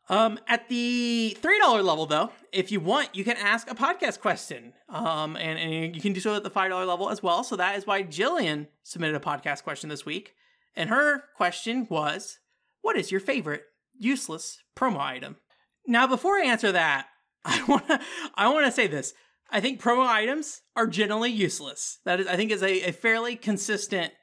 Um, 0.09 0.37
at 0.47 0.67
the 0.67 1.37
three 1.41 1.59
dollar 1.59 1.81
level, 1.81 2.05
though, 2.05 2.31
if 2.51 2.71
you 2.71 2.79
want, 2.79 3.09
you 3.13 3.23
can 3.23 3.37
ask 3.37 3.69
a 3.71 3.75
podcast 3.75 4.19
question. 4.19 4.73
Um, 4.89 5.35
and, 5.37 5.57
and 5.57 5.95
you 5.95 6.01
can 6.01 6.13
do 6.13 6.19
so 6.19 6.35
at 6.35 6.43
the 6.43 6.49
five 6.49 6.69
dollar 6.69 6.85
level 6.85 7.09
as 7.09 7.23
well. 7.23 7.43
So 7.43 7.55
that 7.55 7.77
is 7.77 7.87
why 7.87 8.03
Jillian 8.03 8.67
submitted 8.83 9.15
a 9.15 9.19
podcast 9.19 9.63
question 9.63 9.89
this 9.89 10.05
week, 10.05 10.35
and 10.75 10.89
her 10.89 11.23
question 11.35 11.87
was, 11.89 12.39
"What 12.81 12.97
is 12.97 13.11
your 13.11 13.21
favorite 13.21 13.63
useless 13.97 14.61
promo 14.75 14.99
item?" 14.99 15.37
Now, 15.85 16.07
before 16.07 16.37
I 16.37 16.45
answer 16.45 16.71
that, 16.71 17.07
I 17.45 17.63
want 17.67 17.87
to 17.87 17.99
I 18.35 18.49
want 18.49 18.65
to 18.65 18.71
say 18.71 18.87
this. 18.87 19.13
I 19.51 19.59
think 19.59 19.81
promo 19.81 20.07
items 20.07 20.61
are 20.75 20.87
generally 20.87 21.29
useless. 21.29 21.99
That 22.05 22.19
is, 22.19 22.27
I 22.27 22.35
think, 22.35 22.51
is 22.51 22.63
a, 22.63 22.89
a 22.89 22.91
fairly 22.91 23.35
consistent 23.35 24.13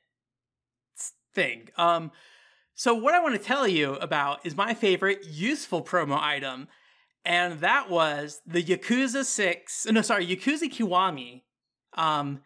thing. 1.35 1.68
Um, 1.76 2.11
so 2.74 2.94
what 2.94 3.14
I 3.14 3.20
want 3.20 3.35
to 3.37 3.40
tell 3.40 3.68
you 3.68 3.94
about 3.96 4.44
is 4.44 4.56
my 4.56 4.74
favorite 4.74 5.24
useful 5.24 5.83
promo 5.83 6.18
item, 6.18 6.66
and 7.24 7.61
that 7.61 7.90
was 7.90 8.40
the 8.46 8.62
Yakuza 8.62 9.24
Six. 9.24 9.87
No, 9.87 10.02
sorry, 10.02 10.26
Yakuza 10.26 10.68
Kiwami, 10.68 11.42
um, 11.96 12.40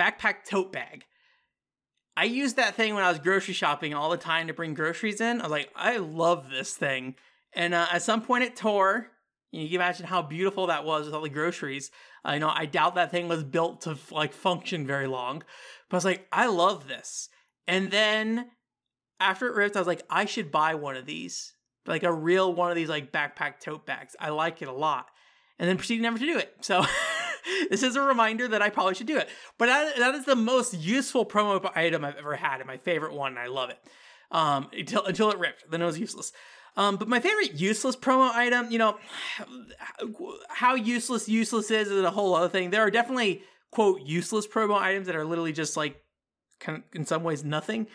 backpack 0.00 0.44
tote 0.48 0.72
bag. 0.72 1.04
I 2.16 2.24
used 2.24 2.56
that 2.56 2.74
thing 2.74 2.94
when 2.94 3.04
I 3.04 3.08
was 3.08 3.18
grocery 3.18 3.54
shopping 3.54 3.94
all 3.94 4.10
the 4.10 4.16
time 4.16 4.46
to 4.46 4.54
bring 4.54 4.74
groceries 4.74 5.20
in. 5.20 5.40
I 5.40 5.44
was 5.44 5.50
like, 5.50 5.70
I 5.74 5.96
love 5.96 6.50
this 6.50 6.74
thing. 6.74 7.14
And 7.54 7.74
uh, 7.74 7.86
at 7.90 8.02
some 8.02 8.22
point 8.22 8.44
it 8.44 8.54
tore. 8.56 9.08
You 9.52 9.66
can 9.66 9.76
imagine 9.76 10.06
how 10.06 10.22
beautiful 10.22 10.68
that 10.68 10.84
was 10.84 11.04
with 11.04 11.14
all 11.14 11.20
the 11.20 11.28
groceries. 11.28 11.90
I 12.24 12.38
know 12.38 12.50
I 12.52 12.64
doubt 12.64 12.94
that 12.94 13.10
thing 13.10 13.28
was 13.28 13.44
built 13.44 13.82
to 13.82 13.98
like 14.10 14.32
function 14.32 14.86
very 14.86 15.06
long, 15.06 15.42
but 15.88 15.96
I 15.96 15.98
was 15.98 16.04
like, 16.06 16.26
I 16.32 16.46
love 16.46 16.88
this. 16.88 17.28
And 17.68 17.90
then 17.90 18.50
after 19.20 19.46
it 19.46 19.54
ripped, 19.54 19.76
I 19.76 19.80
was 19.80 19.86
like, 19.86 20.02
I 20.08 20.24
should 20.24 20.50
buy 20.50 20.74
one 20.74 20.96
of 20.96 21.04
these, 21.04 21.54
like 21.86 22.02
a 22.02 22.12
real 22.12 22.52
one 22.52 22.70
of 22.70 22.76
these 22.76 22.88
like 22.88 23.12
backpack 23.12 23.60
tote 23.60 23.86
bags. 23.86 24.16
I 24.18 24.30
like 24.30 24.62
it 24.62 24.68
a 24.68 24.72
lot. 24.72 25.06
And 25.58 25.68
then 25.68 25.76
proceeded 25.76 26.02
never 26.02 26.18
to 26.18 26.26
do 26.26 26.38
it. 26.38 26.56
So 26.62 26.84
this 27.70 27.82
is 27.82 27.94
a 27.94 28.00
reminder 28.00 28.48
that 28.48 28.62
I 28.62 28.70
probably 28.70 28.94
should 28.94 29.06
do 29.06 29.18
it. 29.18 29.28
But 29.58 29.66
that, 29.66 29.96
that 29.98 30.14
is 30.14 30.24
the 30.24 30.34
most 30.34 30.74
useful 30.74 31.26
promo 31.26 31.70
item 31.76 32.06
I've 32.06 32.16
ever 32.16 32.36
had 32.36 32.60
and 32.60 32.66
my 32.66 32.78
favorite 32.78 33.12
one. 33.12 33.32
And 33.32 33.38
I 33.38 33.46
love 33.46 33.68
it. 33.68 33.78
Um, 34.30 34.68
until 34.72 35.04
until 35.04 35.30
it 35.30 35.38
ripped, 35.38 35.70
then 35.70 35.82
it 35.82 35.84
was 35.84 35.98
useless. 35.98 36.32
Um, 36.76 36.96
but 36.96 37.08
my 37.08 37.20
favorite 37.20 37.54
useless 37.54 37.96
promo 37.96 38.30
item, 38.32 38.70
you 38.70 38.78
know, 38.78 38.96
how 40.48 40.74
useless 40.74 41.28
useless 41.28 41.70
is 41.70 41.90
is 41.90 42.02
a 42.02 42.10
whole 42.10 42.34
other 42.34 42.48
thing. 42.48 42.70
There 42.70 42.80
are 42.82 42.90
definitely 42.90 43.42
quote 43.70 44.02
useless 44.02 44.46
promo 44.46 44.76
items 44.76 45.06
that 45.06 45.16
are 45.16 45.24
literally 45.24 45.52
just 45.52 45.76
like 45.76 46.02
kind 46.60 46.78
of 46.78 46.84
in 46.94 47.04
some 47.04 47.22
ways 47.22 47.44
nothing. 47.44 47.88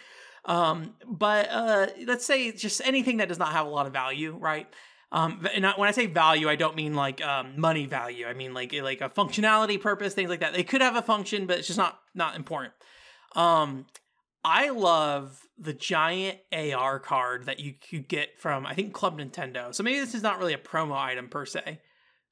Um, 0.45 0.95
but 1.05 1.49
uh, 1.49 1.87
let's 2.05 2.25
say 2.25 2.51
just 2.51 2.81
anything 2.85 3.17
that 3.17 3.27
does 3.27 3.39
not 3.39 3.51
have 3.51 3.65
a 3.65 3.69
lot 3.69 3.85
of 3.85 3.93
value, 3.93 4.35
right? 4.39 4.67
Um, 5.11 5.47
and 5.53 5.65
when 5.77 5.87
I 5.87 5.91
say 5.91 6.05
value, 6.05 6.49
I 6.49 6.55
don't 6.55 6.75
mean 6.75 6.93
like 6.93 7.23
um, 7.23 7.59
money 7.59 7.85
value. 7.85 8.25
I 8.27 8.33
mean 8.33 8.53
like 8.53 8.73
like 8.73 9.01
a 9.01 9.09
functionality 9.09 9.81
purpose, 9.81 10.13
things 10.13 10.29
like 10.29 10.41
that. 10.41 10.53
They 10.53 10.63
could 10.63 10.81
have 10.81 10.95
a 10.95 11.01
function, 11.01 11.47
but 11.47 11.57
it's 11.57 11.67
just 11.67 11.77
not 11.77 11.99
not 12.13 12.35
important. 12.35 12.73
Um, 13.35 13.85
I 14.47 14.69
love 14.69 15.45
the 15.57 15.73
giant 15.73 16.37
AR 16.53 16.99
card 16.99 17.47
that 17.47 17.59
you 17.59 17.73
could 17.73 18.07
get 18.07 18.39
from 18.39 18.65
I 18.65 18.73
think 18.73 18.93
Club 18.93 19.19
Nintendo. 19.19 19.75
So 19.75 19.83
maybe 19.83 19.99
this 19.99 20.15
is 20.15 20.23
not 20.23 20.39
really 20.39 20.53
a 20.53 20.57
promo 20.57 20.95
item 20.95 21.27
per 21.27 21.45
se, 21.45 21.81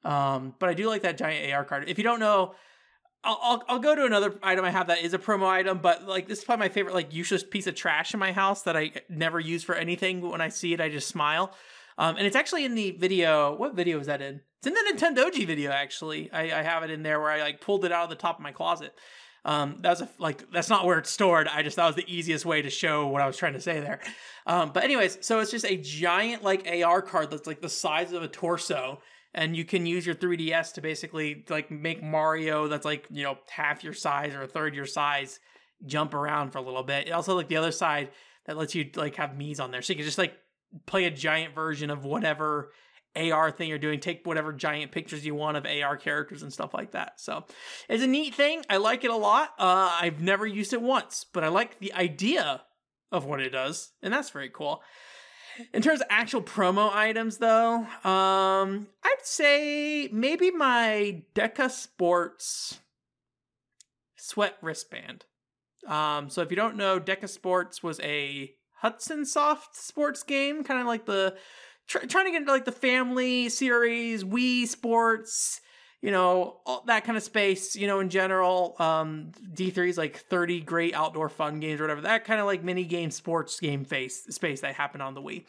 um, 0.06 0.56
but 0.58 0.70
I 0.70 0.76
do 0.76 0.88
like 0.88 1.02
that 1.02 1.18
giant 1.18 1.54
AR 1.54 1.66
card. 1.66 1.90
If 1.90 1.98
you 1.98 2.06
don't 2.06 2.22
know, 2.22 2.56
I'll, 3.22 3.40
I'll, 3.42 3.64
I'll 3.68 3.80
go 3.80 3.96
to 3.96 4.06
another 4.06 4.34
item 4.42 4.64
I 4.64 4.72
have 4.72 4.88
that 4.88 5.00
is 5.00 5.14
a 5.14 5.20
promo 5.20 5.46
item, 5.46 5.80
but 5.80 6.08
like 6.08 6.30
this 6.30 6.40
is 6.40 6.46
probably 6.46 6.68
my 6.68 6.70
favorite 6.70 6.96
like 6.96 7.14
useless 7.14 7.44
piece 7.44 7.68
of 7.68 7.76
trash 7.76 8.14
in 8.14 8.20
my 8.22 8.32
house 8.32 8.62
that 8.62 8.78
I 8.78 8.94
never 9.10 9.38
use 9.38 9.66
for 9.66 9.76
anything. 9.76 10.22
But 10.22 10.32
When 10.32 10.42
I 10.42 10.48
see 10.48 10.72
it, 10.74 10.80
I 10.80 10.88
just 10.88 11.10
smile. 11.10 11.54
Um, 11.98 12.16
and 12.16 12.26
it's 12.26 12.36
actually 12.36 12.64
in 12.64 12.76
the 12.76 12.92
video. 12.92 13.54
What 13.56 13.76
video 13.76 14.00
is 14.00 14.08
that 14.08 14.22
in? 14.22 14.40
It's 14.60 14.68
in 14.68 14.74
the 14.74 14.94
Nintendoji 14.94 15.46
video. 15.46 15.72
Actually, 15.72 16.32
I, 16.32 16.60
I 16.60 16.64
have 16.64 16.84
it 16.84 16.92
in 16.92 17.04
there 17.04 17.20
where 17.20 17.32
I 17.32 17.42
like 17.42 17.60
pulled 17.60 17.84
it 17.84 17.92
out 17.92 18.06
of 18.06 18.10
the 18.10 18.16
top 18.16 18.38
of 18.38 18.44
my 18.44 18.54
closet. 18.54 18.94
Um, 19.46 19.78
that 19.82 20.00
was 20.00 20.10
like 20.18 20.52
that's 20.52 20.72
not 20.72 20.86
where 20.86 20.98
it's 20.98 21.12
stored. 21.12 21.48
I 21.48 21.62
just 21.62 21.76
that 21.76 21.86
was 21.86 21.96
the 21.96 22.12
easiest 22.12 22.46
way 22.46 22.64
to 22.64 22.70
show 22.72 23.08
what 23.08 23.22
I 23.22 23.28
was 23.28 23.38
trying 23.38 23.54
to 23.54 23.62
say 23.62 23.80
there. 23.80 24.00
Um, 24.48 24.72
but 24.74 24.84
anyways, 24.84 25.20
so 25.22 25.40
it's 25.40 25.52
just 25.52 25.66
a 25.66 25.78
giant 25.78 26.44
like 26.44 26.68
AR 26.68 27.04
card 27.04 27.30
that's 27.30 27.46
like 27.46 27.62
the 27.62 27.70
size 27.70 28.12
of 28.12 28.24
a 28.24 28.28
torso, 28.28 29.02
and 29.36 29.56
you 29.56 29.64
can 29.64 29.86
use 29.86 30.04
your 30.04 30.16
3DS 30.16 30.74
to 30.74 30.82
basically 30.82 31.46
like 31.48 31.70
make 31.70 32.02
Mario 32.02 32.68
that's 32.68 32.86
like 32.86 33.06
you 33.12 33.24
know 33.24 33.38
half 33.48 33.84
your 33.84 33.94
size 33.94 34.34
or 34.34 34.42
a 34.42 34.48
third 34.48 34.74
your 34.74 34.88
size 34.88 35.40
jump 35.86 36.16
around 36.16 36.50
for 36.50 36.58
a 36.58 36.64
little 36.64 36.84
bit. 36.84 37.08
It 37.08 37.12
also 37.12 37.36
like 37.36 37.48
the 37.48 37.58
other 37.58 37.72
side 37.72 38.10
that 38.48 38.58
lets 38.58 38.74
you 38.74 38.90
like 38.96 39.16
have 39.18 39.32
Mii's 39.32 39.60
on 39.60 39.70
there, 39.70 39.84
so 39.84 39.94
you 39.94 39.98
can 39.98 40.06
just 40.06 40.18
like 40.18 40.34
play 40.88 41.06
a 41.06 41.12
giant 41.12 41.54
version 41.54 41.92
of 41.92 42.04
whatever 42.04 42.72
AR 43.16 43.52
thing 43.52 43.70
you're 43.70 43.78
doing. 43.78 44.00
Take 44.00 44.26
whatever 44.26 44.54
giant 44.54 44.92
pictures 44.92 45.26
you 45.26 45.36
want 45.36 45.58
of 45.58 45.66
AR 45.66 45.98
characters 45.98 46.44
and 46.44 46.52
stuff 46.52 46.74
like 46.74 46.92
that. 46.92 47.20
So 47.20 47.46
it's 47.90 48.04
a 48.04 48.08
neat 48.08 48.36
thing. 48.36 48.64
I 48.70 48.78
like 48.78 49.04
it 49.04 49.12
a 49.12 49.16
lot. 49.16 49.50
Uh, 49.58 49.98
I've 50.00 50.22
never 50.22 50.46
used 50.46 50.74
it 50.74 50.82
once, 50.82 51.26
but 51.32 51.44
I 51.44 51.48
like 51.48 51.80
the 51.80 51.94
idea 51.94 52.64
of 53.12 53.26
what 53.26 53.40
it 53.40 53.52
does, 53.52 53.92
and 54.02 54.14
that's 54.14 54.30
very 54.30 54.50
cool. 54.50 54.82
In 55.74 55.82
terms 55.82 56.02
of 56.02 56.08
actual 56.10 56.42
promo 56.42 56.92
items, 56.94 57.38
though, 57.38 57.76
um, 58.04 58.88
I'd 59.04 59.24
say 59.24 60.10
maybe 60.12 60.52
my 60.52 61.24
Deca 61.34 61.72
Sports 61.72 62.80
sweat 64.18 64.58
wristband. 64.62 65.26
Um, 65.88 66.30
so 66.30 66.42
if 66.42 66.50
you 66.50 66.58
don't 66.58 66.76
know, 66.76 67.00
Deca 67.00 67.30
Sports 67.30 67.82
was 67.82 68.00
a 68.02 68.54
Hudson 68.80 69.26
Soft 69.26 69.76
sports 69.76 70.24
game, 70.24 70.64
kind 70.64 70.82
of 70.82 70.88
like 70.88 71.06
the 71.06 71.36
try, 71.88 72.02
trying 72.06 72.26
to 72.26 72.32
get 72.32 72.42
into 72.42 72.52
like 72.52 72.66
the 72.66 72.72
family 72.72 73.50
series, 73.50 74.24
Wii 74.24 74.68
Sports, 74.68 75.62
you 76.02 76.12
know, 76.12 76.58
all 76.66 76.84
that 76.88 77.04
kind 77.04 77.18
of 77.18 77.24
space, 77.24 77.76
you 77.76 77.88
know, 77.88 78.00
in 78.00 78.10
general. 78.10 78.76
Um, 78.80 79.32
D3 79.54 79.90
is 79.90 79.98
like 79.98 80.18
30 80.18 80.62
great 80.62 80.94
outdoor 80.94 81.30
fun 81.30 81.60
games 81.60 81.80
or 81.80 81.86
whatever. 81.86 82.02
That 82.02 82.26
kind 82.26 82.40
of 82.40 82.46
like 82.46 82.64
mini 82.64 82.84
game 82.84 83.12
sports 83.12 83.60
game 83.60 83.86
face 83.86 84.24
space 84.30 84.62
that 84.62 84.76
happened 84.76 85.04
on 85.04 85.14
the 85.14 85.22
Wii. 85.22 85.46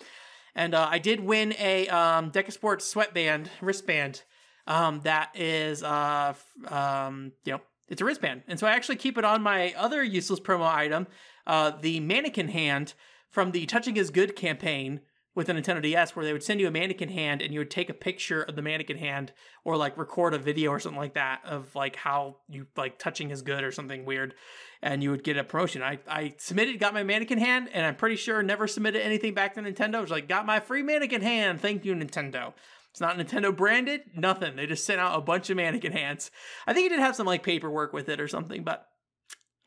And 0.55 0.75
uh, 0.75 0.89
I 0.91 0.99
did 0.99 1.21
win 1.21 1.55
a 1.59 1.87
um, 1.89 2.33
Sports 2.49 2.87
sweatband, 2.87 3.51
wristband. 3.61 4.23
Um, 4.67 5.01
that 5.05 5.31
is, 5.35 5.83
uh, 5.83 6.35
um, 6.69 7.33
you 7.45 7.53
know, 7.53 7.61
it's 7.89 8.01
a 8.01 8.05
wristband. 8.05 8.43
And 8.49 8.59
so 8.59 8.67
I 8.67 8.73
actually 8.73 8.97
keep 8.97 9.19
it 9.19 9.25
on 9.25 9.43
my 9.43 9.75
other 9.77 10.03
useless 10.03 10.41
promo 10.41 10.67
item, 10.67 11.07
uh, 11.47 11.73
the 11.81 12.01
mannequin 12.01 12.49
hand 12.49 12.95
from 13.31 13.53
the 13.53 13.67
Touching 13.67 13.97
is 13.97 14.11
Good 14.11 14.35
campaign, 14.35 15.01
with 15.37 15.47
the 15.47 15.53
Nintendo 15.53 15.81
DS 15.81 16.17
where 16.17 16.25
they 16.25 16.33
would 16.33 16.43
send 16.43 16.59
you 16.59 16.67
a 16.67 16.71
mannequin 16.71 17.11
hand 17.11 17.43
and 17.43 17.53
you 17.53 17.61
would 17.61 17.71
take 17.71 17.89
a 17.89 17.95
picture 17.95 18.43
of 18.43 18.57
the 18.57 18.63
mannequin 18.63 18.99
hand 18.99 19.33
or 19.65 19.77
like 19.77 19.97
record 19.97 20.35
a 20.35 20.39
video 20.39 20.71
or 20.73 20.81
something 20.81 20.99
like 20.99 21.15
that 21.15 21.43
of 21.45 21.73
like 21.77 21.95
how 21.95 22.39
you 22.49 22.67
like 22.77 22.99
touching 22.99 23.31
is 23.31 23.43
good 23.43 23.63
or 23.63 23.71
something 23.71 24.05
weird 24.05 24.35
and 24.83 25.03
you 25.03 25.11
would 25.11 25.23
get 25.23 25.37
a 25.37 25.45
promotion. 25.45 25.83
I, 25.83 25.99
I 26.09 26.35
submitted, 26.39 26.81
got 26.81 26.95
my 26.95 27.03
mannequin 27.03 27.39
hand, 27.39 27.69
and 27.73 27.85
I'm 27.85 27.97
pretty 27.97 28.17
sure 28.17 28.43
never 28.43 28.67
submitted 28.67 29.03
anything 29.03 29.35
back 29.35 29.55
to 29.55 29.63
Nintendo. 29.63 29.95
It 29.95 30.03
was 30.03 30.11
like, 30.11 30.29
got 30.29 30.47
my 30.47 30.61
free 30.61 30.83
mannequin 30.83 31.23
hand. 31.23 31.61
Thank 31.61 31.85
you, 31.85 31.95
Nintendo. 31.95 32.53
It's 32.91 33.01
not 33.01 33.19
Nintendo 33.19 33.55
branded, 33.55 34.03
nothing. 34.15 34.57
They 34.57 34.67
just 34.67 34.85
sent 34.85 35.01
out 35.01 35.19
a 35.19 35.21
bunch 35.21 35.51
of 35.51 35.57
mannequin 35.57 35.93
hands. 35.93 36.31
I 36.67 36.73
think 36.73 36.87
it 36.87 36.91
did 36.91 37.01
have 37.01 37.17
some 37.17 37.27
like 37.27 37.43
paperwork 37.43 37.93
with 37.93 38.09
it 38.09 38.21
or 38.21 38.29
something, 38.29 38.65
but 38.65 38.87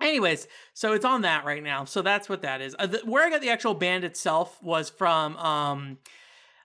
Anyways, 0.01 0.47
so 0.73 0.93
it's 0.93 1.05
on 1.05 1.21
that 1.23 1.45
right 1.45 1.61
now. 1.61 1.85
So 1.85 2.01
that's 2.01 2.29
what 2.29 2.41
that 2.43 2.61
is. 2.61 2.75
Uh, 2.79 2.87
the, 2.87 2.99
where 2.99 3.25
I 3.25 3.29
got 3.29 3.41
the 3.41 3.49
actual 3.49 3.73
band 3.73 4.03
itself 4.03 4.61
was 4.63 4.89
from 4.89 5.35
um, 5.37 5.97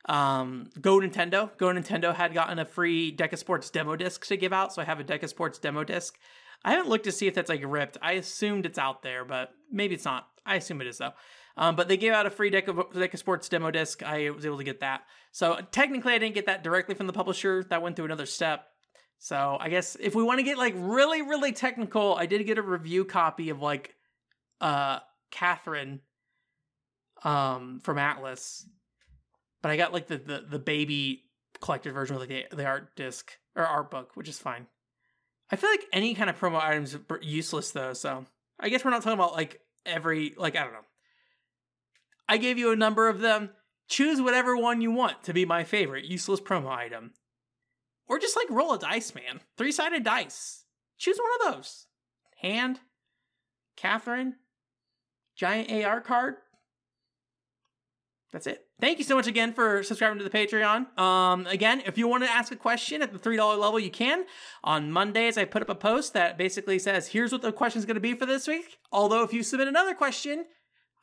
um, 0.07 0.71
Go 0.81 0.99
Nintendo. 0.99 1.57
Go 1.59 1.67
Nintendo 1.67 2.15
had 2.15 2.33
gotten 2.33 2.59
a 2.59 2.65
free 2.65 3.15
Deca 3.15 3.37
Sports 3.37 3.71
demo 3.71 3.97
disc 3.97 4.25
to 4.27 4.37
give 4.37 4.53
out, 4.53 4.73
so 4.73 4.83
I 4.83 4.85
have 4.85 5.01
a 5.01 5.05
Deca 5.05 5.29
Sports 5.29 5.59
demo 5.59 5.83
disc. 5.83 6.17
I 6.65 6.71
haven't 6.71 6.89
looked 6.89 7.05
to 7.05 7.13
see 7.13 7.27
if 7.27 7.35
that's 7.35 7.49
like 7.51 7.63
ripped. 7.65 7.99
I 8.01 8.13
assumed 8.13 8.67
it's 8.67 8.79
out 8.79 9.03
there, 9.03 9.25
but 9.25 9.51
maybe 9.71 9.95
it's 9.95 10.05
not. 10.05 10.29
I 10.47 10.57
assume 10.57 10.81
it 10.81 10.87
is 10.87 10.99
though. 10.99 11.13
Um, 11.57 11.77
but 11.77 11.89
they 11.89 11.97
gave 11.97 12.13
out 12.13 12.27
a 12.27 12.31
free 12.31 12.51
Deca, 12.51 12.93
Deca 12.93 13.19
Sports 13.19 13.49
demo 13.49 13.71
disc. 13.71 14.03
I 14.03 14.31
was 14.31 14.47
able 14.47 14.59
to 14.59 14.65
get 14.65 14.81
that. 14.81 15.03
So 15.33 15.59
technically, 15.73 16.13
I 16.13 16.19
didn't 16.19 16.35
get 16.35 16.47
that 16.47 16.65
directly 16.65 16.95
from 16.95 17.07
the 17.07 17.13
publisher. 17.13 17.65
That 17.65 17.83
went 17.83 17.97
through 17.97 18.07
another 18.07 18.27
step. 18.27 18.69
So 19.19 19.57
I 19.59 19.69
guess 19.69 19.97
if 19.99 20.15
we 20.15 20.23
want 20.23 20.39
to 20.39 20.43
get 20.43 20.59
like 20.59 20.75
really, 20.77 21.23
really 21.23 21.53
technical, 21.53 22.15
I 22.15 22.27
did 22.27 22.45
get 22.47 22.59
a 22.59 22.63
review 22.63 23.05
copy 23.05 23.51
of 23.51 23.63
like 23.63 23.95
uh 24.61 25.01
Catherine 25.31 26.01
um 27.23 27.81
from 27.83 27.97
Atlus. 27.97 28.65
But 29.63 29.71
I 29.71 29.77
got 29.77 29.93
like 29.93 30.09
the 30.09 30.19
the, 30.19 30.45
the 30.49 30.59
baby 30.59 31.25
collected 31.61 31.93
version 31.93 32.17
with 32.17 32.29
like 32.29 32.51
the, 32.51 32.57
the 32.57 32.67
art 32.67 32.95
disc 32.97 33.33
or 33.57 33.65
art 33.65 33.91
book, 33.91 34.13
which 34.15 34.29
is 34.29 34.39
fine. 34.39 34.67
I 35.51 35.57
feel 35.57 35.71
like 35.71 35.87
any 35.93 36.15
kind 36.15 36.29
of 36.29 36.39
promo 36.39 36.61
items 36.61 36.97
useless 37.23 37.71
though, 37.71 37.93
so 37.93 38.27
I 38.59 38.69
guess 38.69 38.85
we're 38.85 38.91
not 38.91 39.03
talking 39.03 39.19
about 39.19 39.35
like 39.35 39.61
every 39.87 40.35
like 40.37 40.57
I 40.57 40.65
don't 40.65 40.73
know. 40.73 40.85
I 42.29 42.39
gave 42.39 42.59
you 42.59 42.73
a 42.73 42.77
number 42.77 43.09
of 43.09 43.21
them. 43.21 43.51
Choose 43.89 44.21
whatever 44.21 44.57
one 44.57 44.81
you 44.81 44.91
want 44.91 45.23
to 45.25 45.35
be 45.35 45.45
my 45.45 45.63
favorite 45.65 46.05
useless 46.05 46.41
promo 46.41 46.71
item. 46.71 47.13
Or 48.09 48.19
just 48.19 48.37
like 48.37 48.51
roll 48.51 48.75
a 48.75 48.79
dice, 48.79 49.15
man. 49.15 49.41
Three 49.57 49.73
sided 49.73 50.05
dice. 50.05 50.65
Choose 50.99 51.19
one 51.19 51.49
of 51.49 51.55
those. 51.55 51.87
Hand, 52.41 52.81
Catherine, 53.77 54.37
giant 55.37 55.71
AR 55.71 56.01
card. 56.01 56.37
That's 58.33 58.47
it. 58.49 58.67
Thank 58.81 58.99
you 58.99 59.05
so 59.05 59.15
much 59.15 59.29
again 59.29 59.53
for 59.53 59.85
subscribing 59.85 60.19
to 60.19 60.25
the 60.25 60.31
Patreon. 60.31 60.99
Um, 60.99 61.47
again, 61.47 61.83
if 61.87 61.97
you 61.97 62.09
want 62.09 62.25
to 62.25 62.31
ask 62.31 62.51
a 62.53 62.57
question 62.57 63.01
at 63.01 63.13
the 63.13 63.19
$3 63.19 63.37
level, 63.59 63.79
you 63.79 63.91
can. 63.91 64.25
On 64.65 64.91
Mondays, 64.91 65.39
I 65.39 65.45
put 65.45 65.63
up 65.63 65.69
a 65.69 65.75
post 65.77 66.15
that 66.15 66.37
basically 66.37 66.81
says, 66.81 67.07
here's 67.07 67.31
what 67.31 67.43
the 67.43 67.53
question 67.53 67.79
is 67.79 67.87
going 67.87 67.95
to 67.95 68.01
be 68.01 68.15
for 68.15 68.27
this 68.27 68.49
week. 68.49 68.79
Although, 68.91 69.23
if 69.23 69.33
you 69.33 69.45
submit 69.45 69.69
another 69.69 69.95
question, 69.95 70.47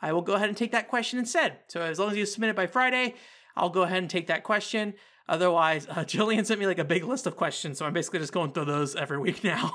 I 0.01 0.11
will 0.11 0.21
go 0.21 0.33
ahead 0.33 0.49
and 0.49 0.57
take 0.57 0.73
that 0.73 0.89
question 0.89 1.19
instead. 1.19 1.59
So, 1.69 1.81
as 1.81 1.99
long 1.99 2.11
as 2.11 2.17
you 2.17 2.25
submit 2.25 2.49
it 2.49 2.55
by 2.57 2.67
Friday, 2.67 3.15
I'll 3.55 3.69
go 3.69 3.83
ahead 3.83 3.99
and 3.99 4.09
take 4.09 4.27
that 4.27 4.43
question. 4.43 4.93
Otherwise, 5.27 5.87
uh, 5.89 5.95
Jillian 6.05 6.45
sent 6.45 6.59
me 6.59 6.67
like 6.67 6.79
a 6.79 6.83
big 6.83 7.03
list 7.03 7.27
of 7.27 7.35
questions, 7.35 7.77
so 7.77 7.85
I'm 7.85 7.93
basically 7.93 8.19
just 8.19 8.33
going 8.33 8.51
through 8.51 8.65
those 8.65 8.95
every 8.95 9.19
week 9.19 9.43
now 9.43 9.71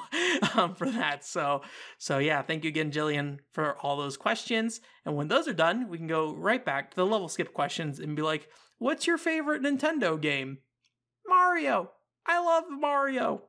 um, 0.54 0.74
for 0.74 0.90
that. 0.90 1.24
So, 1.24 1.62
so 1.98 2.18
yeah, 2.18 2.42
thank 2.42 2.64
you 2.64 2.68
again, 2.68 2.90
Jillian, 2.90 3.38
for 3.52 3.76
all 3.78 3.96
those 3.96 4.16
questions. 4.16 4.80
And 5.04 5.16
when 5.16 5.28
those 5.28 5.48
are 5.48 5.54
done, 5.54 5.88
we 5.88 5.98
can 5.98 6.06
go 6.06 6.34
right 6.34 6.64
back 6.64 6.90
to 6.90 6.96
the 6.96 7.06
level 7.06 7.28
skip 7.28 7.52
questions 7.52 7.98
and 8.00 8.16
be 8.16 8.22
like, 8.22 8.48
"What's 8.78 9.06
your 9.06 9.18
favorite 9.18 9.62
Nintendo 9.62 10.20
game?" 10.20 10.58
Mario. 11.26 11.90
I 12.26 12.40
love 12.40 12.64
Mario. 12.68 13.42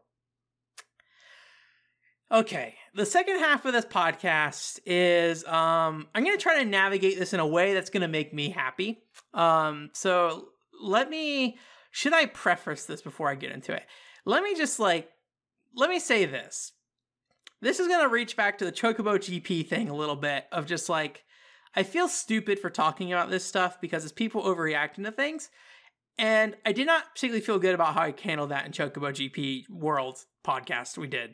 Okay, 2.29 2.75
the 2.93 3.05
second 3.05 3.39
half 3.39 3.65
of 3.65 3.71
this 3.71 3.85
podcast 3.85 4.79
is 4.85 5.45
um 5.45 6.07
I'm 6.13 6.25
going 6.25 6.37
to 6.37 6.41
try 6.41 6.61
to 6.61 6.69
navigate 6.69 7.17
this 7.17 7.33
in 7.33 7.39
a 7.39 7.47
way 7.47 7.73
that's 7.73 7.89
going 7.89 8.01
to 8.01 8.07
make 8.07 8.33
me 8.33 8.49
happy. 8.49 9.03
Um 9.33 9.89
so 9.93 10.49
let 10.81 11.09
me 11.09 11.57
should 11.97 12.13
I 12.13 12.27
preface 12.27 12.85
this 12.85 13.01
before 13.01 13.27
I 13.27 13.33
get 13.33 13.51
into 13.51 13.73
it? 13.73 13.83
Let 14.23 14.43
me 14.43 14.53
just 14.53 14.79
like 14.79 15.09
let 15.75 15.89
me 15.89 15.97
say 15.97 16.25
this. 16.25 16.73
This 17.59 17.79
is 17.79 17.87
going 17.87 18.03
to 18.03 18.07
reach 18.07 18.37
back 18.37 18.59
to 18.59 18.65
the 18.65 18.71
Chocobo 18.71 19.17
GP 19.17 19.67
thing 19.67 19.89
a 19.89 19.95
little 19.95 20.15
bit 20.15 20.45
of 20.51 20.67
just 20.67 20.89
like 20.89 21.23
I 21.75 21.81
feel 21.81 22.07
stupid 22.07 22.59
for 22.59 22.69
talking 22.69 23.11
about 23.11 23.31
this 23.31 23.43
stuff 23.43 23.81
because 23.81 24.03
it's 24.03 24.13
people 24.13 24.43
overreacting 24.43 25.05
to 25.05 25.11
things. 25.11 25.49
And 26.19 26.55
I 26.67 26.71
did 26.71 26.85
not 26.85 27.15
particularly 27.15 27.43
feel 27.43 27.57
good 27.57 27.73
about 27.73 27.95
how 27.95 28.01
I 28.01 28.13
handled 28.21 28.51
that 28.51 28.67
in 28.67 28.73
Chocobo 28.73 29.11
GP 29.11 29.67
World 29.67 30.19
podcast 30.45 30.99
we 30.99 31.07
did. 31.07 31.33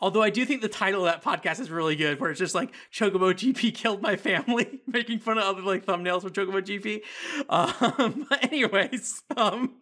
Although 0.00 0.22
I 0.22 0.30
do 0.30 0.44
think 0.46 0.62
the 0.62 0.68
title 0.68 1.06
of 1.06 1.12
that 1.12 1.22
podcast 1.22 1.60
is 1.60 1.70
really 1.70 1.94
good, 1.94 2.20
where 2.20 2.30
it's 2.30 2.38
just 2.38 2.54
like 2.54 2.72
Chocobo 2.92 3.34
GP 3.34 3.74
killed 3.74 4.00
my 4.00 4.16
family, 4.16 4.80
making 4.86 5.18
fun 5.18 5.38
of 5.38 5.44
other 5.44 5.62
like 5.62 5.84
thumbnails 5.84 6.22
for 6.22 6.30
Chocobo 6.30 6.62
GP. 6.62 7.02
Um, 7.48 8.26
but 8.30 8.44
anyways, 8.44 9.22
um, 9.36 9.76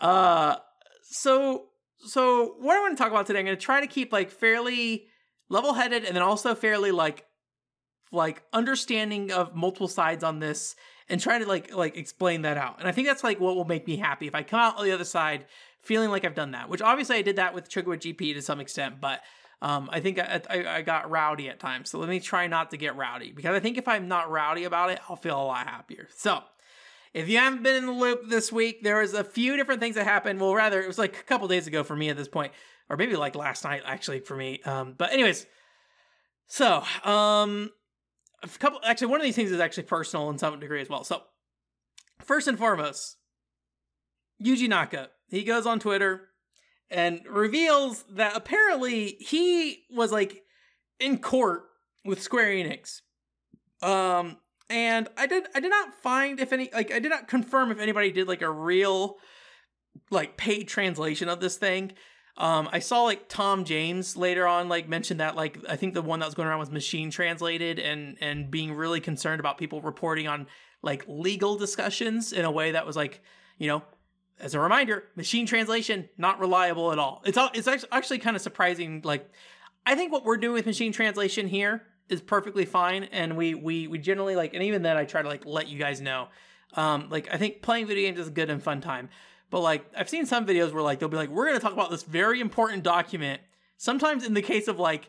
uh, 0.00 0.56
so 1.02 1.66
so 1.98 2.54
what 2.58 2.76
I 2.76 2.80
want 2.80 2.96
to 2.96 3.02
talk 3.02 3.12
about 3.12 3.26
today, 3.26 3.40
I'm 3.40 3.44
going 3.44 3.56
to 3.56 3.62
try 3.62 3.80
to 3.80 3.86
keep 3.86 4.12
like 4.12 4.30
fairly 4.30 5.06
level-headed, 5.50 6.04
and 6.04 6.16
then 6.16 6.22
also 6.22 6.54
fairly 6.54 6.90
like 6.90 7.26
like 8.12 8.42
understanding 8.52 9.30
of 9.30 9.54
multiple 9.54 9.88
sides 9.88 10.24
on 10.24 10.38
this, 10.38 10.74
and 11.10 11.20
try 11.20 11.38
to 11.38 11.46
like 11.46 11.74
like 11.74 11.98
explain 11.98 12.42
that 12.42 12.56
out. 12.56 12.78
And 12.78 12.88
I 12.88 12.92
think 12.92 13.06
that's 13.06 13.22
like 13.22 13.40
what 13.40 13.56
will 13.56 13.66
make 13.66 13.86
me 13.86 13.96
happy 13.96 14.26
if 14.26 14.34
I 14.34 14.42
come 14.42 14.60
out 14.60 14.78
on 14.78 14.84
the 14.84 14.92
other 14.92 15.04
side 15.04 15.44
feeling 15.84 16.10
like 16.10 16.24
I've 16.24 16.34
done 16.34 16.52
that, 16.52 16.68
which 16.68 16.82
obviously 16.82 17.16
I 17.16 17.22
did 17.22 17.36
that 17.36 17.54
with 17.54 17.68
Chocobo 17.68 17.96
GP 17.96 18.34
to 18.34 18.42
some 18.42 18.60
extent, 18.60 19.00
but 19.00 19.20
um, 19.62 19.88
I 19.92 20.00
think 20.00 20.18
I, 20.18 20.42
I, 20.50 20.66
I, 20.76 20.82
got 20.82 21.10
rowdy 21.10 21.48
at 21.48 21.58
times. 21.58 21.90
So 21.90 21.98
let 21.98 22.08
me 22.08 22.20
try 22.20 22.46
not 22.48 22.70
to 22.72 22.76
get 22.76 22.96
rowdy 22.96 23.32
because 23.32 23.54
I 23.54 23.60
think 23.60 23.78
if 23.78 23.88
I'm 23.88 24.08
not 24.08 24.30
rowdy 24.30 24.64
about 24.64 24.90
it, 24.90 25.00
I'll 25.08 25.16
feel 25.16 25.40
a 25.40 25.42
lot 25.42 25.66
happier. 25.66 26.08
So 26.16 26.42
if 27.14 27.28
you 27.28 27.38
haven't 27.38 27.62
been 27.62 27.76
in 27.76 27.86
the 27.86 27.92
loop 27.92 28.28
this 28.28 28.52
week, 28.52 28.82
there 28.82 29.00
was 29.00 29.14
a 29.14 29.24
few 29.24 29.56
different 29.56 29.80
things 29.80 29.94
that 29.94 30.04
happened. 30.04 30.40
Well, 30.40 30.54
rather, 30.54 30.82
it 30.82 30.86
was 30.86 30.98
like 30.98 31.18
a 31.18 31.22
couple 31.22 31.48
days 31.48 31.66
ago 31.66 31.84
for 31.84 31.96
me 31.96 32.10
at 32.10 32.16
this 32.16 32.28
point, 32.28 32.52
or 32.90 32.96
maybe 32.96 33.16
like 33.16 33.36
last 33.36 33.64
night 33.64 33.82
actually 33.86 34.20
for 34.20 34.36
me. 34.36 34.60
Um, 34.64 34.94
but 34.98 35.12
anyways, 35.12 35.46
so 36.46 36.82
um, 37.04 37.70
a 38.42 38.48
couple. 38.58 38.80
Actually, 38.84 39.08
one 39.08 39.20
of 39.20 39.24
these 39.24 39.36
things 39.36 39.50
is 39.50 39.60
actually 39.60 39.84
personal 39.84 40.28
in 40.30 40.38
some 40.38 40.58
degree 40.60 40.82
as 40.82 40.88
well. 40.88 41.04
So 41.04 41.22
first 42.20 42.48
and 42.48 42.58
foremost, 42.58 43.16
Yuji 44.42 44.68
Naka 44.68 45.10
he 45.28 45.42
goes 45.42 45.66
on 45.66 45.80
Twitter 45.80 46.28
and 46.90 47.20
reveals 47.28 48.04
that 48.10 48.36
apparently 48.36 49.16
he 49.20 49.84
was 49.90 50.12
like 50.12 50.42
in 51.00 51.18
court 51.18 51.64
with 52.04 52.22
Square 52.22 52.50
Enix. 52.50 53.00
Um 53.82 54.38
and 54.70 55.08
I 55.16 55.26
did 55.26 55.46
I 55.54 55.60
did 55.60 55.70
not 55.70 55.94
find 55.94 56.40
if 56.40 56.52
any 56.52 56.70
like 56.72 56.92
I 56.92 56.98
did 56.98 57.10
not 57.10 57.28
confirm 57.28 57.70
if 57.70 57.80
anybody 57.80 58.12
did 58.12 58.28
like 58.28 58.42
a 58.42 58.50
real 58.50 59.16
like 60.10 60.36
paid 60.36 60.68
translation 60.68 61.28
of 61.28 61.40
this 61.40 61.56
thing. 61.56 61.92
Um 62.36 62.68
I 62.72 62.78
saw 62.78 63.02
like 63.02 63.28
Tom 63.28 63.64
James 63.64 64.16
later 64.16 64.46
on 64.46 64.68
like 64.68 64.88
mentioned 64.88 65.20
that 65.20 65.36
like 65.36 65.58
I 65.68 65.76
think 65.76 65.94
the 65.94 66.02
one 66.02 66.20
that 66.20 66.26
was 66.26 66.34
going 66.34 66.48
around 66.48 66.60
was 66.60 66.70
machine 66.70 67.10
translated 67.10 67.78
and 67.78 68.16
and 68.20 68.50
being 68.50 68.72
really 68.72 69.00
concerned 69.00 69.40
about 69.40 69.58
people 69.58 69.80
reporting 69.80 70.28
on 70.28 70.46
like 70.82 71.04
legal 71.08 71.56
discussions 71.56 72.32
in 72.32 72.44
a 72.44 72.50
way 72.50 72.72
that 72.72 72.86
was 72.86 72.94
like, 72.94 73.22
you 73.58 73.66
know, 73.66 73.82
as 74.40 74.54
a 74.54 74.60
reminder, 74.60 75.04
machine 75.16 75.46
translation 75.46 76.08
not 76.18 76.40
reliable 76.40 76.92
at 76.92 76.98
all. 76.98 77.22
It's 77.24 77.38
all, 77.38 77.50
it's 77.54 77.68
actually 77.92 78.18
kind 78.18 78.36
of 78.36 78.42
surprising. 78.42 79.00
Like, 79.04 79.30
I 79.86 79.94
think 79.94 80.12
what 80.12 80.24
we're 80.24 80.36
doing 80.36 80.54
with 80.54 80.66
machine 80.66 80.92
translation 80.92 81.46
here 81.46 81.82
is 82.08 82.20
perfectly 82.20 82.64
fine, 82.64 83.04
and 83.04 83.36
we 83.36 83.54
we 83.54 83.86
we 83.86 83.98
generally 83.98 84.36
like, 84.36 84.54
and 84.54 84.62
even 84.62 84.82
then, 84.82 84.96
I 84.96 85.04
try 85.04 85.22
to 85.22 85.28
like 85.28 85.46
let 85.46 85.68
you 85.68 85.78
guys 85.78 86.00
know. 86.00 86.28
Um, 86.74 87.08
like, 87.10 87.28
I 87.32 87.36
think 87.36 87.62
playing 87.62 87.86
video 87.86 88.08
games 88.08 88.18
is 88.18 88.28
a 88.28 88.32
good 88.32 88.50
and 88.50 88.62
fun 88.62 88.80
time, 88.80 89.08
but 89.50 89.60
like, 89.60 89.86
I've 89.96 90.08
seen 90.08 90.26
some 90.26 90.46
videos 90.46 90.72
where 90.72 90.82
like 90.82 90.98
they'll 90.98 91.08
be 91.08 91.16
like, 91.16 91.30
we're 91.30 91.46
gonna 91.46 91.60
talk 91.60 91.72
about 91.72 91.90
this 91.90 92.02
very 92.02 92.40
important 92.40 92.82
document. 92.82 93.40
Sometimes 93.76 94.24
in 94.24 94.34
the 94.34 94.42
case 94.42 94.68
of 94.68 94.78
like, 94.78 95.08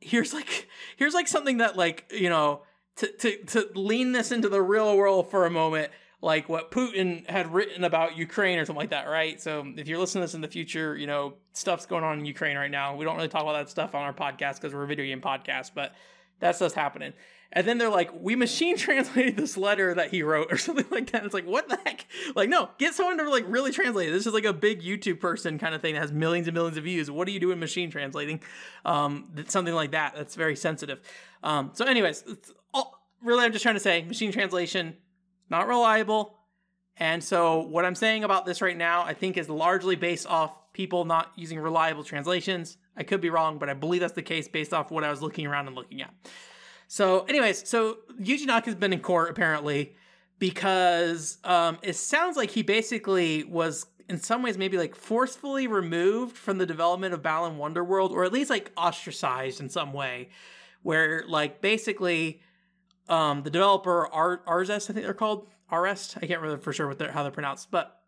here's 0.00 0.34
like 0.34 0.68
here's 0.96 1.14
like 1.14 1.28
something 1.28 1.58
that 1.58 1.76
like 1.76 2.04
you 2.10 2.28
know 2.28 2.62
to 2.96 3.06
to 3.18 3.44
to 3.44 3.68
lean 3.74 4.12
this 4.12 4.32
into 4.32 4.48
the 4.48 4.62
real 4.62 4.96
world 4.96 5.30
for 5.30 5.46
a 5.46 5.50
moment 5.50 5.90
like 6.22 6.48
what 6.48 6.70
Putin 6.70 7.28
had 7.28 7.52
written 7.52 7.84
about 7.84 8.16
Ukraine 8.16 8.58
or 8.58 8.64
something 8.64 8.80
like 8.80 8.90
that, 8.90 9.06
right? 9.06 9.40
So 9.40 9.64
if 9.76 9.86
you're 9.86 9.98
listening 9.98 10.22
to 10.22 10.26
this 10.26 10.34
in 10.34 10.40
the 10.40 10.48
future, 10.48 10.96
you 10.96 11.06
know, 11.06 11.34
stuff's 11.52 11.86
going 11.86 12.04
on 12.04 12.18
in 12.18 12.24
Ukraine 12.24 12.56
right 12.56 12.70
now. 12.70 12.96
We 12.96 13.04
don't 13.04 13.16
really 13.16 13.28
talk 13.28 13.42
about 13.42 13.52
that 13.52 13.68
stuff 13.68 13.94
on 13.94 14.02
our 14.02 14.14
podcast 14.14 14.54
because 14.56 14.72
we're 14.72 14.84
a 14.84 14.86
video 14.86 15.04
game 15.04 15.20
podcast, 15.20 15.72
but 15.74 15.94
that's 16.40 16.58
just 16.58 16.74
happening. 16.74 17.12
And 17.52 17.66
then 17.66 17.78
they're 17.78 17.90
like, 17.90 18.10
we 18.18 18.34
machine 18.34 18.76
translated 18.78 19.36
this 19.36 19.56
letter 19.56 19.94
that 19.94 20.10
he 20.10 20.22
wrote 20.22 20.52
or 20.52 20.56
something 20.58 20.86
like 20.90 21.10
that. 21.12 21.24
It's 21.24 21.34
like, 21.34 21.46
what 21.46 21.68
the 21.68 21.78
heck? 21.84 22.06
Like, 22.34 22.48
no, 22.48 22.70
get 22.78 22.94
someone 22.94 23.18
to 23.18 23.30
like 23.30 23.44
really 23.48 23.70
translate 23.70 24.08
it. 24.08 24.12
This 24.12 24.26
is 24.26 24.32
like 24.32 24.44
a 24.44 24.52
big 24.52 24.82
YouTube 24.82 25.20
person 25.20 25.58
kind 25.58 25.74
of 25.74 25.82
thing 25.82 25.94
that 25.94 26.00
has 26.00 26.12
millions 26.12 26.48
and 26.48 26.54
millions 26.54 26.76
of 26.76 26.84
views. 26.84 27.10
What 27.10 27.26
do 27.26 27.32
you 27.32 27.40
do 27.40 27.52
in 27.52 27.58
machine 27.58 27.90
translating? 27.90 28.40
Um, 28.84 29.28
something 29.48 29.74
like 29.74 29.92
that. 29.92 30.14
That's 30.16 30.34
very 30.34 30.56
sensitive. 30.56 31.00
Um, 31.42 31.70
so 31.74 31.84
anyways, 31.84 32.24
all, 32.74 33.02
really, 33.22 33.44
I'm 33.44 33.52
just 33.52 33.62
trying 33.62 33.76
to 33.76 33.80
say 33.80 34.02
machine 34.02 34.32
translation, 34.32 34.96
not 35.50 35.68
reliable. 35.68 36.38
And 36.98 37.22
so, 37.22 37.60
what 37.60 37.84
I'm 37.84 37.94
saying 37.94 38.24
about 38.24 38.46
this 38.46 38.62
right 38.62 38.76
now, 38.76 39.02
I 39.02 39.12
think, 39.12 39.36
is 39.36 39.48
largely 39.48 39.96
based 39.96 40.26
off 40.26 40.72
people 40.72 41.04
not 41.04 41.32
using 41.36 41.58
reliable 41.58 42.04
translations. 42.04 42.78
I 42.96 43.02
could 43.02 43.20
be 43.20 43.30
wrong, 43.30 43.58
but 43.58 43.68
I 43.68 43.74
believe 43.74 44.00
that's 44.00 44.14
the 44.14 44.22
case 44.22 44.48
based 44.48 44.72
off 44.72 44.90
what 44.90 45.04
I 45.04 45.10
was 45.10 45.20
looking 45.20 45.46
around 45.46 45.66
and 45.66 45.76
looking 45.76 46.00
at. 46.00 46.12
So, 46.88 47.24
anyways, 47.24 47.68
so 47.68 47.98
Yuji 48.20 48.46
Naka 48.46 48.66
has 48.66 48.74
been 48.74 48.92
in 48.92 49.00
court 49.00 49.30
apparently 49.30 49.96
because 50.38 51.38
um, 51.44 51.78
it 51.82 51.96
sounds 51.96 52.36
like 52.36 52.50
he 52.50 52.62
basically 52.62 53.44
was, 53.44 53.86
in 54.08 54.18
some 54.18 54.42
ways, 54.42 54.56
maybe 54.56 54.78
like 54.78 54.94
forcefully 54.94 55.66
removed 55.66 56.36
from 56.36 56.58
the 56.58 56.66
development 56.66 57.12
of 57.14 57.22
Balan 57.22 57.58
Wonderworld, 57.58 58.10
or 58.10 58.24
at 58.24 58.32
least 58.32 58.50
like 58.50 58.70
ostracized 58.76 59.60
in 59.60 59.68
some 59.68 59.92
way, 59.92 60.28
where 60.82 61.24
like 61.28 61.60
basically 61.60 62.40
um, 63.08 63.42
the 63.42 63.50
developer 63.50 64.06
Ar- 64.06 64.42
Arzest, 64.46 64.90
I 64.90 64.92
think 64.92 65.04
they're 65.04 65.14
called 65.14 65.46
Arrest. 65.70 66.16
I 66.16 66.26
can't 66.26 66.40
remember 66.40 66.62
for 66.62 66.72
sure 66.72 66.88
what 66.88 66.98
they're, 66.98 67.12
how 67.12 67.22
they're 67.22 67.32
pronounced, 67.32 67.70
but 67.70 68.00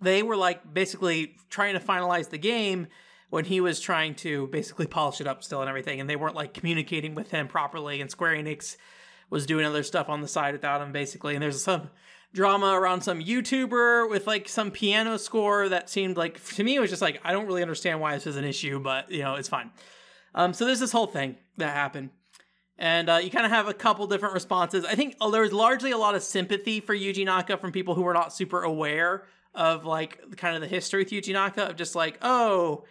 they 0.00 0.22
were 0.22 0.36
like 0.36 0.72
basically 0.72 1.36
trying 1.48 1.74
to 1.74 1.80
finalize 1.80 2.30
the 2.30 2.38
game 2.38 2.88
when 3.30 3.44
he 3.44 3.60
was 3.60 3.80
trying 3.80 4.14
to 4.14 4.46
basically 4.48 4.86
polish 4.86 5.20
it 5.20 5.26
up 5.26 5.42
still 5.42 5.60
and 5.60 5.68
everything, 5.68 6.00
and 6.00 6.10
they 6.10 6.16
weren't 6.16 6.34
like 6.34 6.52
communicating 6.52 7.14
with 7.14 7.30
him 7.30 7.48
properly. 7.48 8.00
And 8.00 8.10
Square 8.10 8.36
Enix 8.36 8.76
was 9.30 9.46
doing 9.46 9.64
other 9.64 9.82
stuff 9.82 10.08
on 10.08 10.20
the 10.20 10.28
side 10.28 10.52
without 10.52 10.82
him, 10.82 10.92
basically. 10.92 11.34
And 11.34 11.42
there's 11.42 11.62
some 11.62 11.88
drama 12.34 12.78
around 12.78 13.02
some 13.02 13.20
YouTuber 13.20 14.10
with 14.10 14.26
like 14.26 14.48
some 14.48 14.70
piano 14.70 15.18
score 15.18 15.68
that 15.68 15.88
seemed 15.88 16.16
like 16.16 16.42
to 16.54 16.64
me 16.64 16.76
it 16.76 16.80
was 16.80 16.90
just 16.90 17.02
like 17.02 17.20
I 17.24 17.32
don't 17.32 17.46
really 17.46 17.62
understand 17.62 18.00
why 18.00 18.14
this 18.14 18.26
is 18.26 18.36
an 18.36 18.44
issue, 18.44 18.80
but 18.80 19.10
you 19.10 19.22
know 19.22 19.34
it's 19.36 19.48
fine. 19.48 19.70
Um, 20.34 20.52
so 20.52 20.64
there's 20.64 20.80
this 20.80 20.92
whole 20.92 21.06
thing 21.06 21.36
that 21.58 21.74
happened 21.74 22.10
and 22.82 23.08
uh, 23.08 23.20
you 23.22 23.30
kind 23.30 23.46
of 23.46 23.52
have 23.52 23.68
a 23.68 23.74
couple 23.74 24.08
different 24.08 24.34
responses. 24.34 24.84
I 24.84 24.96
think 24.96 25.14
uh, 25.20 25.30
there's 25.30 25.52
largely 25.52 25.92
a 25.92 25.98
lot 25.98 26.16
of 26.16 26.22
sympathy 26.24 26.80
for 26.80 26.96
Yuji 26.96 27.24
Naka 27.24 27.56
from 27.56 27.70
people 27.70 27.94
who 27.94 28.02
were 28.02 28.12
not 28.12 28.32
super 28.32 28.64
aware 28.64 29.22
of 29.54 29.84
like 29.84 30.36
kind 30.36 30.56
of 30.56 30.62
the 30.62 30.66
history 30.66 31.04
with 31.04 31.12
Yuji 31.12 31.32
Naka 31.32 31.70
of 31.70 31.76
just 31.76 31.94
like, 31.94 32.18
oh, 32.22 32.84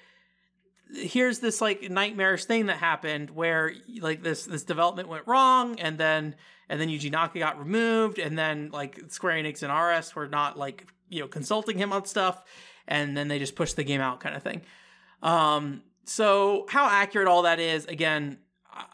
here's 0.94 1.40
this 1.40 1.60
like 1.60 1.92
nightmarish 1.92 2.46
thing 2.46 2.68
that 2.68 2.78
happened 2.78 3.32
where 3.32 3.74
like 4.00 4.24
this 4.24 4.46
this 4.46 4.64
development 4.64 5.10
went 5.10 5.28
wrong, 5.28 5.78
and 5.78 5.98
then 5.98 6.36
and 6.70 6.80
then 6.80 6.88
Yuji 6.88 7.12
Naka 7.12 7.40
got 7.40 7.60
removed, 7.60 8.18
and 8.18 8.40
then 8.40 8.70
like 8.72 8.98
Square 9.10 9.44
Enix 9.44 9.62
and 9.62 9.74
RS 9.74 10.16
were 10.16 10.30
not 10.30 10.58
like 10.58 10.88
you 11.10 11.20
know 11.20 11.28
consulting 11.28 11.78
him 11.78 11.92
on 11.92 12.06
stuff, 12.06 12.46
and 12.88 13.18
then 13.18 13.28
they 13.28 13.40
just 13.40 13.58
pushed 13.58 13.76
the 13.76 13.84
game 13.84 14.00
out, 14.00 14.22
kind 14.22 14.38
of 14.38 14.42
thing. 14.42 14.62
Um, 15.22 15.84
so 16.06 16.66
how 16.70 16.88
accurate 16.88 17.28
all 17.28 17.42
that 17.42 17.60
is, 17.60 17.86
again, 17.88 18.38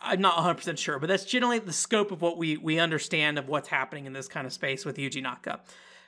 I'm 0.01 0.21
not 0.21 0.38
100% 0.38 0.78
sure, 0.78 0.99
but 0.99 1.07
that's 1.07 1.25
generally 1.25 1.59
the 1.59 1.73
scope 1.73 2.11
of 2.11 2.21
what 2.21 2.38
we 2.38 2.57
we 2.57 2.80
understand 2.80 3.38
of 3.38 3.47
what's 3.47 3.67
happening 3.67 4.05
in 4.05 4.13
this 4.13 4.28
kind 4.28 4.47
of 4.47 4.53
space 4.53 4.86
with 4.86 4.97
Yuji 4.97 5.21
Naka 5.21 5.59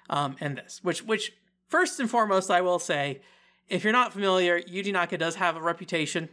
um, 0.09 0.35
and 0.39 0.57
this. 0.57 0.79
Which, 0.83 1.03
which 1.03 1.33
first 1.67 1.99
and 1.99 2.09
foremost, 2.09 2.49
I 2.49 2.61
will 2.61 2.79
say, 2.79 3.21
if 3.67 3.83
you're 3.83 3.93
not 3.93 4.13
familiar, 4.13 4.59
Yuji 4.59 4.91
Naka 4.91 5.17
does 5.17 5.35
have 5.35 5.55
a 5.55 5.61
reputation. 5.61 6.29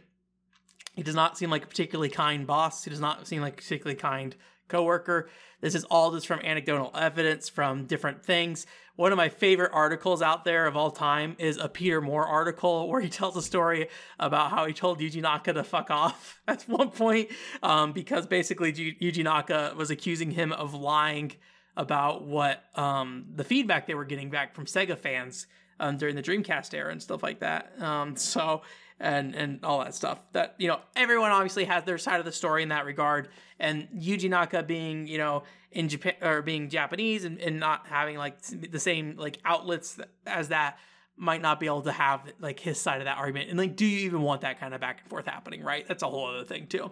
He 0.95 1.03
does 1.03 1.15
not 1.15 1.37
seem 1.37 1.51
like 1.51 1.63
a 1.63 1.67
particularly 1.67 2.09
kind 2.09 2.47
boss. 2.47 2.83
He 2.83 2.89
does 2.89 2.99
not 2.99 3.27
seem 3.27 3.41
like 3.41 3.53
a 3.53 3.57
particularly 3.57 3.99
kind 3.99 4.35
coworker. 4.67 5.29
This 5.61 5.75
is 5.75 5.83
all 5.85 6.11
just 6.11 6.27
from 6.27 6.39
anecdotal 6.41 6.91
evidence 6.95 7.49
from 7.49 7.85
different 7.85 8.23
things. 8.23 8.65
One 8.95 9.11
of 9.11 9.17
my 9.17 9.29
favorite 9.29 9.71
articles 9.73 10.21
out 10.21 10.43
there 10.43 10.65
of 10.65 10.75
all 10.75 10.91
time 10.91 11.35
is 11.39 11.57
a 11.57 11.69
Peter 11.69 12.01
Moore 12.01 12.25
article 12.25 12.87
where 12.89 13.01
he 13.01 13.09
tells 13.09 13.37
a 13.37 13.41
story 13.41 13.89
about 14.19 14.51
how 14.51 14.65
he 14.65 14.73
told 14.73 14.99
Yuji 14.99 15.21
Naka 15.21 15.53
to 15.53 15.63
fuck 15.63 15.91
off 15.91 16.41
at 16.47 16.63
one 16.63 16.89
point 16.89 17.29
um, 17.63 17.93
because 17.93 18.25
basically 18.27 18.73
Yuji 18.73 19.23
Naka 19.23 19.73
was 19.75 19.89
accusing 19.91 20.31
him 20.31 20.51
of 20.51 20.73
lying 20.73 21.31
about 21.75 22.25
what 22.25 22.63
um, 22.75 23.25
the 23.35 23.43
feedback 23.43 23.85
they 23.85 23.93
were 23.93 24.05
getting 24.05 24.29
back 24.29 24.55
from 24.55 24.65
Sega 24.65 24.97
fans 24.97 25.45
um, 25.79 25.97
during 25.97 26.15
the 26.15 26.23
Dreamcast 26.23 26.73
era 26.73 26.91
and 26.91 27.01
stuff 27.01 27.21
like 27.21 27.39
that. 27.39 27.71
Um, 27.81 28.15
so 28.15 28.63
and 28.99 29.35
and 29.35 29.63
all 29.63 29.79
that 29.79 29.93
stuff. 29.93 30.19
That 30.33 30.55
you 30.57 30.67
know, 30.67 30.79
everyone 30.95 31.31
obviously 31.31 31.65
has 31.65 31.83
their 31.83 31.97
side 31.97 32.19
of 32.19 32.25
the 32.25 32.31
story 32.31 32.63
in 32.63 32.69
that 32.69 32.85
regard. 32.85 33.29
And 33.59 33.87
Yuji 33.95 34.29
Naka 34.29 34.63
being 34.63 35.07
you 35.07 35.17
know 35.17 35.43
in 35.71 35.89
Japan 35.89 36.15
or 36.21 36.41
being 36.41 36.69
Japanese 36.69 37.25
and, 37.25 37.39
and 37.39 37.59
not 37.59 37.87
having 37.87 38.17
like 38.17 38.41
the 38.41 38.79
same 38.79 39.15
like 39.17 39.39
outlets 39.45 39.99
as 40.25 40.49
that 40.49 40.77
might 41.17 41.41
not 41.41 41.59
be 41.59 41.65
able 41.65 41.81
to 41.81 41.91
have 41.91 42.21
like 42.39 42.59
his 42.59 42.79
side 42.79 43.01
of 43.01 43.05
that 43.05 43.17
argument. 43.17 43.49
And 43.49 43.57
like, 43.57 43.75
do 43.75 43.85
you 43.85 44.05
even 44.05 44.21
want 44.21 44.41
that 44.41 44.59
kind 44.59 44.73
of 44.73 44.81
back 44.81 45.01
and 45.01 45.09
forth 45.09 45.25
happening? 45.25 45.63
Right? 45.63 45.87
That's 45.87 46.03
a 46.03 46.07
whole 46.07 46.27
other 46.27 46.45
thing 46.45 46.67
too. 46.67 46.91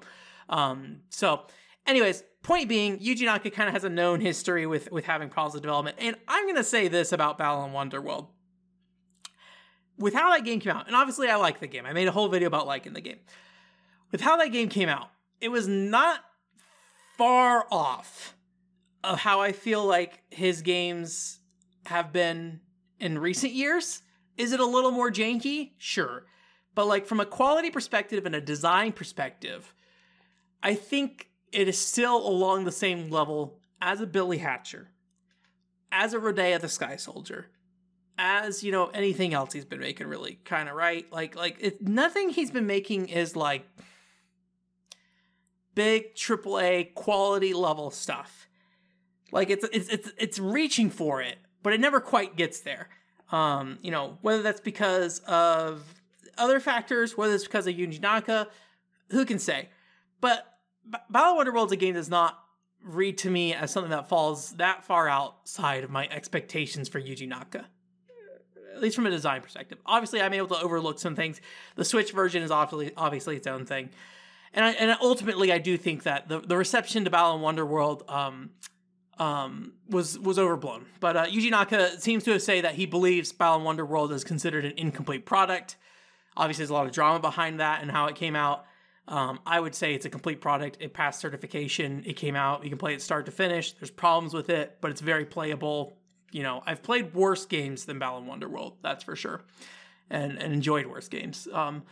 Um, 0.50 0.98
so, 1.10 1.46
anyways, 1.88 2.24
point 2.44 2.70
being, 2.70 3.00
Yuji 3.00 3.26
Naka 3.26 3.50
kind 3.50 3.68
of 3.68 3.74
has 3.74 3.84
a 3.84 3.90
known 3.90 4.22
history 4.22 4.66
with 4.66 4.92
with 4.92 5.06
having 5.06 5.30
problems 5.30 5.54
with 5.54 5.64
development. 5.64 5.98
And 6.00 6.16
I'm 6.28 6.48
gonna 6.48 6.64
say 6.64 6.88
this 6.88 7.12
about 7.12 7.38
Balan 7.38 7.72
Wonderworld 7.72 8.28
with 9.98 10.14
how 10.14 10.32
that 10.32 10.44
game 10.44 10.60
came 10.60 10.76
out, 10.76 10.88
and 10.88 10.96
obviously 10.96 11.30
I 11.30 11.36
like 11.36 11.60
the 11.60 11.68
game. 11.68 11.86
I 11.86 11.94
made 11.94 12.08
a 12.08 12.12
whole 12.12 12.28
video 12.28 12.48
about 12.48 12.68
liking 12.68 12.94
the 12.94 13.02
game. 13.02 13.20
With 14.12 14.22
how 14.22 14.38
that 14.38 14.52
game 14.52 14.70
came 14.70 14.90
out, 14.90 15.10
it 15.42 15.50
was 15.50 15.68
not 15.68 16.20
far 17.18 17.66
off 17.72 18.36
of 19.04 19.20
how 19.20 19.42
I 19.42 19.52
feel 19.52 19.86
like 19.86 20.24
his 20.30 20.62
games 20.62 21.40
have 21.86 22.12
been 22.12 22.60
in 23.00 23.20
recent 23.20 23.54
years. 23.54 24.02
Is 24.38 24.52
it 24.52 24.60
a 24.60 24.66
little 24.66 24.92
more 24.92 25.12
janky? 25.12 25.72
Sure. 25.78 26.26
But 26.74 26.88
like 26.88 27.06
from 27.06 27.20
a 27.20 27.26
quality 27.26 27.70
perspective 27.70 28.26
and 28.26 28.36
a 28.36 28.42
design 28.42 28.92
perspective, 28.92 29.74
I 30.62 30.74
think 30.74 31.30
it 31.52 31.68
is 31.68 31.78
still 31.78 32.28
along 32.28 32.66
the 32.66 32.72
same 32.72 33.10
level 33.10 33.60
as 33.82 34.02
a 34.02 34.08
Billy 34.08 34.40
Hatcher, 34.40 34.90
as 35.92 36.14
a 36.14 36.20
Rodea 36.20 36.60
the 36.60 36.68
Sky 36.68 36.98
Soldier, 36.98 37.48
as 38.18 38.64
you 38.64 38.72
know 38.72 38.88
anything 38.88 39.34
else 39.34 39.52
he's 39.54 39.66
been 39.66 39.80
making 39.80 40.08
really 40.08 40.40
kind 40.46 40.70
of 40.70 40.76
right 40.76 41.12
like 41.12 41.36
like 41.36 41.58
it, 41.60 41.82
nothing 41.82 42.30
he's 42.30 42.52
been 42.52 42.68
making 42.68 43.10
is 43.10 43.36
like 43.36 43.68
big 45.74 46.16
AAA 46.16 46.94
quality 46.94 47.54
level 47.54 47.92
stuff. 47.92 48.48
Like 49.32 49.50
it's 49.50 49.66
it's 49.72 49.90
it's 49.90 50.12
it's 50.18 50.40
reaching 50.40 50.90
for 50.90 51.22
it 51.22 51.38
but 51.62 51.74
it 51.74 51.80
never 51.80 52.00
quite 52.00 52.36
gets 52.36 52.62
there. 52.62 52.90
Um 53.32 53.80
you 53.82 53.92
know 53.92 54.18
whether 54.22 54.42
that's 54.42 54.62
because 54.62 55.20
of 55.28 55.84
other 56.38 56.60
factors 56.60 57.18
whether 57.18 57.34
it's 57.34 57.44
because 57.44 57.68
of 57.68 57.76
Yuji 57.76 58.02
Naka 58.02 58.48
who 59.12 59.26
can 59.26 59.40
say? 59.40 59.70
But 60.22 60.46
Balan 61.10 61.36
Wonderworld's 61.36 61.74
a 61.74 61.76
game 61.76 61.96
does 61.96 62.10
not 62.10 62.40
read 62.82 63.18
to 63.18 63.30
me 63.30 63.54
as 63.54 63.72
something 63.72 63.92
that 63.92 64.08
falls 64.08 64.52
that 64.52 64.84
far 64.84 65.10
outside 65.10 65.84
of 65.84 65.90
my 65.90 66.08
expectations 66.08 66.88
for 66.88 67.02
Yuji 67.02 67.28
Naka 67.28 67.66
at 68.76 68.82
least 68.82 68.96
from 68.96 69.06
a 69.08 69.10
design 69.10 69.42
perspective. 69.42 69.80
Obviously, 69.86 70.22
I'm 70.22 70.34
able 70.34 70.48
to 70.48 70.62
overlook 70.62 71.00
some 71.00 71.16
things. 71.16 71.42
The 71.76 71.86
Switch 71.86 72.12
version 72.12 72.44
is 72.44 72.52
obviously 72.52 72.94
obviously 72.96 73.36
its 73.36 73.48
own 73.48 73.66
thing, 73.66 73.90
and 74.54 74.66
I, 74.66 74.72
and 74.72 74.98
ultimately, 75.02 75.52
I 75.52 75.58
do 75.58 75.78
think 75.78 76.04
that 76.04 76.28
the, 76.28 76.40
the 76.40 76.58
reception 76.58 77.04
to 77.06 77.10
Balan 77.10 77.42
Wonderworld 77.42 78.10
um, 78.12 78.52
um, 79.18 79.74
was 79.90 80.20
was 80.20 80.38
overblown. 80.38 80.86
But 81.00 81.18
uh, 81.18 81.26
Yuji 81.26 81.52
Naka 81.52 82.00
seems 82.00 82.24
to 82.26 82.40
say 82.40 82.62
that 82.62 82.76
he 82.76 82.86
believes 82.86 83.32
Balan 83.32 83.66
Wonderworld 83.66 84.12
is 84.12 84.24
considered 84.24 84.66
an 84.66 84.74
incomplete 84.78 85.26
product. 85.26 85.78
Obviously, 86.38 86.64
there's 86.64 86.70
a 86.70 86.74
lot 86.74 86.86
of 86.86 86.92
drama 86.92 87.20
behind 87.20 87.60
that 87.60 87.82
and 87.82 87.90
how 87.90 88.08
it 88.08 88.16
came 88.16 88.36
out. 88.36 88.66
Um, 89.08 89.40
I 89.46 89.60
would 89.60 89.76
say 89.76 89.94
it's 89.94 90.06
a 90.06 90.10
complete 90.10 90.42
product. 90.42 90.78
It 90.80 90.94
passed 90.94 91.20
certification. 91.20 92.04
It 92.06 92.14
came 92.14 92.36
out. 92.36 92.64
You 92.64 92.70
can 92.70 92.80
play 92.80 92.94
it 92.94 93.02
start 93.02 93.28
to 93.28 93.32
finish. 93.32 93.74
There's 93.74 93.92
problems 93.92 94.34
with 94.34 94.50
it, 94.50 94.78
but 94.82 94.92
it's 94.92 95.02
very 95.02 95.26
playable 95.26 95.98
you 96.36 96.44
know, 96.44 96.62
I've 96.66 96.84
played 96.84 97.14
worse 97.14 97.46
games 97.46 97.86
than 97.86 97.98
Balan 97.98 98.26
Wonderworld, 98.26 98.74
that's 98.84 99.06
for 99.06 99.16
sure, 99.16 99.40
and 100.10 100.38
and 100.38 100.52
enjoyed 100.52 100.86
worse 100.86 101.08
games. 101.08 101.48
Um, 101.54 101.84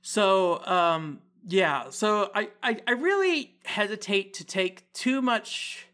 so 0.00 0.64
um, 0.64 1.20
yeah, 1.46 1.90
so 1.90 2.30
I, 2.34 2.48
I 2.62 2.78
I 2.86 2.92
really 2.92 3.56
hesitate 3.66 4.32
to 4.34 4.44
take 4.44 4.90
too 4.94 5.20
much 5.20 5.86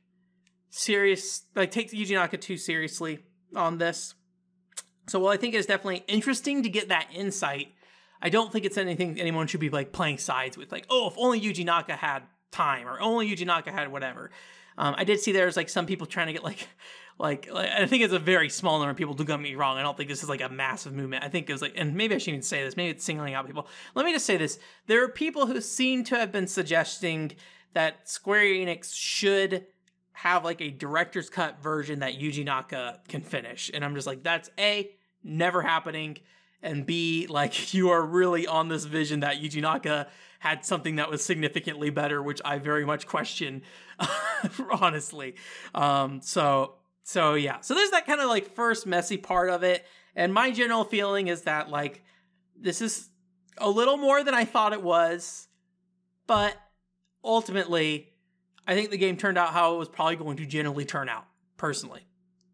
serious, 0.71 1.47
like 1.57 1.73
take 1.73 1.91
Yuji 1.91 2.15
Naka 2.15 2.37
too 2.37 2.57
seriously 2.57 3.25
on 3.57 3.79
this. 3.79 4.15
So 5.09 5.19
while 5.19 5.33
I 5.33 5.37
think 5.37 5.55
it 5.55 5.59
is 5.59 5.67
definitely 5.67 6.05
interesting 6.07 6.63
to 6.63 6.69
get 6.69 6.91
that 6.91 7.09
insight, 7.13 7.73
I 8.23 8.29
don't 8.29 8.53
think 8.53 8.65
it's 8.67 8.79
anything 8.79 9.21
anyone 9.21 9.49
should 9.49 9.59
be 9.59 9.71
like 9.71 9.91
playing 9.91 10.19
sides 10.19 10.57
with. 10.57 10.71
Like, 10.71 10.87
oh, 10.91 11.09
if 11.09 11.15
only 11.17 11.41
Yuji 11.41 11.65
Naka 11.65 11.97
had 11.97 12.23
time, 12.53 12.87
or 12.87 13.01
only 13.01 13.29
Yuji 13.29 13.47
Naka 13.47 13.73
had 13.73 13.91
whatever. 13.91 14.31
Um, 14.79 14.95
I 14.97 15.03
did 15.03 15.19
see 15.19 15.33
there's 15.33 15.57
like 15.57 15.69
some 15.69 15.87
people 15.87 16.07
trying 16.07 16.29
to 16.29 16.33
get 16.33 16.45
like 16.45 16.69
like, 17.19 17.51
like, 17.51 17.71
I 17.71 17.87
think 17.87 18.03
it's 18.03 18.13
a 18.13 18.19
very 18.19 18.51
small 18.51 18.79
number 18.79 18.91
of 18.91 18.97
people. 18.97 19.15
Don't 19.15 19.27
get 19.27 19.41
me 19.41 19.55
wrong. 19.55 19.79
I 19.79 19.83
don't 19.83 19.97
think 19.97 20.11
this 20.11 20.23
is 20.23 20.29
like 20.29 20.43
a 20.43 20.51
massive 20.51 20.93
movement. 20.93 21.25
I 21.25 21.29
think 21.29 21.49
it 21.49 21.53
was 21.53 21.63
like, 21.63 21.73
and 21.77 21.95
maybe 21.95 22.15
I 22.15 22.19
shouldn't 22.19 22.35
even 22.35 22.43
say 22.43 22.63
this. 22.63 22.77
Maybe 22.77 22.91
it's 22.91 23.05
singling 23.05 23.33
out 23.33 23.47
people. 23.47 23.69
Let 23.95 24.05
me 24.05 24.13
just 24.13 24.27
say 24.27 24.37
this: 24.37 24.59
there 24.87 25.03
are 25.03 25.09
people 25.09 25.47
who 25.47 25.61
seem 25.61 26.05
to 26.05 26.17
have 26.19 26.31
been 26.31 26.47
suggesting 26.47 27.33
that 27.73 28.09
Square 28.09 28.45
Enix 28.45 28.95
should 28.95 29.67
have 30.13 30.45
like 30.45 30.61
a 30.61 30.71
director's 30.71 31.31
cut 31.31 31.63
version 31.63 32.01
that 32.01 32.19
Yuji 32.19 32.45
Naka 32.45 33.01
can 33.09 33.23
finish, 33.23 33.71
and 33.73 33.83
I'm 33.83 33.95
just 33.95 34.07
like, 34.07 34.23
that's 34.23 34.51
a 34.59 34.91
never 35.25 35.63
happening, 35.63 36.19
and 36.63 36.85
b 36.85 37.27
like 37.29 37.73
you 37.75 37.89
are 37.91 38.05
really 38.05 38.47
on 38.47 38.69
this 38.69 38.85
vision 38.85 39.21
that 39.21 39.37
Yuji 39.37 39.63
Naka 39.63 40.09
had 40.39 40.67
something 40.67 40.97
that 40.97 41.11
was 41.11 41.25
significantly 41.25 41.89
better, 41.89 42.23
which 42.23 42.43
I 42.45 42.59
very 42.59 42.85
much 42.85 43.07
question, 43.07 43.63
honestly. 44.81 45.35
Um, 45.75 46.21
so 46.21 46.75
so 47.07 47.35
yeah, 47.35 47.61
so 47.61 47.73
there's 47.73 47.93
that 47.93 48.05
kind 48.05 48.21
of 48.21 48.29
like 48.29 48.53
first 48.57 48.85
messy 48.85 49.17
part 49.17 49.49
of 49.49 49.63
it, 49.63 49.87
and 50.17 50.35
my 50.35 50.51
general 50.51 50.83
feeling 50.83 51.29
is 51.29 51.43
that 51.43 51.71
like 51.71 52.03
this 52.61 52.83
is 52.83 53.11
a 53.59 53.71
little 53.71 53.97
more 53.97 54.25
than 54.25 54.35
I 54.35 54.45
thought 54.45 54.73
it 54.73 54.83
was, 54.83 55.47
but 56.27 56.57
ultimately, 57.23 58.09
I 58.67 58.75
think 58.75 58.91
the 58.91 58.97
game 58.97 59.17
turned 59.17 59.39
out 59.39 59.51
how 59.51 59.77
it 59.77 59.79
was 59.79 59.89
probably 59.89 60.17
going 60.17 60.37
to 60.39 60.47
generally 60.47 60.85
turn 60.85 61.09
out. 61.09 61.27
Personally, 61.57 62.05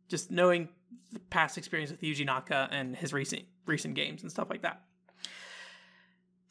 just 0.08 0.30
knowing 0.30 0.68
the 1.12 1.18
past 1.18 1.56
experience 1.56 1.90
with 1.90 2.02
Yuji 2.02 2.26
Naka 2.26 2.68
and 2.70 2.94
his 2.94 3.14
recent 3.14 3.44
recent 3.64 3.94
games 3.94 4.20
and 4.20 4.30
stuff 4.30 4.50
like 4.50 4.60
that. 4.62 4.82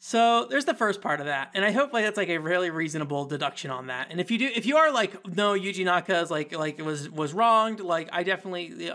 So 0.04 0.46
there's 0.50 0.64
the 0.64 0.74
first 0.74 1.00
part 1.00 1.20
of 1.20 1.26
that, 1.26 1.52
and 1.54 1.64
I 1.64 1.70
hope 1.70 1.92
like 1.92 2.04
that's 2.04 2.16
like 2.16 2.28
a 2.28 2.38
really 2.38 2.70
reasonable 2.70 3.24
deduction 3.24 3.70
on 3.70 3.86
that. 3.86 4.08
And 4.10 4.20
if 4.20 4.32
you 4.32 4.38
do, 4.38 4.50
if 4.52 4.66
you 4.66 4.76
are 4.78 4.90
like, 4.90 5.28
no, 5.28 5.52
Yuji 5.52 5.84
Naka 5.84 6.18
is 6.18 6.28
like 6.28 6.50
like 6.50 6.80
it 6.80 6.84
was 6.84 7.08
was 7.08 7.32
wronged, 7.32 7.78
like 7.78 8.08
I 8.12 8.24
definitely, 8.24 8.90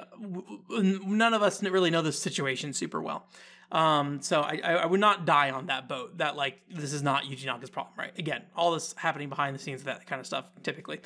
none 0.69 1.33
of 1.33 1.41
us 1.41 1.63
really 1.63 1.91
know 1.91 2.01
the 2.01 2.11
situation 2.11 2.73
super 2.73 3.01
well. 3.01 3.25
Um, 3.71 4.21
so 4.21 4.41
I, 4.41 4.57
I 4.57 4.85
would 4.85 4.99
not 4.99 5.25
die 5.25 5.51
on 5.51 5.67
that 5.67 5.87
boat. 5.87 6.17
That 6.17 6.35
like 6.35 6.59
this 6.69 6.91
is 6.91 7.01
not 7.01 7.23
Yuji 7.23 7.45
Naka's 7.45 7.69
problem, 7.69 7.93
right? 7.97 8.11
Again, 8.19 8.41
all 8.53 8.73
this 8.73 8.93
happening 8.97 9.29
behind 9.29 9.55
the 9.55 9.59
scenes, 9.59 9.83
that 9.83 10.07
kind 10.07 10.19
of 10.19 10.25
stuff, 10.25 10.51
typically. 10.61 10.99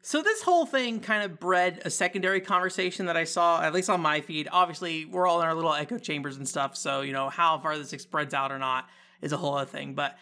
So 0.00 0.22
this 0.22 0.40
whole 0.40 0.64
thing 0.64 0.98
kind 0.98 1.30
of 1.30 1.38
bred 1.38 1.82
a 1.84 1.90
secondary 1.90 2.40
conversation 2.40 3.04
that 3.04 3.18
I 3.18 3.24
saw, 3.24 3.60
at 3.60 3.74
least 3.74 3.90
on 3.90 4.00
my 4.00 4.22
feed. 4.22 4.48
Obviously, 4.50 5.04
we're 5.04 5.26
all 5.26 5.42
in 5.42 5.46
our 5.46 5.54
little 5.54 5.74
echo 5.74 5.98
chambers 5.98 6.38
and 6.38 6.48
stuff, 6.48 6.74
so 6.74 7.02
you 7.02 7.12
know 7.12 7.28
how 7.28 7.58
far 7.58 7.76
this 7.76 7.90
spreads 7.90 8.32
out 8.32 8.50
or 8.50 8.58
not 8.58 8.88
is 9.22 9.32
a 9.32 9.36
whole 9.36 9.54
other 9.54 9.70
thing. 9.70 9.94
But 9.94 10.16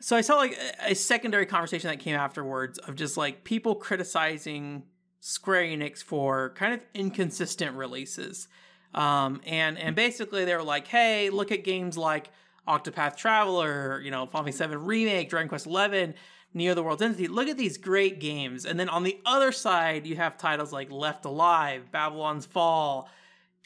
so 0.00 0.16
I 0.16 0.20
saw 0.20 0.36
like 0.36 0.58
a 0.84 0.94
secondary 0.94 1.46
conversation 1.46 1.88
that 1.88 1.98
came 2.00 2.16
afterwards 2.16 2.78
of 2.78 2.96
just 2.96 3.16
like 3.16 3.44
people 3.44 3.74
criticizing 3.74 4.82
Square 5.20 5.62
Enix 5.62 6.02
for 6.02 6.50
kind 6.56 6.74
of 6.74 6.80
inconsistent 6.92 7.76
releases. 7.76 8.48
Um, 8.94 9.40
and 9.46 9.78
and 9.78 9.96
basically 9.96 10.44
they 10.44 10.54
were 10.54 10.62
like, 10.62 10.86
hey, 10.86 11.30
look 11.30 11.50
at 11.50 11.64
games 11.64 11.96
like 11.96 12.30
Octopath 12.68 13.16
Traveler, 13.16 14.00
you 14.00 14.10
know, 14.10 14.26
Final 14.26 14.44
Fantasy 14.44 14.58
7 14.58 14.84
Remake, 14.84 15.28
Dragon 15.28 15.48
Quest 15.48 15.66
11, 15.66 16.14
Neo 16.54 16.74
the 16.74 16.82
World 16.82 17.02
Ends 17.02 17.16
with 17.16 17.28
You. 17.28 17.34
Look 17.34 17.48
at 17.48 17.56
these 17.56 17.76
great 17.76 18.20
games. 18.20 18.64
And 18.64 18.78
then 18.78 18.88
on 18.88 19.02
the 19.02 19.18
other 19.26 19.52
side, 19.52 20.06
you 20.06 20.16
have 20.16 20.38
titles 20.38 20.72
like 20.72 20.90
Left 20.90 21.24
Alive, 21.24 21.90
Babylon's 21.90 22.46
Fall, 22.46 23.08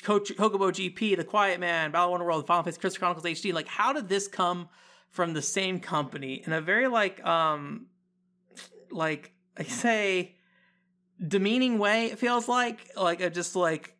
Coach, 0.02 0.32
Chocobo 0.36 0.70
GP, 0.70 1.16
The 1.16 1.24
Quiet 1.24 1.60
Man, 1.60 1.90
Balan 1.90 2.20
Wonderworld, 2.20 2.46
Final 2.46 2.62
Fantasy 2.62 2.80
Crystal 2.80 3.00
Chronicles 3.00 3.24
HD. 3.24 3.52
Like, 3.52 3.66
how 3.66 3.92
did 3.92 4.08
this 4.08 4.28
come 4.28 4.68
from 5.10 5.32
the 5.32 5.42
same 5.42 5.80
company 5.80 6.42
in 6.46 6.52
a 6.52 6.60
very 6.60 6.86
like 6.86 7.24
um 7.24 7.86
like 8.90 9.32
I 9.56 9.64
say 9.64 10.36
demeaning 11.26 11.78
way? 11.78 12.06
It 12.06 12.18
feels 12.18 12.48
like 12.48 12.90
like 12.96 13.20
a 13.20 13.30
just 13.30 13.56
like 13.56 13.94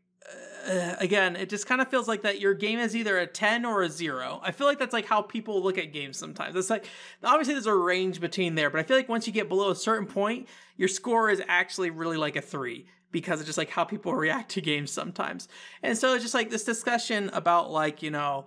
uh, 0.68 0.96
again, 0.99 1.34
it 1.36 1.49
just 1.49 1.66
kind 1.66 1.80
of 1.80 1.88
feels 1.88 2.07
like 2.07 2.22
that 2.22 2.40
your 2.40 2.53
game 2.53 2.78
is 2.78 2.94
either 2.94 3.18
a 3.18 3.26
10 3.26 3.64
or 3.64 3.82
a 3.82 3.88
0. 3.88 4.40
I 4.42 4.53
feel 4.53 4.66
like 4.66 4.78
that's 4.78 4.92
like 4.92 5.07
how 5.07 5.22
people 5.22 5.62
look 5.62 5.78
at 5.78 5.92
games 5.92 6.18
sometimes. 6.18 6.55
It's 6.57 6.70
like 6.70 6.86
obviously 7.24 7.55
there's 7.55 7.66
a 7.66 7.74
range 7.74 8.20
between 8.20 8.55
there, 8.55 8.68
but 8.68 8.78
I 8.78 8.82
feel 8.82 8.96
like 8.96 9.09
once 9.09 9.26
you 9.26 9.32
get 9.32 9.49
below 9.49 9.70
a 9.70 9.76
certain 9.76 10.07
point, 10.07 10.49
your 10.76 10.88
score 10.88 11.30
is 11.30 11.42
actually 11.49 11.90
really 11.90 12.16
like 12.16 12.36
a 12.36 12.42
3 12.42 12.86
because 13.11 13.40
of 13.40 13.46
just 13.46 13.59
like 13.59 13.70
how 13.70 13.84
people 13.84 14.14
react 14.26 14.50
to 14.52 14.61
games 14.61 14.90
sometimes. 14.90 15.48
And 15.82 15.96
so 15.96 16.14
it's 16.14 16.22
just 16.22 16.34
like 16.34 16.50
this 16.50 16.64
discussion 16.64 17.30
about 17.32 17.70
like, 17.70 18.02
you 18.02 18.11
know, 18.11 18.46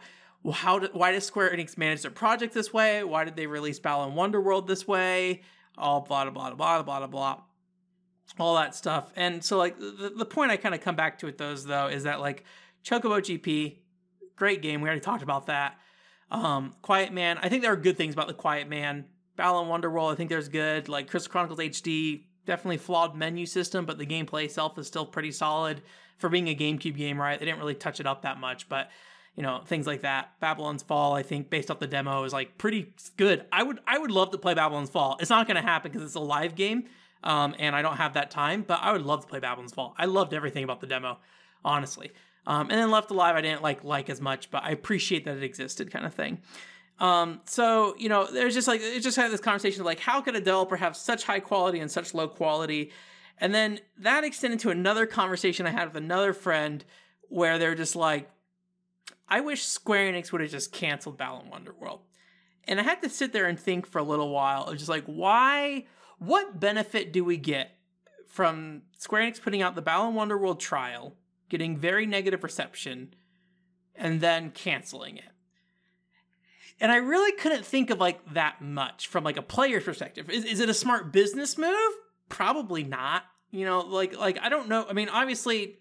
how 0.53 0.80
did, 0.80 0.93
why 0.93 1.12
does 1.12 1.26
Square 1.26 1.51
Enix 1.51 1.78
manage 1.78 2.01
their 2.01 2.12
project 2.12 2.53
this 2.53 2.74
way? 2.74 3.03
Why 3.03 3.24
did 3.24 3.36
they 3.36 3.47
release 3.47 3.80
Balan 3.80 4.16
Wonderworld 4.16 4.68
this 4.68 4.88
way? 4.88 5.41
All 5.78 6.01
blah 6.01 6.30
blah 6.30 6.32
blah 6.32 6.55
blah 6.55 6.84
blah 6.84 6.99
blah 6.99 7.07
blah 7.07 7.41
all 8.39 8.55
that 8.55 8.76
stuff. 8.76 9.12
And 9.16 9.43
so 9.43 9.57
like 9.57 9.78
the, 9.78 10.14
the 10.16 10.26
point 10.26 10.51
I 10.51 10.57
kind 10.57 10.74
of 10.76 10.82
come 10.82 10.95
back 10.95 11.20
to 11.20 11.28
it 11.28 11.38
those 11.38 11.66
though 11.66 11.88
is 11.88 12.03
that 12.03 12.20
like 12.20 12.43
Chocobo 12.84 13.20
GP, 13.20 13.78
great 14.36 14.62
game. 14.62 14.82
We 14.82 14.88
already 14.88 15.01
talked 15.01 15.24
about 15.24 15.47
that. 15.47 15.78
Um, 16.30 16.74
Quiet 16.82 17.12
Man, 17.12 17.38
I 17.41 17.49
think 17.49 17.62
there 17.62 17.74
are 17.74 17.78
good 17.78 17.97
things 17.97 18.14
about 18.14 18.28
the 18.28 18.34
Quiet 18.34 18.70
Man. 18.70 19.05
Balan 19.36 19.68
Wonderworld, 19.68 20.12
I 20.12 20.16
think 20.16 20.30
there's 20.30 20.49
good. 20.49 20.88
Like 20.88 21.09
Crystal 21.09 21.32
Chronicles 21.32 21.59
HD, 21.59 22.26
definitely 22.46 22.78
flawed 22.78 23.16
menu 23.16 23.46
system, 23.46 23.86
but 23.86 23.98
the 23.98 24.06
gameplay 24.06 24.46
itself 24.46 24.78
is 24.78 24.88
still 24.88 25.06
pretty 25.06 25.32
solid 25.32 25.82
for 26.18 26.30
being 26.30 26.48
a 26.48 26.56
GameCube 26.56 26.96
game, 26.96 27.20
right? 27.20 27.39
They 27.39 27.46
didn't 27.46 27.60
really 27.60 27.76
touch 27.76 28.00
it 28.00 28.08
up 28.08 28.22
that 28.22 28.39
much, 28.39 28.70
but 28.70 28.89
you 29.36 29.44
know 29.44 29.62
things 29.66 29.88
like 29.88 30.02
that. 30.02 30.39
Babylon's 30.39 30.84
Fall, 30.84 31.14
I 31.14 31.24
think, 31.24 31.50
based 31.50 31.72
off 31.72 31.80
the 31.80 31.88
demo, 31.88 32.24
is 32.24 32.34
like 32.34 32.58
pretty 32.58 32.94
good. 33.18 33.46
I 33.52 33.64
would 33.64 33.80
I 33.88 33.98
would 33.98 34.12
love 34.12 34.32
to 34.32 34.38
play 34.38 34.54
Babylon's 34.54 34.89
Fall. 34.89 35.18
It's 35.20 35.30
not 35.30 35.48
going 35.48 35.56
to 35.56 35.62
happen 35.62 35.92
because 35.92 36.06
it's 36.06 36.16
a 36.16 36.20
live 36.20 36.56
game, 36.56 36.86
um, 37.24 37.56
and 37.60 37.76
I 37.76 37.82
don't 37.82 37.98
have 37.98 38.14
that 38.14 38.32
time. 38.32 38.64
But 38.68 38.80
I 38.82 38.92
would 38.92 39.04
love 39.04 39.22
to 39.22 39.28
play 39.28 39.39
Babylon's 39.39 39.74
Fall. 39.74 39.96
I 39.98 40.06
loved 40.06 40.34
everything 40.34 40.64
about 40.64 40.82
the 40.82 40.88
demo, 40.88 41.18
honestly. 41.64 42.12
Um, 42.48 42.72
and 42.72 42.80
then 42.80 42.89
Left 42.89 43.12
Alive, 43.12 43.36
I 43.36 43.42
didn't 43.42 43.62
like 43.62 43.84
like 43.84 44.10
as 44.10 44.20
much, 44.20 44.52
but 44.52 44.64
I 44.64 44.72
appreciate 44.72 45.26
that 45.26 45.38
it 45.38 45.44
existed, 45.44 45.92
kind 45.92 46.06
of 46.06 46.14
thing. 46.14 46.39
Um, 47.02 47.41
so 47.45 47.95
you 47.97 48.10
know, 48.10 48.32
there's 48.32 48.54
just 48.54 48.68
like 48.68 48.80
it 48.80 49.02
just 49.02 49.18
had 49.18 49.32
this 49.32 49.41
conversation 49.41 49.82
of 49.82 49.88
like, 49.88 49.99
how 49.99 50.22
could 50.22 50.36
a 50.36 50.39
developer 50.39 50.76
have 50.76 50.95
such 50.95 51.24
high 51.24 51.39
quality 51.39 51.80
and 51.80 51.89
such 51.89 52.14
low 52.14 52.28
quality? 52.28 52.91
And 53.39 53.56
then 53.56 53.80
that 53.97 54.24
extended 54.24 54.60
to 54.60 54.70
another 54.70 55.08
conversation 55.08 55.66
I 55.66 55.72
had 55.72 55.88
with 55.88 55.97
another 55.97 56.32
friend 56.32 56.86
where 57.28 57.58
they're 57.58 57.74
just 57.74 57.95
like, 57.95 58.30
I 59.28 59.39
wish 59.39 59.64
Square 59.64 60.14
Enix 60.14 60.32
would 60.32 60.41
have 60.41 60.52
just 60.52 60.72
canceled 60.72 61.18
Balan 61.18 61.47
Wonderworld. 61.52 62.02
And 62.66 62.80
I 62.80 62.84
had 62.84 63.02
to 63.02 63.10
sit 63.10 63.34
there 63.34 63.47
and 63.47 63.60
think 63.60 63.88
for 63.88 63.97
a 63.97 64.04
little 64.04 64.30
while 64.30 64.66
of 64.66 64.78
just 64.78 64.89
like, 64.89 65.06
why 65.06 65.86
what 66.20 66.60
benefit 66.60 67.12
do 67.12 67.26
we 67.26 67.38
get 67.38 67.72
from 68.28 68.84
Square 68.99 69.24
Enix 69.24 69.41
putting 69.41 69.64
out 69.64 69.74
the 69.74 69.82
Balan 69.82 70.14
Wonderworld 70.14 70.60
trial, 70.60 71.16
getting 71.49 71.78
very 71.78 72.06
negative 72.06 72.43
reception, 72.43 73.16
and 73.95 74.22
then 74.22 74.52
canceling 74.52 75.18
it? 75.18 75.32
And 76.82 76.91
I 76.91 76.95
really 76.95 77.32
couldn't 77.34 77.63
think 77.63 77.91
of 77.91 77.99
like 77.99 78.34
that 78.34 78.59
much 78.59 79.07
from 79.07 79.23
like 79.23 79.38
a 79.38 79.43
player's 79.43 79.84
perspective. 79.84 80.29
Is, 80.32 80.43
is 80.43 80.59
it 80.59 80.67
a 80.67 80.73
smart 80.73 81.13
business 81.13 81.55
move? 81.55 81.93
Probably 82.27 82.84
not. 82.84 83.23
You 83.51 83.65
know, 83.65 83.82
like 83.82 84.17
like 84.17 84.39
I 84.41 84.49
don't 84.49 84.67
know. 84.67 84.86
I 84.89 84.93
mean, 84.93 85.07
obviously, 85.07 85.77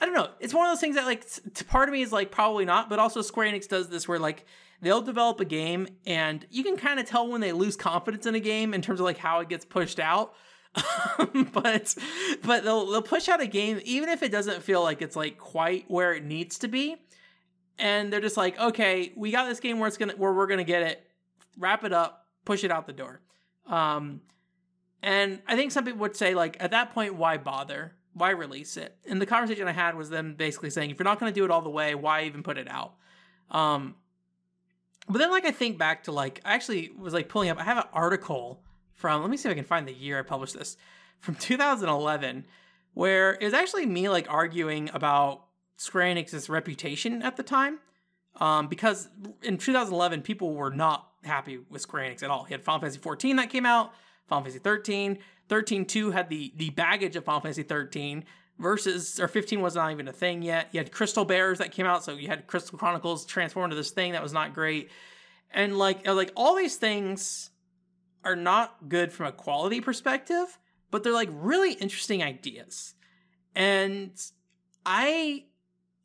I 0.00 0.06
don't 0.06 0.14
know. 0.14 0.28
It's 0.40 0.52
one 0.52 0.66
of 0.66 0.72
those 0.72 0.80
things 0.80 0.96
that 0.96 1.06
like 1.06 1.24
t- 1.30 1.64
part 1.66 1.88
of 1.88 1.92
me 1.92 2.02
is 2.02 2.10
like 2.10 2.32
probably 2.32 2.64
not, 2.64 2.90
but 2.90 2.98
also 2.98 3.22
Square 3.22 3.52
Enix 3.52 3.68
does 3.68 3.88
this 3.90 4.08
where 4.08 4.18
like 4.18 4.44
they'll 4.82 5.02
develop 5.02 5.38
a 5.38 5.44
game 5.44 5.86
and 6.04 6.44
you 6.50 6.64
can 6.64 6.76
kind 6.76 6.98
of 6.98 7.06
tell 7.06 7.28
when 7.28 7.40
they 7.40 7.52
lose 7.52 7.76
confidence 7.76 8.26
in 8.26 8.34
a 8.34 8.40
game 8.40 8.74
in 8.74 8.82
terms 8.82 8.98
of 8.98 9.04
like 9.04 9.18
how 9.18 9.38
it 9.38 9.48
gets 9.48 9.64
pushed 9.64 10.00
out. 10.00 10.34
but 11.52 11.94
but 12.42 12.64
they'll 12.64 12.90
they'll 12.90 13.02
push 13.02 13.28
out 13.28 13.40
a 13.40 13.46
game 13.46 13.80
even 13.84 14.08
if 14.08 14.22
it 14.22 14.32
doesn't 14.32 14.62
feel 14.62 14.82
like 14.82 15.00
it's 15.00 15.16
like 15.16 15.38
quite 15.38 15.84
where 15.88 16.12
it 16.12 16.24
needs 16.24 16.58
to 16.58 16.66
be. 16.66 16.96
And 17.80 18.12
they're 18.12 18.20
just 18.20 18.36
like, 18.36 18.58
okay, 18.60 19.12
we 19.16 19.32
got 19.32 19.48
this 19.48 19.58
game 19.58 19.78
where 19.78 19.88
it's 19.88 19.96
gonna 19.96 20.12
where 20.12 20.32
we're 20.32 20.46
gonna 20.46 20.64
get 20.64 20.82
it, 20.82 21.10
wrap 21.58 21.82
it 21.84 21.92
up, 21.92 22.26
push 22.44 22.62
it 22.62 22.70
out 22.70 22.86
the 22.86 22.92
door. 22.92 23.20
Um, 23.66 24.20
and 25.02 25.40
I 25.48 25.56
think 25.56 25.72
some 25.72 25.84
people 25.84 26.00
would 26.00 26.16
say 26.16 26.34
like 26.34 26.56
at 26.60 26.72
that 26.72 26.92
point, 26.92 27.14
why 27.14 27.38
bother? 27.38 27.94
Why 28.12 28.30
release 28.30 28.76
it? 28.76 28.96
And 29.08 29.20
the 29.20 29.26
conversation 29.26 29.66
I 29.66 29.72
had 29.72 29.94
was 29.94 30.10
them 30.10 30.34
basically 30.34 30.70
saying, 30.70 30.90
if 30.90 30.98
you're 30.98 31.04
not 31.04 31.18
to 31.20 31.32
do 31.32 31.44
it 31.44 31.50
all 31.50 31.62
the 31.62 31.70
way, 31.70 31.94
why 31.94 32.24
even 32.24 32.42
put 32.42 32.58
it 32.58 32.68
out? 32.70 32.94
Um, 33.50 33.94
but 35.08 35.18
then 35.18 35.30
like 35.30 35.44
I 35.44 35.50
think 35.50 35.78
back 35.78 36.04
to 36.04 36.12
like 36.12 36.40
I 36.44 36.54
actually 36.54 36.90
was 36.96 37.12
like 37.14 37.28
pulling 37.28 37.50
up 37.50 37.58
I 37.58 37.64
have 37.64 37.78
an 37.78 37.88
article 37.92 38.62
from 38.92 39.22
let 39.22 39.30
me 39.30 39.36
see 39.36 39.48
if 39.48 39.52
I 39.52 39.56
can 39.56 39.64
find 39.64 39.88
the 39.88 39.92
year 39.92 40.18
I 40.18 40.22
published 40.22 40.56
this 40.56 40.76
from 41.20 41.34
2011 41.34 42.44
where 42.94 43.32
it 43.34 43.44
was 43.44 43.54
actually 43.54 43.86
me 43.86 44.08
like 44.08 44.30
arguing 44.30 44.90
about 44.92 45.44
Square 45.80 46.14
Enix's 46.14 46.50
reputation 46.50 47.22
at 47.22 47.38
the 47.38 47.42
time. 47.42 47.78
Um, 48.36 48.68
because 48.68 49.08
in 49.42 49.56
2011 49.56 50.20
people 50.20 50.52
were 50.52 50.70
not 50.70 51.08
happy 51.24 51.58
with 51.70 51.80
Square 51.80 52.10
Enix 52.10 52.22
at 52.22 52.28
all. 52.28 52.44
He 52.44 52.52
had 52.52 52.62
Final 52.62 52.80
Fantasy 52.80 52.98
14 52.98 53.36
that 53.36 53.48
came 53.48 53.64
out, 53.64 53.92
Final 54.28 54.44
Fantasy 54.44 54.58
13, 54.58 55.18
13 55.48 55.86
2 55.86 56.10
had 56.10 56.28
the 56.28 56.52
the 56.56 56.68
baggage 56.70 57.16
of 57.16 57.24
Final 57.24 57.40
Fantasy 57.40 57.62
13 57.62 58.24
versus 58.58 59.18
or 59.18 59.26
15 59.26 59.62
was 59.62 59.74
not 59.74 59.90
even 59.90 60.06
a 60.06 60.12
thing 60.12 60.42
yet. 60.42 60.68
You 60.72 60.80
had 60.80 60.92
Crystal 60.92 61.24
Bearers 61.24 61.58
that 61.58 61.72
came 61.72 61.86
out, 61.86 62.04
so 62.04 62.12
you 62.12 62.28
had 62.28 62.46
Crystal 62.46 62.78
Chronicles 62.78 63.24
transformed 63.24 63.72
into 63.72 63.76
this 63.76 63.90
thing 63.90 64.12
that 64.12 64.22
was 64.22 64.34
not 64.34 64.52
great. 64.52 64.90
And 65.50 65.78
like 65.78 66.06
like 66.06 66.30
all 66.36 66.56
these 66.56 66.76
things 66.76 67.50
are 68.22 68.36
not 68.36 68.88
good 68.90 69.14
from 69.14 69.26
a 69.26 69.32
quality 69.32 69.80
perspective, 69.80 70.58
but 70.90 71.02
they're 71.02 71.14
like 71.14 71.30
really 71.32 71.72
interesting 71.72 72.22
ideas. 72.22 72.94
And 73.56 74.12
I 74.84 75.46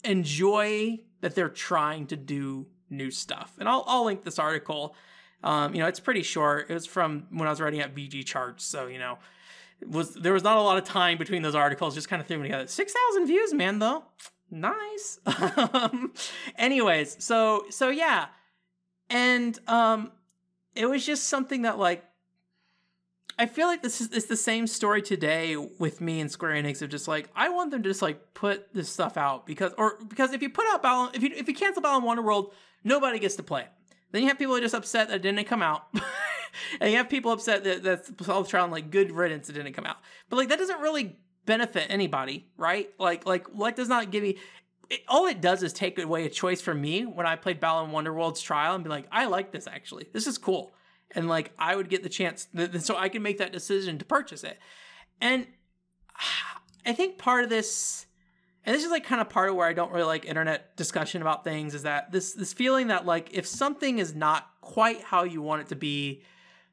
enjoy 0.05 0.99
that 1.21 1.35
they're 1.35 1.49
trying 1.49 2.07
to 2.07 2.15
do 2.15 2.67
new 2.89 3.11
stuff. 3.11 3.53
And 3.59 3.67
I'll 3.67 3.83
I'll 3.87 4.05
link 4.05 4.23
this 4.23 4.39
article. 4.39 4.95
Um, 5.43 5.75
you 5.75 5.81
know, 5.81 5.87
it's 5.87 5.99
pretty 5.99 6.23
short. 6.23 6.69
It 6.69 6.73
was 6.73 6.85
from 6.85 7.27
when 7.29 7.47
I 7.47 7.51
was 7.51 7.61
writing 7.61 7.79
at 7.79 7.93
VGChartz, 7.93 8.61
so 8.61 8.87
you 8.87 8.99
know, 8.99 9.17
was 9.87 10.13
there 10.15 10.33
was 10.33 10.43
not 10.43 10.57
a 10.57 10.61
lot 10.61 10.77
of 10.77 10.83
time 10.83 11.17
between 11.17 11.41
those 11.41 11.55
articles. 11.55 11.93
Just 11.93 12.09
kind 12.09 12.21
of 12.21 12.27
threw 12.27 12.37
them 12.37 12.43
together. 12.43 12.67
Six 12.67 12.93
thousand 12.93 13.27
views, 13.27 13.53
man. 13.53 13.79
Though 13.79 14.05
nice. 14.51 15.19
um, 15.25 16.13
anyways, 16.57 17.23
so 17.23 17.65
so 17.69 17.89
yeah, 17.89 18.27
and 19.09 19.57
um, 19.67 20.11
it 20.73 20.87
was 20.87 21.05
just 21.05 21.25
something 21.25 21.63
that 21.63 21.77
like 21.77 22.03
I 23.37 23.47
feel 23.47 23.67
like 23.67 23.83
this 23.83 23.99
is 23.99 24.11
it's 24.11 24.27
the 24.27 24.37
same 24.37 24.65
story 24.65 25.01
today 25.01 25.57
with 25.57 25.99
me 25.99 26.21
and 26.21 26.31
Square 26.31 26.53
Enix 26.53 26.81
of 26.81 26.89
just 26.89 27.07
like 27.07 27.29
I 27.35 27.49
want 27.49 27.71
them 27.71 27.83
to 27.83 27.89
just 27.89 28.01
like 28.01 28.33
put 28.33 28.73
this 28.73 28.89
stuff 28.89 29.17
out 29.17 29.45
because 29.45 29.73
or 29.77 29.97
because 30.07 30.31
if 30.33 30.41
you 30.41 30.49
put 30.49 30.65
out 30.71 30.81
Balan 30.81 31.11
if 31.13 31.21
you 31.21 31.31
if 31.35 31.47
you 31.47 31.53
cancel 31.53 31.83
wonder 32.01 32.23
world 32.23 32.53
nobody 32.83 33.19
gets 33.19 33.35
to 33.35 33.43
play 33.43 33.61
it. 33.61 33.69
Then 34.11 34.21
you 34.21 34.29
have 34.29 34.37
people 34.37 34.53
who 34.53 34.59
are 34.59 34.63
just 34.63 34.75
upset 34.75 35.09
that 35.09 35.15
it 35.15 35.21
didn't 35.21 35.43
come 35.45 35.61
out. 35.61 35.87
and 36.79 36.91
you 36.91 36.97
have 36.97 37.09
people 37.09 37.31
upset 37.31 37.65
that 37.65 37.83
that's 37.83 38.11
Trial 38.49 38.63
and 38.63 38.71
like 38.71 38.89
good 38.89 39.11
riddance 39.11 39.49
it 39.49 39.53
didn't 39.53 39.73
come 39.73 39.85
out. 39.85 39.97
But 40.29 40.37
like 40.37 40.49
that 40.49 40.59
doesn't 40.59 40.79
really 40.79 41.17
benefit 41.45 41.87
anybody, 41.89 42.47
right? 42.57 42.89
Like 42.97 43.25
like 43.25 43.47
what 43.47 43.75
does 43.75 43.89
not 43.89 44.11
give 44.11 44.23
me 44.23 44.37
it, 44.89 45.01
all 45.07 45.25
it 45.25 45.41
does 45.41 45.63
is 45.63 45.73
take 45.73 45.99
away 45.99 46.25
a 46.25 46.29
choice 46.29 46.61
from 46.61 46.79
me 46.79 47.05
when 47.05 47.25
I 47.25 47.35
played 47.35 47.59
Balan 47.59 47.91
Wonderworld's 47.91 48.41
trial 48.41 48.75
and 48.75 48.83
be 48.83 48.89
like, 48.89 49.07
I 49.11 49.25
like 49.25 49.51
this 49.51 49.67
actually. 49.67 50.07
This 50.13 50.27
is 50.27 50.37
cool. 50.37 50.74
And 51.11 51.27
like 51.27 51.51
I 51.57 51.75
would 51.75 51.89
get 51.89 52.03
the 52.03 52.09
chance 52.09 52.47
so 52.79 52.97
I 52.97 53.09
can 53.09 53.21
make 53.21 53.37
that 53.37 53.53
decision 53.53 53.97
to 53.99 54.05
purchase 54.05 54.43
it. 54.43 54.59
And 55.21 55.47
I 56.85 56.93
think 56.93 57.17
part 57.17 57.43
of 57.43 57.49
this 57.49 58.05
and 58.65 58.75
this 58.75 58.83
is 58.83 58.89
like 58.89 59.03
kind 59.03 59.21
of 59.21 59.29
part 59.29 59.49
of 59.49 59.55
where 59.55 59.67
I 59.67 59.73
don't 59.73 59.91
really 59.91 60.05
like 60.05 60.25
internet 60.25 60.75
discussion 60.75 61.21
about 61.21 61.43
things 61.43 61.75
is 61.75 61.83
that 61.83 62.11
this 62.11 62.33
this 62.33 62.51
feeling 62.51 62.87
that 62.87 63.05
like 63.05 63.29
if 63.33 63.45
something 63.45 63.99
is 63.99 64.15
not 64.15 64.47
quite 64.61 65.01
how 65.01 65.23
you 65.23 65.41
want 65.41 65.61
it 65.61 65.67
to 65.67 65.75
be, 65.75 66.23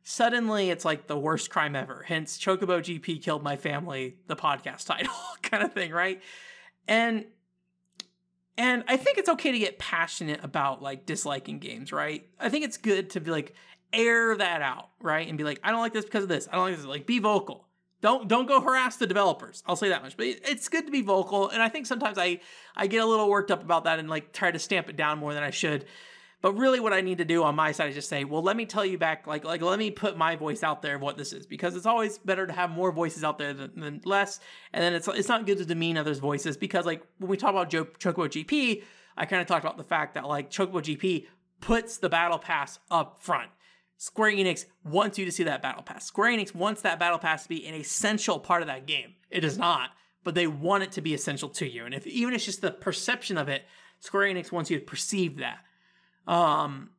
suddenly 0.03 0.70
it's 0.70 0.85
like 0.85 1.07
the 1.07 1.18
worst 1.18 1.51
crime 1.51 1.76
ever. 1.76 2.03
Hence, 2.07 2.39
Chocobo 2.39 2.80
GP 2.80 3.22
killed 3.22 3.43
my 3.43 3.57
family, 3.57 4.16
the 4.26 4.37
podcast 4.37 4.87
title 4.87 5.12
kind 5.43 5.62
of 5.62 5.74
thing, 5.74 5.93
right? 5.93 6.22
And 6.89 7.26
and 8.57 8.85
I 8.89 8.97
think 8.97 9.18
it's 9.18 9.28
okay 9.28 9.53
to 9.53 9.59
get 9.59 9.78
passionate 9.78 10.41
about 10.43 10.83
like 10.83 11.05
disliking 11.05 11.59
games, 11.59 11.93
right? 11.93 12.26
I 12.41 12.49
think 12.49 12.64
it's 12.64 12.78
good 12.78 13.11
to 13.11 13.20
be 13.20 13.30
like 13.30 13.55
air 13.93 14.36
that 14.36 14.62
out, 14.62 14.90
right? 15.01 15.28
And 15.28 15.38
be 15.38 15.45
like, 15.45 15.61
I 15.62 15.70
don't 15.70 15.80
like 15.80 15.93
this 15.93 16.05
because 16.05 16.24
of 16.24 16.28
this. 16.28 16.49
I 16.51 16.57
don't 16.57 16.66
like 16.66 16.76
this. 16.76 16.84
Like, 16.84 17.07
be 17.07 17.18
vocal. 17.18 17.66
Don't 18.01 18.26
don't 18.26 18.47
go 18.47 18.61
harass 18.61 18.97
the 18.97 19.07
developers. 19.07 19.62
I'll 19.66 19.76
say 19.76 19.90
that 19.90 20.03
much. 20.03 20.16
But 20.16 20.26
it's 20.26 20.68
good 20.68 20.86
to 20.86 20.93
be 20.93 21.03
vocal, 21.03 21.49
and 21.49 21.62
I 21.62 21.68
think 21.68 21.86
sometimes 21.86 22.18
I 22.18 22.40
I 22.74 22.88
get 22.88 23.03
a 23.03 23.07
little 23.07 23.30
worked 23.30 23.53
up 23.53 23.62
about 23.62 23.84
that 23.84 24.01
and 24.01 24.11
like 24.11 24.32
try 24.32 24.51
to 24.51 24.59
stamp 24.59 24.88
it 24.88 24.97
down 24.97 25.18
more 25.18 25.34
than 25.34 25.45
I 25.45 25.51
should. 25.51 25.84
But 26.43 26.59
really, 26.59 26.80
what 26.80 26.93
I 26.93 27.01
need 27.03 27.18
to 27.18 27.24
do 27.24 27.45
on 27.45 27.55
my 27.55 27.70
side 27.70 27.90
is 27.90 27.95
just 27.95 28.09
say, 28.09 28.24
well, 28.24 28.43
let 28.43 28.57
me 28.57 28.66
tell 28.66 28.84
you 28.84 28.99
back, 28.99 29.28
like, 29.28 29.45
like 29.45 29.62
let 29.62 29.78
me 29.78 29.93
put 29.93 30.16
my 30.18 30.34
voice 30.34 30.64
out 30.64 30.82
there 30.82 30.97
of 30.97 31.01
what 31.01 31.16
this 31.16 31.32
is, 31.32 31.47
because 31.47 31.76
it's 31.76 31.86
always 31.86 32.18
better 32.18 32.49
to 32.49 32.53
have 32.53 32.68
more 32.68 32.90
voices 32.90 33.22
out 33.22 33.38
there 33.38 33.55
than, 33.55 33.70
than 33.76 34.01
less. 34.05 34.40
And 34.72 34.82
then 34.82 34.93
it's 34.93 35.07
it's 35.07 35.28
not 35.28 35.47
good 35.47 35.59
to 35.59 35.64
demean 35.64 35.97
others' 35.97 36.18
voices 36.18 36.57
because, 36.57 36.84
like, 36.84 37.07
when 37.18 37.30
we 37.30 37.36
talk 37.36 37.51
about 37.51 37.70
jo- 37.70 37.84
Chocobo 37.84 38.26
GP, 38.26 38.82
I 39.16 39.26
kind 39.26 39.40
of 39.40 39.47
talked 39.47 39.64
about 39.64 39.76
the 39.76 39.84
fact 39.84 40.14
that 40.14 40.26
like 40.26 40.51
Chocobo 40.51 40.82
GP 40.82 41.26
puts 41.61 41.99
the 41.99 42.09
battle 42.09 42.38
pass 42.38 42.80
up 42.90 43.20
front. 43.20 43.51
Square 43.99 44.32
Enix 44.32 44.64
wants 44.84 45.18
you 45.18 45.24
to 45.24 45.32
see 45.32 45.45
that 45.45 45.62
battle 45.62 45.82
pass. 45.82 46.05
Square 46.05 46.32
Enix 46.32 46.55
wants 46.55 46.82
that 46.82 46.99
battle 46.99 47.18
pass 47.18 47.45
to 47.45 47.49
be 47.49 47.66
an 47.66 47.74
essential 47.74 48.40
part 48.40 48.62
of 48.62 48.68
that 48.68 48.86
game. 48.86 49.14
It 49.30 49.45
is 49.45 49.57
not, 49.57 49.90
but 50.24 50.34
they 50.34 50.47
want 50.47 50.82
it 50.82 50.93
to 50.93 51.01
be 51.01 51.14
essential 51.14 51.49
to 51.51 51.68
you. 51.68 51.84
And 51.84 51.95
if 51.95 52.07
even 52.07 52.34
if 52.34 52.38
it's 52.38 52.45
just 52.45 52.62
the 52.62 52.70
perception 52.70 53.38
of 53.38 53.49
it, 53.49 53.64
Square 54.01 54.34
Enix 54.34 54.51
wants 54.51 54.70
you 54.70 54.78
to 54.78 54.84
perceive 54.84 55.38
that. 55.38 55.59
Um, 56.26 56.90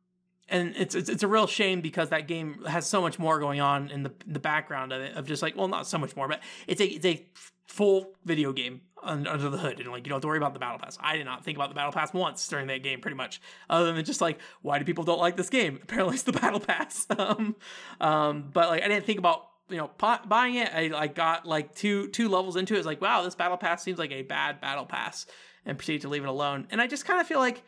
and 0.48 0.74
it's, 0.76 0.94
it's 0.94 1.08
it's 1.08 1.22
a 1.22 1.28
real 1.28 1.46
shame 1.46 1.80
because 1.80 2.10
that 2.10 2.28
game 2.28 2.64
has 2.66 2.86
so 2.86 3.00
much 3.00 3.18
more 3.18 3.38
going 3.38 3.60
on 3.60 3.90
in 3.90 4.02
the 4.02 4.12
the 4.26 4.38
background 4.38 4.92
of 4.92 5.00
it 5.00 5.16
of 5.16 5.26
just 5.26 5.42
like 5.42 5.56
well 5.56 5.68
not 5.68 5.86
so 5.86 5.98
much 5.98 6.14
more 6.16 6.28
but 6.28 6.40
it's 6.66 6.80
a 6.80 6.86
it's 6.86 7.06
a 7.06 7.26
full 7.66 8.12
video 8.24 8.52
game 8.52 8.82
under 9.04 9.50
the 9.50 9.58
hood 9.58 9.80
and 9.80 9.90
like 9.90 10.04
you 10.04 10.10
don't 10.10 10.16
have 10.16 10.22
to 10.22 10.28
worry 10.28 10.38
about 10.38 10.54
the 10.54 10.58
battle 10.58 10.78
pass. 10.78 10.98
I 11.00 11.16
did 11.16 11.24
not 11.24 11.44
think 11.44 11.56
about 11.56 11.68
the 11.68 11.74
battle 11.74 11.92
pass 11.92 12.12
once 12.12 12.46
during 12.48 12.66
that 12.68 12.82
game 12.82 13.00
pretty 13.00 13.16
much 13.16 13.40
other 13.68 13.92
than 13.92 14.04
just 14.04 14.20
like 14.20 14.38
why 14.62 14.78
do 14.78 14.84
people 14.84 15.04
don't 15.04 15.20
like 15.20 15.36
this 15.36 15.50
game? 15.50 15.78
Apparently 15.82 16.14
it's 16.14 16.24
the 16.24 16.32
battle 16.32 16.60
pass. 16.60 17.06
Um, 17.16 17.56
um 18.00 18.50
but 18.52 18.68
like 18.68 18.82
i 18.82 18.88
didn't 18.88 19.06
think 19.06 19.18
about 19.18 19.46
you 19.68 19.76
know 19.76 19.90
buying 19.98 20.56
it. 20.56 20.72
I 20.72 21.06
got 21.06 21.46
like 21.46 21.74
two 21.74 22.08
two 22.08 22.28
levels 22.28 22.56
into 22.56 22.74
it. 22.74 22.78
It's 22.78 22.86
like 22.86 23.00
wow 23.00 23.22
this 23.22 23.34
battle 23.34 23.56
pass 23.56 23.82
seems 23.82 23.98
like 23.98 24.10
a 24.10 24.22
bad 24.22 24.60
battle 24.60 24.84
pass 24.84 25.26
and 25.64 25.78
proceed 25.78 26.02
to 26.02 26.08
leave 26.08 26.22
it 26.22 26.28
alone. 26.28 26.66
And 26.70 26.80
i 26.80 26.86
just 26.86 27.04
kind 27.04 27.20
of 27.20 27.26
feel 27.26 27.38
like 27.38 27.62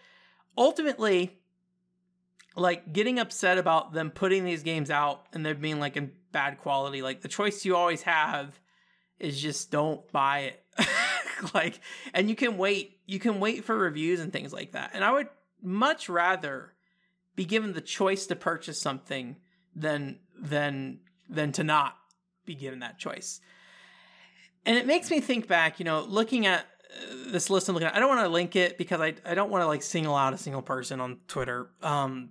ultimately 0.58 1.38
like 2.56 2.92
getting 2.92 3.18
upset 3.18 3.58
about 3.58 3.92
them 3.92 4.10
putting 4.10 4.44
these 4.44 4.62
games 4.62 4.90
out 4.90 5.26
and 5.32 5.44
them 5.44 5.60
being 5.60 5.78
like 5.78 5.96
in 5.96 6.10
bad 6.32 6.58
quality 6.58 7.02
like 7.02 7.20
the 7.20 7.28
choice 7.28 7.64
you 7.64 7.76
always 7.76 8.02
have 8.02 8.58
is 9.18 9.40
just 9.40 9.70
don't 9.70 10.10
buy 10.10 10.40
it 10.40 10.64
like 11.54 11.80
and 12.14 12.28
you 12.28 12.36
can 12.36 12.56
wait 12.58 12.98
you 13.06 13.18
can 13.18 13.40
wait 13.40 13.64
for 13.64 13.76
reviews 13.76 14.20
and 14.20 14.32
things 14.32 14.52
like 14.52 14.72
that. 14.72 14.90
And 14.94 15.04
i 15.04 15.10
would 15.10 15.28
much 15.62 16.08
rather 16.08 16.72
be 17.34 17.44
given 17.44 17.72
the 17.72 17.80
choice 17.80 18.26
to 18.26 18.36
purchase 18.36 18.80
something 18.80 19.36
than 19.74 20.18
than 20.38 21.00
than 21.28 21.52
to 21.52 21.64
not 21.64 21.96
be 22.44 22.54
given 22.54 22.80
that 22.80 22.98
choice. 22.98 23.40
And 24.64 24.76
it 24.76 24.86
makes 24.86 25.10
me 25.10 25.20
think 25.20 25.46
back 25.46 25.78
you 25.78 25.84
know 25.84 26.02
looking 26.02 26.46
at 26.46 26.60
uh, 26.60 27.30
this 27.30 27.50
list 27.50 27.68
i'm 27.68 27.74
looking 27.74 27.88
at 27.88 27.94
i 27.94 27.98
don't 27.98 28.08
want 28.08 28.20
to 28.20 28.28
link 28.28 28.56
it 28.56 28.78
because 28.78 29.00
i, 29.00 29.14
I 29.24 29.34
don't 29.34 29.50
want 29.50 29.62
to 29.62 29.66
like 29.66 29.82
single 29.82 30.14
out 30.14 30.32
a 30.34 30.38
single 30.38 30.62
person 30.62 31.00
on 31.00 31.18
twitter 31.28 31.70
um 31.82 32.30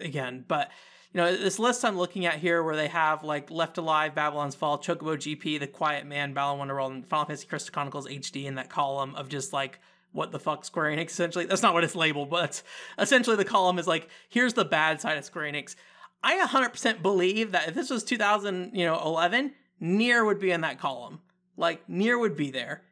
again, 0.00 0.44
but 0.46 0.70
you 1.12 1.18
know, 1.20 1.34
this 1.34 1.58
list 1.58 1.84
I'm 1.84 1.96
looking 1.96 2.26
at 2.26 2.34
here 2.34 2.62
where 2.62 2.76
they 2.76 2.88
have 2.88 3.24
like 3.24 3.50
Left 3.50 3.78
Alive, 3.78 4.14
Babylon's 4.14 4.54
Fall, 4.54 4.78
Chocobo 4.78 5.16
GP, 5.16 5.60
The 5.60 5.66
Quiet 5.66 6.06
Man, 6.06 6.34
Balan 6.34 6.58
Wonderworld, 6.58 6.90
and 6.90 7.06
Final 7.06 7.26
Fantasy 7.26 7.46
Crystal 7.46 7.72
Chronicles 7.72 8.06
HD 8.06 8.44
in 8.44 8.56
that 8.56 8.68
column 8.68 9.14
of 9.14 9.28
just 9.28 9.52
like 9.52 9.80
what 10.12 10.32
the 10.32 10.38
fuck 10.38 10.64
Square 10.64 10.96
Enix 10.96 11.10
essentially. 11.10 11.46
That's 11.46 11.62
not 11.62 11.74
what 11.74 11.84
it's 11.84 11.94
labeled, 11.94 12.30
but 12.30 12.62
essentially 12.98 13.36
the 13.36 13.44
column 13.44 13.78
is 13.78 13.86
like, 13.86 14.08
here's 14.28 14.54
the 14.54 14.64
bad 14.64 15.00
side 15.00 15.18
of 15.18 15.24
Square 15.24 15.52
Enix. 15.52 15.76
I 16.22 16.38
100% 16.44 17.02
believe 17.02 17.52
that 17.52 17.68
if 17.68 17.74
this 17.74 17.90
was 17.90 18.02
2000, 18.02 18.72
you 18.74 18.84
know, 18.84 19.00
11, 19.04 19.52
Nier 19.80 20.24
would 20.24 20.40
be 20.40 20.50
in 20.50 20.62
that 20.62 20.80
column. 20.80 21.20
Like 21.56 21.88
Nier 21.88 22.18
would 22.18 22.36
be 22.36 22.50
there. 22.50 22.82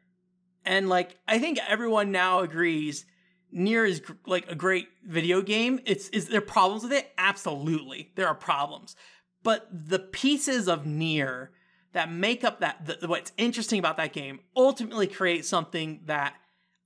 And 0.63 0.89
like 0.89 1.17
I 1.27 1.39
think 1.39 1.59
everyone 1.67 2.11
now 2.11 2.39
agrees 2.39 3.05
Nier 3.55 3.85
is 3.85 4.01
like 4.25 4.51
a 4.51 4.55
great 4.55 4.89
video 5.05 5.41
game. 5.41 5.79
It's 5.85 6.09
is 6.09 6.27
there 6.27 6.41
problems 6.41 6.83
with 6.83 6.91
it? 6.91 7.11
Absolutely, 7.17 8.11
there 8.15 8.27
are 8.27 8.35
problems. 8.35 8.95
But 9.43 9.67
the 9.71 9.99
pieces 9.99 10.67
of 10.67 10.85
Nier 10.85 11.51
that 11.93 12.11
make 12.11 12.43
up 12.43 12.59
that 12.59 12.85
the, 12.85 13.07
what's 13.07 13.31
interesting 13.37 13.79
about 13.79 13.95
that 13.95 14.11
game 14.11 14.41
ultimately 14.57 15.07
create 15.07 15.45
something 15.45 16.01
that 16.05 16.35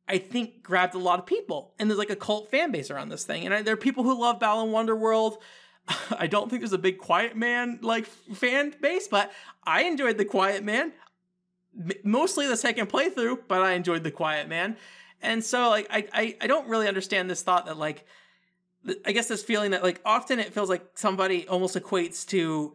I 0.08 0.20
think 0.20 0.62
grabbed 0.62 0.94
a 0.94 1.00
lot 1.00 1.18
of 1.18 1.26
people. 1.26 1.74
And 1.80 1.90
there's 1.90 1.98
like 1.98 2.12
a 2.12 2.16
cult 2.16 2.52
fan 2.52 2.72
base 2.72 2.92
around 2.92 3.10
this 3.10 3.24
thing. 3.24 3.46
And 3.46 3.54
I, 3.54 3.62
there 3.64 3.74
are 3.74 3.78
people 3.78 4.04
who 4.04 4.20
love 4.20 4.40
Balan 4.40 4.70
Wonderworld. 4.70 5.38
I 6.12 6.28
don't 6.28 6.50
think 6.50 6.62
there's 6.62 6.74
a 6.74 6.78
big 6.78 7.00
Quiet 7.00 7.36
Man 7.36 7.80
like 7.82 8.06
fan 8.06 8.76
base, 8.80 9.08
but 9.08 9.32
I 9.64 9.86
enjoyed 9.86 10.20
the 10.20 10.26
Quiet 10.26 10.64
Man. 10.64 10.94
Mostly 12.04 12.46
the 12.46 12.58
second 12.58 12.90
playthrough, 12.90 13.40
but 13.48 13.62
I 13.62 13.72
enjoyed 13.72 14.04
the 14.04 14.12
Quiet 14.12 14.48
Man. 14.48 14.78
And 15.22 15.44
so 15.44 15.70
like 15.70 15.88
I, 15.90 16.08
I 16.14 16.38
I 16.42 16.48
don't 16.48 16.68
really 16.68 16.88
understand 16.88 17.30
this 17.30 17.42
thought 17.42 17.66
that 17.66 17.78
like 17.78 18.06
I 19.06 19.12
guess 19.12 19.28
this 19.28 19.44
feeling 19.44 19.72
that 19.72 19.84
like 19.84 20.02
often 20.06 20.40
it 20.40 20.54
feels 20.54 20.70
like 20.70 20.98
somebody 20.98 21.48
almost 21.48 21.76
equates 21.76 22.26
to 22.28 22.74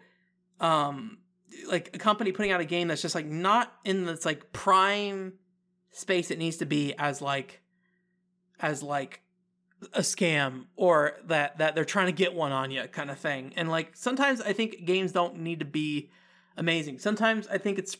um 0.61 1.19
like 1.69 1.91
a 1.95 1.99
company 1.99 2.33
putting 2.33 2.53
out 2.53 2.61
a 2.61 2.65
game 2.65 2.89
that's 2.89 3.03
just 3.03 3.15
like 3.15 3.27
not 3.27 3.73
in 3.85 4.05
this 4.05 4.25
like 4.25 4.53
prime 4.53 5.35
space 5.93 6.31
it 6.31 6.39
needs 6.39 6.59
to 6.59 6.67
be 6.67 6.95
as 6.99 7.23
like 7.23 7.63
as 8.61 8.83
like 8.83 9.25
a 9.93 10.01
scam 10.01 10.65
or 10.77 11.17
that 11.27 11.59
that 11.59 11.75
they're 11.75 11.85
trying 11.85 12.07
to 12.07 12.13
get 12.13 12.35
one 12.35 12.53
on 12.53 12.71
you 12.71 12.83
kind 12.85 13.11
of 13.11 13.19
thing. 13.19 13.53
And 13.57 13.71
like 13.71 13.91
sometimes 13.95 14.41
I 14.41 14.53
think 14.53 14.85
games 14.85 15.13
don't 15.13 15.39
need 15.41 15.59
to 15.61 15.65
be 15.65 16.11
amazing. 16.57 16.99
Sometimes 16.99 17.47
I 17.49 17.59
think 17.59 17.79
it's 17.79 17.97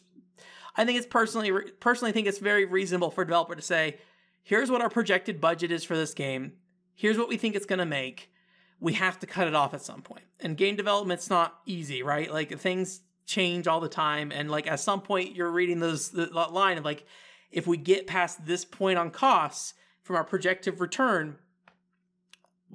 I 0.77 0.85
think 0.85 0.99
it's 0.99 1.07
personally 1.07 1.53
personally 1.81 2.13
think 2.13 2.27
it's 2.27 2.39
very 2.39 2.65
reasonable 2.65 3.11
for 3.11 3.23
a 3.23 3.27
developer 3.27 3.55
to 3.55 3.63
say, 3.63 3.99
here's 4.45 4.71
what 4.71 4.81
our 4.81 4.91
projected 4.91 5.41
budget 5.41 5.73
is 5.73 5.83
for 5.83 5.97
this 5.97 6.15
game. 6.15 6.53
Here's 6.95 7.19
what 7.19 7.29
we 7.29 7.37
think 7.37 7.57
it's 7.57 7.67
going 7.67 7.81
to 7.81 7.87
make. 7.87 8.31
We 8.79 8.93
have 8.93 9.19
to 9.21 9.27
cut 9.27 9.49
it 9.49 9.55
off 9.55 9.75
at 9.75 9.83
some 9.83 10.03
point. 10.03 10.25
And 10.39 10.57
game 10.57 10.77
development's 10.77 11.29
not 11.29 11.59
easy, 11.67 12.03
right? 12.03 12.31
Like 12.31 12.57
things 12.61 13.01
change 13.27 13.67
all 13.67 13.81
the 13.81 13.89
time. 13.89 14.31
And 14.31 14.51
like 14.51 14.71
at 14.71 14.79
some 14.79 15.01
point, 15.01 15.35
you're 15.35 15.51
reading 15.51 15.81
those 15.81 16.11
the 16.11 16.27
line 16.27 16.79
of 16.79 16.85
like, 16.85 17.05
if 17.51 17.67
we 17.67 17.77
get 17.77 18.07
past 18.07 18.47
this 18.47 18.65
point 18.65 18.99
on 18.99 19.11
costs 19.11 19.75
from 20.03 20.17
our 20.17 20.25
projected 20.25 20.79
return, 20.79 21.39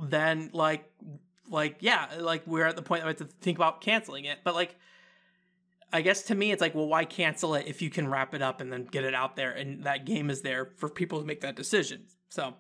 then 0.01 0.49
like, 0.53 0.91
like 1.47 1.77
yeah, 1.79 2.07
like 2.19 2.45
we're 2.47 2.65
at 2.65 2.75
the 2.75 2.81
point 2.81 3.01
that 3.01 3.05
we 3.05 3.09
have 3.09 3.17
to 3.17 3.37
think 3.41 3.57
about 3.57 3.81
canceling 3.81 4.25
it. 4.25 4.39
But 4.43 4.55
like, 4.55 4.75
I 5.91 6.01
guess 6.01 6.23
to 6.23 6.35
me, 6.35 6.51
it's 6.51 6.61
like, 6.61 6.75
well, 6.75 6.87
why 6.87 7.05
cancel 7.05 7.55
it 7.55 7.65
if 7.67 7.81
you 7.81 7.89
can 7.89 8.07
wrap 8.07 8.33
it 8.33 8.41
up 8.41 8.61
and 8.61 8.71
then 8.71 8.85
get 8.85 9.03
it 9.03 9.13
out 9.13 9.35
there 9.35 9.51
and 9.51 9.83
that 9.85 10.05
game 10.05 10.29
is 10.29 10.41
there 10.41 10.71
for 10.77 10.89
people 10.89 11.19
to 11.19 11.25
make 11.25 11.41
that 11.41 11.55
decision? 11.55 12.05
So, 12.29 12.53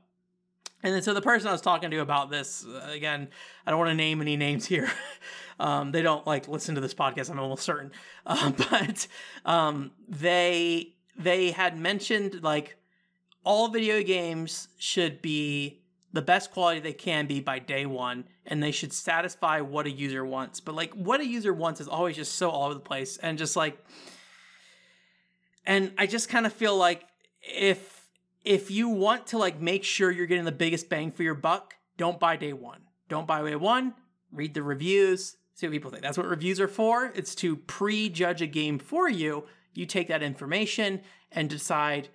and 0.81 0.93
then 0.93 1.01
so 1.01 1.13
the 1.13 1.21
person 1.21 1.47
I 1.47 1.51
was 1.51 1.61
talking 1.61 1.91
to 1.91 1.99
about 1.99 2.31
this, 2.31 2.65
uh, 2.65 2.89
again, 2.89 3.29
I 3.65 3.71
don't 3.71 3.79
want 3.79 3.89
to 3.89 3.95
name 3.95 4.21
any 4.21 4.37
names 4.37 4.65
here. 4.65 4.91
um, 5.59 5.91
they 5.91 6.01
don't 6.01 6.25
like 6.25 6.47
listen 6.47 6.75
to 6.75 6.81
this 6.81 6.93
podcast, 6.93 7.29
I'm 7.29 7.39
almost 7.39 7.63
certain. 7.63 7.91
Uh, 8.25 8.51
but 8.51 9.07
um, 9.43 9.91
they 10.07 10.93
they 11.17 11.49
had 11.49 11.79
mentioned 11.79 12.43
like 12.43 12.77
all 13.43 13.69
video 13.69 14.03
games 14.03 14.67
should 14.77 15.19
be 15.21 15.81
the 16.11 16.21
best 16.21 16.51
quality 16.51 16.79
they 16.79 16.93
can 16.93 17.27
be 17.27 17.39
by 17.39 17.59
day 17.59 17.85
one 17.85 18.25
and 18.45 18.61
they 18.61 18.71
should 18.71 18.91
satisfy 18.91 19.61
what 19.61 19.85
a 19.85 19.91
user 19.91 20.25
wants. 20.25 20.59
But 20.59 20.75
like 20.75 20.93
what 20.93 21.19
a 21.21 21.25
user 21.25 21.53
wants 21.53 21.81
is 21.81 21.87
always 21.87 22.15
just 22.15 22.35
so 22.35 22.49
all 22.49 22.65
over 22.65 22.73
the 22.73 22.79
place 22.79 23.17
and 23.17 23.37
just 23.37 23.55
like 23.55 23.77
and 25.65 25.91
i 25.97 26.07
just 26.07 26.29
kind 26.29 26.45
of 26.45 26.53
feel 26.53 26.75
like 26.75 27.05
if 27.41 28.07
if 28.43 28.71
you 28.71 28.89
want 28.89 29.27
to 29.27 29.37
like 29.37 29.59
make 29.59 29.83
sure 29.83 30.09
you're 30.09 30.25
getting 30.25 30.45
the 30.45 30.51
biggest 30.51 30.89
bang 30.89 31.11
for 31.11 31.23
your 31.23 31.35
buck 31.35 31.75
don't 31.97 32.19
buy 32.19 32.37
day 32.37 32.53
one. 32.53 32.81
Don't 33.09 33.27
buy 33.27 33.43
day 33.43 33.55
one 33.55 33.93
read 34.31 34.53
the 34.53 34.63
reviews 34.63 35.35
see 35.59 35.67
what 35.67 35.73
people 35.73 35.91
think. 35.91 36.01
That's 36.01 36.17
what 36.17 36.27
reviews 36.27 36.59
are 36.59 36.67
for. 36.67 37.11
It's 37.15 37.35
to 37.35 37.57
prejudge 37.57 38.41
a 38.41 38.47
game 38.47 38.79
for 38.79 39.09
you. 39.09 39.43
You 39.73 39.85
take 39.85 40.07
that 40.07 40.23
information 40.23 41.01
and 41.31 41.49
decide 41.49 42.09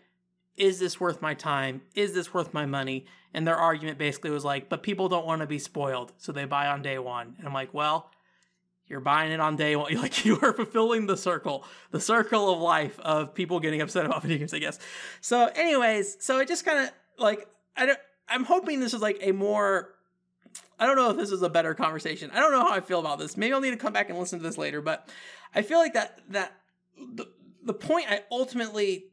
is 0.56 0.78
this 0.78 1.00
worth 1.00 1.20
my 1.20 1.34
time? 1.34 1.82
Is 1.94 2.12
this 2.12 2.32
worth 2.32 2.54
my 2.54 2.66
money? 2.66 3.06
And 3.32 3.46
their 3.46 3.56
argument 3.56 3.98
basically 3.98 4.30
was 4.30 4.44
like, 4.44 4.68
but 4.68 4.82
people 4.82 5.08
don't 5.08 5.26
want 5.26 5.40
to 5.40 5.46
be 5.46 5.58
spoiled, 5.58 6.12
so 6.18 6.30
they 6.30 6.44
buy 6.44 6.68
on 6.68 6.82
day 6.82 6.98
one. 6.98 7.34
And 7.38 7.46
I'm 7.46 7.54
like, 7.54 7.74
well, 7.74 8.10
you're 8.86 9.00
buying 9.00 9.32
it 9.32 9.40
on 9.40 9.56
day 9.56 9.76
one. 9.76 9.96
Like 10.04 10.24
you 10.24 10.38
are 10.40 10.52
fulfilling 10.52 11.06
the 11.06 11.16
circle, 11.16 11.64
the 11.90 12.00
circle 12.00 12.52
of 12.52 12.60
life 12.60 12.98
of 13.00 13.34
people 13.34 13.58
getting 13.60 13.80
upset 13.80 14.06
about 14.06 14.22
video 14.22 14.38
games, 14.38 14.54
I 14.54 14.58
guess. 14.58 14.78
So, 15.20 15.46
anyways, 15.54 16.18
so 16.20 16.38
it 16.38 16.48
just 16.48 16.64
kind 16.64 16.86
of 16.86 16.90
like 17.18 17.48
I 17.76 17.86
don't. 17.86 17.98
I'm 18.28 18.44
hoping 18.44 18.80
this 18.80 18.94
is 18.94 19.02
like 19.02 19.18
a 19.20 19.32
more. 19.32 19.90
I 20.78 20.86
don't 20.86 20.96
know 20.96 21.10
if 21.10 21.16
this 21.16 21.30
is 21.30 21.42
a 21.42 21.48
better 21.48 21.74
conversation. 21.74 22.30
I 22.32 22.40
don't 22.40 22.52
know 22.52 22.60
how 22.60 22.72
I 22.72 22.80
feel 22.80 23.00
about 23.00 23.18
this. 23.18 23.36
Maybe 23.36 23.52
I'll 23.52 23.60
need 23.60 23.70
to 23.70 23.76
come 23.76 23.92
back 23.92 24.10
and 24.10 24.18
listen 24.18 24.38
to 24.38 24.42
this 24.42 24.58
later. 24.58 24.80
But 24.80 25.08
I 25.54 25.62
feel 25.62 25.78
like 25.78 25.94
that 25.94 26.20
that 26.30 26.52
the, 26.96 27.26
the 27.64 27.74
point 27.74 28.06
I 28.08 28.22
ultimately 28.30 29.06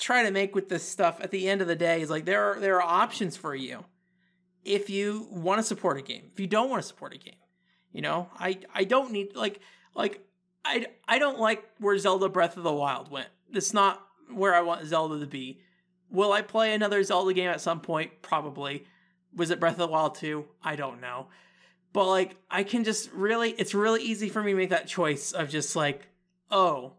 try 0.00 0.22
to 0.22 0.30
make 0.30 0.54
with 0.54 0.68
this 0.68 0.82
stuff 0.82 1.20
at 1.20 1.30
the 1.30 1.48
end 1.48 1.60
of 1.60 1.68
the 1.68 1.76
day 1.76 2.00
is 2.00 2.10
like 2.10 2.24
there 2.24 2.52
are 2.52 2.60
there 2.60 2.76
are 2.76 2.82
options 2.82 3.36
for 3.36 3.54
you 3.54 3.84
if 4.64 4.90
you 4.90 5.26
want 5.30 5.58
to 5.58 5.62
support 5.62 5.98
a 5.98 6.02
game. 6.02 6.30
If 6.32 6.40
you 6.40 6.46
don't 6.46 6.70
want 6.70 6.82
to 6.82 6.88
support 6.88 7.14
a 7.14 7.18
game 7.18 7.34
you 7.92 8.02
know? 8.02 8.28
I 8.38 8.58
i 8.74 8.84
don't 8.84 9.12
need 9.12 9.36
like 9.36 9.60
like 9.94 10.24
i 10.64 10.86
i 11.08 11.18
don't 11.18 11.38
like 11.38 11.64
where 11.78 11.98
zelda 11.98 12.28
breath 12.28 12.56
of 12.56 12.62
the 12.62 12.72
wild 12.72 13.10
went. 13.10 13.28
It's 13.52 13.74
not 13.74 14.02
where 14.32 14.54
i 14.54 14.60
want 14.60 14.86
zelda 14.86 15.20
to 15.20 15.26
be. 15.26 15.60
Will 16.10 16.32
i 16.32 16.42
play 16.42 16.74
another 16.74 17.02
zelda 17.02 17.32
game 17.32 17.50
at 17.50 17.60
some 17.60 17.80
point? 17.80 18.22
Probably. 18.22 18.84
Was 19.34 19.50
it 19.50 19.60
breath 19.60 19.74
of 19.74 19.78
the 19.78 19.88
wild 19.88 20.14
2 20.16 20.44
i 20.62 20.76
don't 20.76 21.00
know. 21.00 21.28
But 21.92 22.08
like 22.08 22.36
i 22.50 22.62
can 22.62 22.84
just 22.84 23.10
really 23.12 23.50
it's 23.52 23.74
really 23.74 24.02
easy 24.02 24.28
for 24.28 24.42
me 24.42 24.52
to 24.52 24.56
make 24.56 24.70
that 24.70 24.86
choice 24.86 25.32
of 25.32 25.48
just 25.48 25.74
like 25.74 26.08
oh 26.50 26.94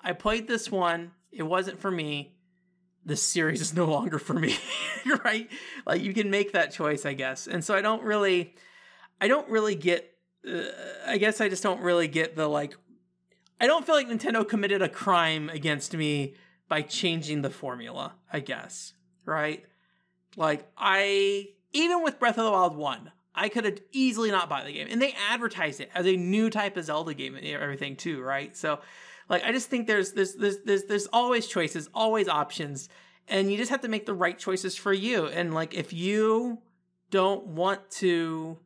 i 0.00 0.12
played 0.12 0.46
this 0.46 0.70
one 0.70 1.12
it 1.32 1.42
wasn't 1.42 1.80
for 1.80 1.90
me. 1.90 2.34
This 3.04 3.22
series 3.22 3.60
is 3.60 3.74
no 3.74 3.86
longer 3.86 4.18
for 4.18 4.34
me, 4.34 4.56
right? 5.24 5.48
Like 5.86 6.02
you 6.02 6.12
can 6.12 6.30
make 6.30 6.52
that 6.52 6.72
choice, 6.72 7.06
I 7.06 7.14
guess. 7.14 7.46
And 7.46 7.64
so 7.64 7.74
I 7.74 7.80
don't 7.80 8.02
really, 8.02 8.54
I 9.20 9.28
don't 9.28 9.48
really 9.48 9.74
get. 9.74 10.12
Uh, 10.46 10.62
I 11.06 11.18
guess 11.18 11.40
I 11.40 11.48
just 11.48 11.62
don't 11.62 11.80
really 11.80 12.08
get 12.08 12.36
the 12.36 12.46
like. 12.48 12.76
I 13.60 13.66
don't 13.66 13.84
feel 13.84 13.94
like 13.94 14.08
Nintendo 14.08 14.46
committed 14.46 14.82
a 14.82 14.88
crime 14.88 15.48
against 15.48 15.96
me 15.96 16.34
by 16.68 16.82
changing 16.82 17.42
the 17.42 17.50
formula, 17.50 18.14
I 18.32 18.40
guess, 18.40 18.92
right? 19.24 19.64
Like, 20.36 20.70
I, 20.76 21.48
even 21.72 22.02
with 22.02 22.18
Breath 22.18 22.38
of 22.38 22.44
the 22.44 22.52
Wild 22.52 22.76
1, 22.76 23.10
I 23.34 23.48
could 23.48 23.64
have 23.64 23.80
easily 23.90 24.30
not 24.30 24.48
bought 24.48 24.64
the 24.64 24.72
game. 24.72 24.86
And 24.90 25.00
they 25.00 25.14
advertised 25.28 25.80
it 25.80 25.90
as 25.94 26.06
a 26.06 26.16
new 26.16 26.50
type 26.50 26.76
of 26.76 26.84
Zelda 26.84 27.14
game 27.14 27.34
and 27.34 27.44
everything 27.46 27.96
too, 27.96 28.22
right? 28.22 28.56
So, 28.56 28.80
like, 29.28 29.44
I 29.44 29.52
just 29.52 29.68
think 29.68 29.86
there's 29.86 30.12
there's 30.12 30.34
there's 30.34 30.58
there's, 30.64 30.84
there's 30.84 31.06
always 31.12 31.46
choices, 31.46 31.88
always 31.94 32.28
options, 32.28 32.88
and 33.26 33.50
you 33.50 33.56
just 33.56 33.70
have 33.70 33.82
to 33.82 33.88
make 33.88 34.06
the 34.06 34.14
right 34.14 34.38
choices 34.38 34.76
for 34.76 34.92
you. 34.92 35.26
And 35.26 35.54
like, 35.54 35.74
if 35.74 35.92
you 35.92 36.58
don't 37.10 37.46
want 37.46 37.90
to 37.90 38.58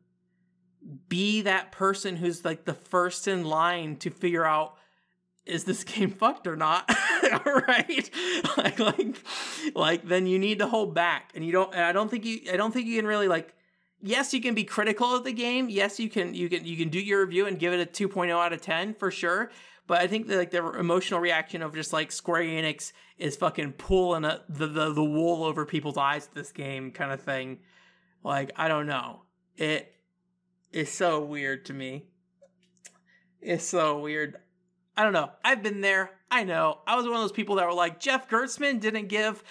be 1.08 1.42
that 1.42 1.72
person 1.72 2.16
who's 2.16 2.44
like 2.44 2.64
the 2.64 2.74
first 2.74 3.28
in 3.28 3.44
line 3.44 3.96
to 3.96 4.10
figure 4.10 4.44
out 4.44 4.76
is 5.44 5.64
this 5.64 5.84
game 5.84 6.10
fucked 6.10 6.46
or 6.46 6.56
not? 6.56 6.90
Right? 7.44 8.10
Like 8.56 8.78
like 8.78 9.16
like 9.74 10.08
then 10.08 10.26
you 10.26 10.38
need 10.38 10.58
to 10.58 10.66
hold 10.66 10.94
back. 10.94 11.32
And 11.34 11.44
you 11.44 11.52
don't 11.52 11.72
and 11.72 11.82
i 11.82 11.92
don't 11.92 12.10
think 12.10 12.24
you 12.24 12.40
i 12.52 12.56
don't 12.56 12.72
think 12.72 12.86
you 12.86 12.96
can 12.96 13.06
really 13.06 13.28
like 13.28 13.54
yes 14.02 14.34
you 14.34 14.40
can 14.40 14.54
be 14.54 14.64
critical 14.64 15.14
of 15.14 15.24
the 15.24 15.32
game. 15.32 15.70
Yes 15.70 15.98
you 15.98 16.10
can 16.10 16.34
you 16.34 16.48
can 16.48 16.64
you 16.64 16.76
can 16.76 16.88
do 16.90 17.00
your 17.00 17.24
review 17.24 17.46
and 17.46 17.58
give 17.58 17.72
it 17.72 17.80
a 17.80 18.06
2.0 18.06 18.30
out 18.30 18.52
of 18.52 18.60
10 18.60 18.94
for 18.94 19.10
sure 19.10 19.50
but 19.86 20.00
i 20.00 20.06
think 20.06 20.26
that 20.26 20.36
like 20.36 20.50
the 20.50 20.64
emotional 20.78 21.20
reaction 21.20 21.62
of 21.62 21.74
just 21.74 21.92
like 21.92 22.10
square 22.12 22.42
enix 22.42 22.92
is 23.18 23.36
fucking 23.36 23.72
pulling 23.72 24.24
a, 24.24 24.40
the, 24.48 24.66
the 24.66 24.92
the 24.92 25.04
wool 25.04 25.44
over 25.44 25.64
people's 25.64 25.96
eyes 25.96 26.26
to 26.26 26.34
this 26.34 26.52
game 26.52 26.90
kind 26.90 27.12
of 27.12 27.20
thing 27.20 27.58
like 28.24 28.50
i 28.56 28.68
don't 28.68 28.86
know 28.86 29.22
it 29.56 29.94
is 30.72 30.90
so 30.90 31.22
weird 31.22 31.64
to 31.64 31.72
me 31.72 32.04
it's 33.40 33.64
so 33.64 33.98
weird 33.98 34.36
I 34.96 35.04
don't 35.04 35.12
know. 35.12 35.30
I've 35.44 35.62
been 35.62 35.80
there. 35.80 36.10
I 36.30 36.44
know. 36.44 36.80
I 36.86 36.96
was 36.96 37.06
one 37.06 37.14
of 37.14 37.20
those 37.20 37.32
people 37.32 37.56
that 37.56 37.66
were 37.66 37.72
like, 37.72 37.98
Jeff 37.98 38.28
Gerstmann 38.28 38.80
didn't 38.80 39.08
give 39.08 39.42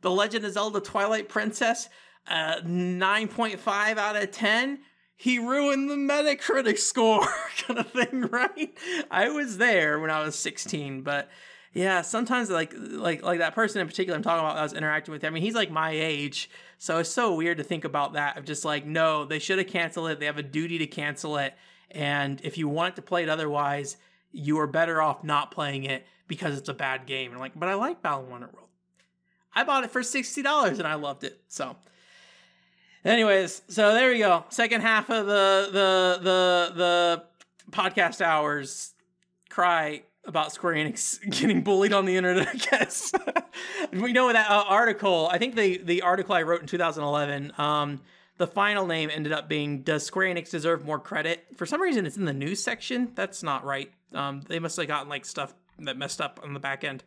The 0.00 0.10
Legend 0.10 0.44
of 0.44 0.52
Zelda 0.52 0.80
Twilight 0.80 1.28
Princess 1.28 1.88
uh, 2.28 2.56
a 2.58 2.62
9.5 2.62 3.96
out 3.96 4.16
of 4.16 4.30
10. 4.30 4.80
He 5.20 5.40
ruined 5.40 5.90
the 5.90 5.96
Metacritic 5.96 6.78
score, 6.78 7.26
kind 7.66 7.80
of 7.80 7.90
thing, 7.90 8.22
right? 8.30 8.72
I 9.10 9.30
was 9.30 9.58
there 9.58 9.98
when 9.98 10.12
I 10.12 10.22
was 10.22 10.36
16, 10.36 11.02
but 11.02 11.28
yeah, 11.74 12.02
sometimes 12.02 12.50
like 12.50 12.72
like 12.76 13.24
like 13.24 13.40
that 13.40 13.56
person 13.56 13.80
in 13.80 13.86
particular 13.88 14.16
I'm 14.16 14.22
talking 14.22 14.44
about 14.44 14.56
I 14.56 14.62
was 14.62 14.72
interacting 14.72 15.12
with. 15.12 15.24
I 15.24 15.30
mean, 15.30 15.42
he's 15.42 15.56
like 15.56 15.72
my 15.72 15.90
age, 15.90 16.48
so 16.78 16.98
it's 16.98 17.10
so 17.10 17.34
weird 17.34 17.58
to 17.58 17.64
think 17.64 17.84
about 17.84 18.12
that. 18.12 18.38
Of 18.38 18.44
just 18.44 18.64
like, 18.64 18.86
no, 18.86 19.24
they 19.24 19.40
should 19.40 19.58
have 19.58 19.66
canceled 19.66 20.10
it. 20.10 20.20
They 20.20 20.26
have 20.26 20.38
a 20.38 20.42
duty 20.42 20.78
to 20.78 20.86
cancel 20.86 21.36
it, 21.36 21.54
and 21.90 22.40
if 22.44 22.56
you 22.56 22.68
want 22.68 22.94
to 22.96 23.02
play 23.02 23.24
it 23.24 23.28
otherwise, 23.28 23.96
you 24.30 24.58
are 24.60 24.68
better 24.68 25.02
off 25.02 25.24
not 25.24 25.50
playing 25.50 25.82
it 25.82 26.06
because 26.28 26.56
it's 26.56 26.68
a 26.68 26.74
bad 26.74 27.06
game. 27.06 27.32
And 27.32 27.40
like, 27.40 27.58
but 27.58 27.68
I 27.68 27.74
like 27.74 28.02
Balan 28.02 28.30
Wonderworld. 28.30 28.68
I 29.52 29.64
bought 29.64 29.82
it 29.82 29.90
for 29.90 30.04
sixty 30.04 30.42
dollars 30.42 30.78
and 30.78 30.86
I 30.86 30.94
loved 30.94 31.24
it. 31.24 31.40
So, 31.48 31.76
anyways, 33.08 33.62
so 33.68 33.94
there 33.94 34.10
we 34.10 34.18
go. 34.18 34.44
Second 34.50 34.82
half 34.82 35.10
of 35.10 35.26
the 35.26 35.68
the 35.72 36.18
the 36.22 36.72
the 36.76 37.22
podcast 37.70 38.20
hours 38.20 38.94
cry 39.48 40.02
about 40.24 40.52
Square 40.52 40.74
Enix 40.74 41.20
getting 41.30 41.62
bullied 41.62 41.92
on 41.92 42.04
the 42.04 42.16
internet. 42.16 42.48
I 42.48 42.54
guess 42.54 43.12
we 43.92 44.12
know 44.12 44.32
that 44.32 44.50
uh, 44.50 44.64
article. 44.68 45.28
I 45.30 45.38
think 45.38 45.56
the 45.56 45.78
the 45.78 46.02
article 46.02 46.34
I 46.34 46.42
wrote 46.42 46.60
in 46.60 46.66
2011. 46.66 47.52
Um, 47.58 48.00
the 48.36 48.46
final 48.46 48.86
name 48.86 49.10
ended 49.12 49.32
up 49.32 49.48
being 49.48 49.82
Does 49.82 50.04
Square 50.06 50.32
Enix 50.32 50.50
deserve 50.50 50.84
more 50.84 51.00
credit? 51.00 51.44
For 51.56 51.66
some 51.66 51.82
reason, 51.82 52.06
it's 52.06 52.16
in 52.16 52.24
the 52.24 52.32
news 52.32 52.62
section. 52.62 53.10
That's 53.16 53.42
not 53.42 53.64
right. 53.64 53.90
Um, 54.14 54.42
they 54.46 54.60
must 54.60 54.76
have 54.76 54.86
gotten 54.86 55.08
like 55.08 55.24
stuff 55.24 55.54
that 55.80 55.96
messed 55.96 56.20
up 56.20 56.38
on 56.44 56.54
the 56.54 56.60
back 56.60 56.84
end. 56.84 57.02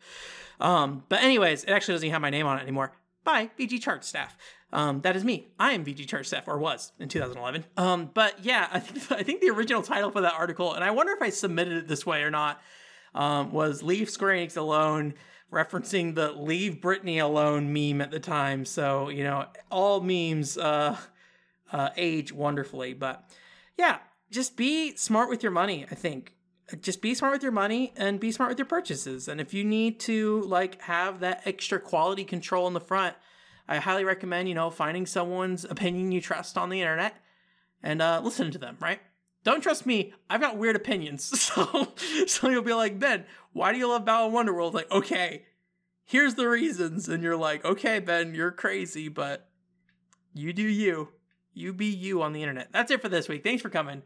Um, 0.59 1.03
but 1.07 1.23
anyways, 1.23 1.63
it 1.63 1.71
actually 1.71 1.95
doesn't 1.95 2.09
have 2.09 2.21
my 2.21 2.29
name 2.29 2.47
on 2.47 2.57
it 2.57 2.63
anymore. 2.63 2.91
Bye, 3.23 3.49
VG 3.57 3.81
Chart 3.81 4.03
staff. 4.03 4.35
Um, 4.73 5.01
that 5.01 5.15
is 5.15 5.23
me. 5.25 5.49
I 5.59 5.73
am 5.73 5.83
VG 5.83 6.25
staff, 6.25 6.47
or 6.47 6.57
was 6.57 6.93
in 6.99 7.09
2011. 7.09 7.65
Um, 7.77 8.09
but 8.13 8.43
yeah, 8.43 8.67
I 8.71 8.79
think 8.79 9.11
I 9.11 9.23
think 9.23 9.41
the 9.41 9.49
original 9.49 9.81
title 9.81 10.11
for 10.11 10.21
that 10.21 10.33
article, 10.33 10.73
and 10.73 10.83
I 10.83 10.91
wonder 10.91 11.13
if 11.13 11.21
I 11.21 11.29
submitted 11.29 11.77
it 11.77 11.87
this 11.87 12.05
way 12.05 12.23
or 12.23 12.31
not, 12.31 12.61
um, 13.13 13.51
was 13.51 13.83
"Leave 13.83 14.09
Square 14.09 14.35
Enix 14.35 14.57
Alone," 14.57 15.13
referencing 15.51 16.15
the 16.15 16.31
"Leave 16.31 16.75
Britney 16.75 17.21
Alone" 17.21 17.73
meme 17.73 18.01
at 18.01 18.11
the 18.11 18.19
time. 18.19 18.65
So 18.65 19.09
you 19.09 19.23
know, 19.23 19.47
all 19.69 20.01
memes 20.01 20.57
uh, 20.57 20.97
uh, 21.71 21.89
age 21.97 22.31
wonderfully. 22.31 22.93
But 22.93 23.29
yeah, 23.77 23.99
just 24.29 24.55
be 24.55 24.95
smart 24.95 25.29
with 25.29 25.43
your 25.43 25.51
money. 25.51 25.85
I 25.91 25.95
think 25.95 26.33
just 26.81 27.01
be 27.01 27.13
smart 27.13 27.33
with 27.33 27.43
your 27.43 27.51
money 27.51 27.91
and 27.97 28.19
be 28.19 28.31
smart 28.31 28.49
with 28.49 28.57
your 28.57 28.65
purchases. 28.65 29.27
And 29.27 29.41
if 29.41 29.53
you 29.53 29.63
need 29.63 29.99
to 30.01 30.41
like 30.43 30.81
have 30.83 31.19
that 31.19 31.41
extra 31.45 31.79
quality 31.79 32.23
control 32.23 32.67
in 32.67 32.73
the 32.73 32.79
front, 32.79 33.15
I 33.67 33.77
highly 33.77 34.03
recommend, 34.03 34.49
you 34.49 34.55
know, 34.55 34.69
finding 34.69 35.05
someone's 35.05 35.63
opinion 35.65 36.11
you 36.11 36.21
trust 36.21 36.57
on 36.57 36.69
the 36.69 36.81
internet 36.81 37.15
and 37.83 38.01
uh, 38.01 38.21
listening 38.23 38.51
to 38.51 38.57
them, 38.57 38.77
right? 38.79 38.99
Don't 39.43 39.61
trust 39.61 39.85
me. 39.85 40.13
I've 40.29 40.41
got 40.41 40.57
weird 40.57 40.75
opinions. 40.75 41.31
So, 41.51 41.93
so 42.27 42.49
you'll 42.49 42.61
be 42.61 42.73
like, 42.73 42.99
Ben, 42.99 43.25
why 43.53 43.73
do 43.73 43.79
you 43.79 43.87
love 43.87 44.05
Balan 44.05 44.31
Wonderworld? 44.31 44.73
Like, 44.73 44.89
okay, 44.91 45.45
here's 46.05 46.35
the 46.35 46.47
reasons. 46.47 47.09
And 47.09 47.23
you're 47.23 47.35
like, 47.35 47.65
okay, 47.65 47.99
Ben, 47.99 48.33
you're 48.35 48.51
crazy, 48.51 49.09
but 49.09 49.49
you 50.33 50.53
do 50.53 50.63
you. 50.63 51.09
You 51.53 51.73
be 51.73 51.87
you 51.87 52.21
on 52.21 52.31
the 52.31 52.41
internet. 52.41 52.71
That's 52.71 52.91
it 52.91 53.01
for 53.01 53.09
this 53.09 53.27
week. 53.27 53.43
Thanks 53.43 53.61
for 53.61 53.69
coming. 53.69 54.03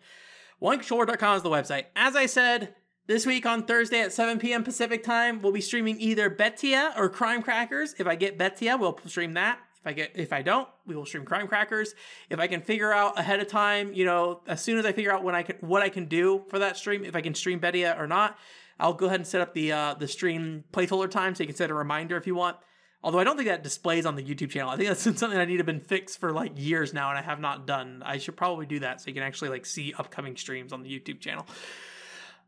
OneController.com 0.62 1.38
is 1.38 1.44
the 1.44 1.50
website. 1.50 1.86
As 1.96 2.16
I 2.16 2.26
said, 2.26 2.74
this 3.08 3.26
week 3.26 3.46
on 3.46 3.64
Thursday 3.66 4.02
at 4.02 4.12
7 4.12 4.40
p.m. 4.40 4.64
Pacific 4.64 5.04
time, 5.04 5.42
we'll 5.42 5.52
be 5.52 5.62
streaming 5.62 6.00
either 6.00 6.30
Betia 6.30 6.98
or 6.98 7.10
Crime 7.10 7.42
Crackers. 7.42 7.96
If 8.00 8.08
I 8.08 8.16
get 8.16 8.38
Betia, 8.38 8.80
we'll 8.80 8.98
stream 9.06 9.34
that. 9.36 9.60
If 9.82 9.88
I 9.88 9.94
get 9.94 10.12
if 10.16 10.34
I 10.34 10.42
don't, 10.42 10.68
we 10.88 10.96
will 10.96 11.06
stream 11.06 11.26
Crime 11.26 11.48
Crackers. 11.48 11.94
If 12.30 12.40
I 12.40 12.48
can 12.48 12.62
figure 12.62 12.92
out 12.92 13.20
ahead 13.20 13.40
of 13.40 13.48
time, 13.48 13.94
you 13.94 14.06
know, 14.06 14.42
as 14.48 14.62
soon 14.62 14.80
as 14.80 14.86
I 14.86 14.92
figure 14.92 15.12
out 15.12 15.24
when 15.24 15.36
I 15.36 15.44
can 15.44 15.58
what 15.58 15.84
I 15.84 15.90
can 15.90 16.06
do 16.06 16.44
for 16.50 16.60
that 16.60 16.78
stream, 16.78 17.06
if 17.06 17.16
I 17.16 17.22
can 17.22 17.36
stream 17.36 17.60
Betia 17.60 18.00
or 18.00 18.08
not, 18.08 18.38
I'll 18.80 18.94
go 18.94 19.06
ahead 19.06 19.20
and 19.20 19.28
set 19.28 19.42
up 19.42 19.54
the 19.54 19.72
uh, 19.72 19.94
the 19.94 20.08
stream 20.08 20.64
placeholder 20.74 21.10
time 21.10 21.36
so 21.36 21.44
you 21.44 21.48
can 21.48 21.56
set 21.56 21.70
a 21.70 21.76
reminder 21.76 22.18
if 22.18 22.26
you 22.26 22.34
want. 22.34 22.58
Although 23.04 23.20
I 23.20 23.24
don't 23.24 23.38
think 23.38 23.50
that 23.50 23.62
displays 23.62 24.08
on 24.08 24.16
the 24.16 24.24
YouTube 24.24 24.50
channel. 24.50 24.72
I 24.72 24.78
think 24.78 24.88
that's 24.88 25.04
something 25.20 25.38
I 25.38 25.46
need 25.46 25.58
to 25.58 25.64
been 25.64 25.80
fixed 25.80 26.20
for 26.20 26.32
like 26.32 26.54
years 26.56 26.92
now, 26.92 27.10
and 27.10 27.20
I 27.20 27.22
have 27.22 27.40
not 27.40 27.68
done. 27.68 28.02
I 28.04 28.18
should 28.18 28.36
probably 28.36 28.66
do 28.66 28.80
that 28.80 29.00
so 29.00 29.08
you 29.08 29.14
can 29.14 29.22
actually 29.22 29.50
like 29.50 29.68
see 29.68 29.94
upcoming 30.00 30.36
streams 30.36 30.74
on 30.74 30.82
the 30.82 30.90
YouTube 30.90 31.20
channel. 31.20 31.46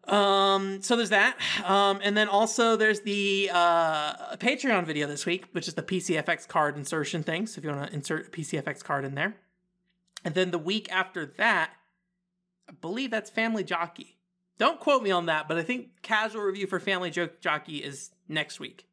Um, 0.07 0.81
so 0.81 0.95
there's 0.95 1.09
that. 1.09 1.37
Um, 1.65 1.99
and 2.01 2.15
then 2.15 2.27
also 2.29 2.75
there's 2.75 3.01
the 3.01 3.49
uh, 3.53 4.35
Patreon 4.37 4.85
video 4.85 5.07
this 5.07 5.25
week, 5.25 5.45
which 5.51 5.67
is 5.67 5.73
the 5.73 5.83
PCFX 5.83 6.47
card 6.47 6.77
insertion 6.77 7.23
thing. 7.23 7.45
So 7.45 7.59
if 7.59 7.65
you 7.65 7.71
want 7.71 7.89
to 7.89 7.93
insert 7.93 8.27
a 8.27 8.31
PCFX 8.31 8.83
card 8.83 9.05
in 9.05 9.15
there. 9.15 9.35
And 10.23 10.33
then 10.33 10.51
the 10.51 10.57
week 10.57 10.91
after 10.91 11.25
that, 11.37 11.71
I 12.69 12.73
believe 12.73 13.11
that's 13.11 13.29
Family 13.29 13.63
Jockey. 13.63 14.17
Don't 14.57 14.79
quote 14.79 15.03
me 15.03 15.11
on 15.11 15.27
that, 15.27 15.47
but 15.47 15.57
I 15.57 15.63
think 15.63 16.01
casual 16.01 16.41
review 16.41 16.67
for 16.67 16.79
Family 16.79 17.11
Jockey 17.11 17.77
is 17.77 18.11
next 18.27 18.59
week. 18.59 18.87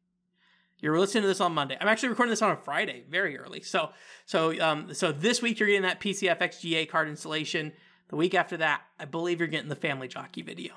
You're 0.79 0.99
listening 0.99 1.23
to 1.23 1.27
this 1.27 1.41
on 1.41 1.53
Monday. 1.53 1.77
I'm 1.79 1.87
actually 1.87 2.09
recording 2.09 2.29
this 2.29 2.41
on 2.41 2.51
a 2.51 2.57
Friday, 2.57 3.03
very 3.09 3.37
early. 3.37 3.61
So, 3.61 3.89
so, 4.25 4.59
um, 4.61 4.93
so 4.93 5.11
this 5.11 5.41
week 5.41 5.59
you're 5.59 5.67
getting 5.67 5.81
that 5.83 5.99
PCFX 5.99 6.59
GA 6.59 6.85
card 6.85 7.07
installation. 7.07 7.71
The 8.09 8.15
week 8.15 8.35
after 8.35 8.57
that, 8.57 8.81
I 8.99 9.05
believe 9.05 9.39
you're 9.39 9.47
getting 9.47 9.69
the 9.69 9.75
Family 9.75 10.07
Jockey 10.07 10.43
video. 10.43 10.73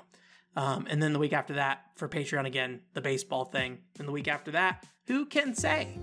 Um, 0.59 0.87
and 0.89 1.01
then 1.01 1.13
the 1.13 1.19
week 1.19 1.31
after 1.31 1.53
that, 1.53 1.85
for 1.95 2.09
Patreon 2.09 2.45
again, 2.45 2.81
the 2.93 2.99
baseball 2.99 3.45
thing. 3.45 3.77
And 3.97 4.05
the 4.05 4.11
week 4.11 4.27
after 4.27 4.51
that, 4.51 4.85
who 5.07 5.25
can 5.25 5.55
say? 5.55 5.97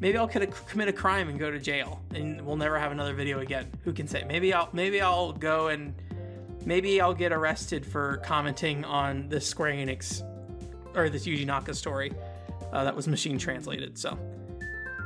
Maybe 0.00 0.16
I'll 0.16 0.26
commit 0.26 0.88
a 0.88 0.92
crime 0.94 1.28
and 1.28 1.38
go 1.38 1.50
to 1.50 1.58
jail, 1.58 2.00
and 2.14 2.40
we'll 2.40 2.56
never 2.56 2.78
have 2.78 2.90
another 2.90 3.12
video 3.12 3.40
again. 3.40 3.70
Who 3.84 3.92
can 3.92 4.08
say? 4.08 4.24
Maybe 4.26 4.54
I'll 4.54 4.70
maybe 4.72 5.02
I'll 5.02 5.32
go 5.34 5.68
and 5.68 5.94
maybe 6.64 7.02
I'll 7.02 7.12
get 7.12 7.32
arrested 7.32 7.84
for 7.84 8.16
commenting 8.24 8.82
on 8.86 9.28
this 9.28 9.46
Square 9.46 9.74
Enix 9.74 10.22
or 10.96 11.10
this 11.10 11.26
Yuji 11.26 11.44
Naka 11.44 11.74
story 11.74 12.12
uh, 12.72 12.82
that 12.82 12.96
was 12.96 13.08
machine 13.08 13.36
translated. 13.36 13.98
So 13.98 14.18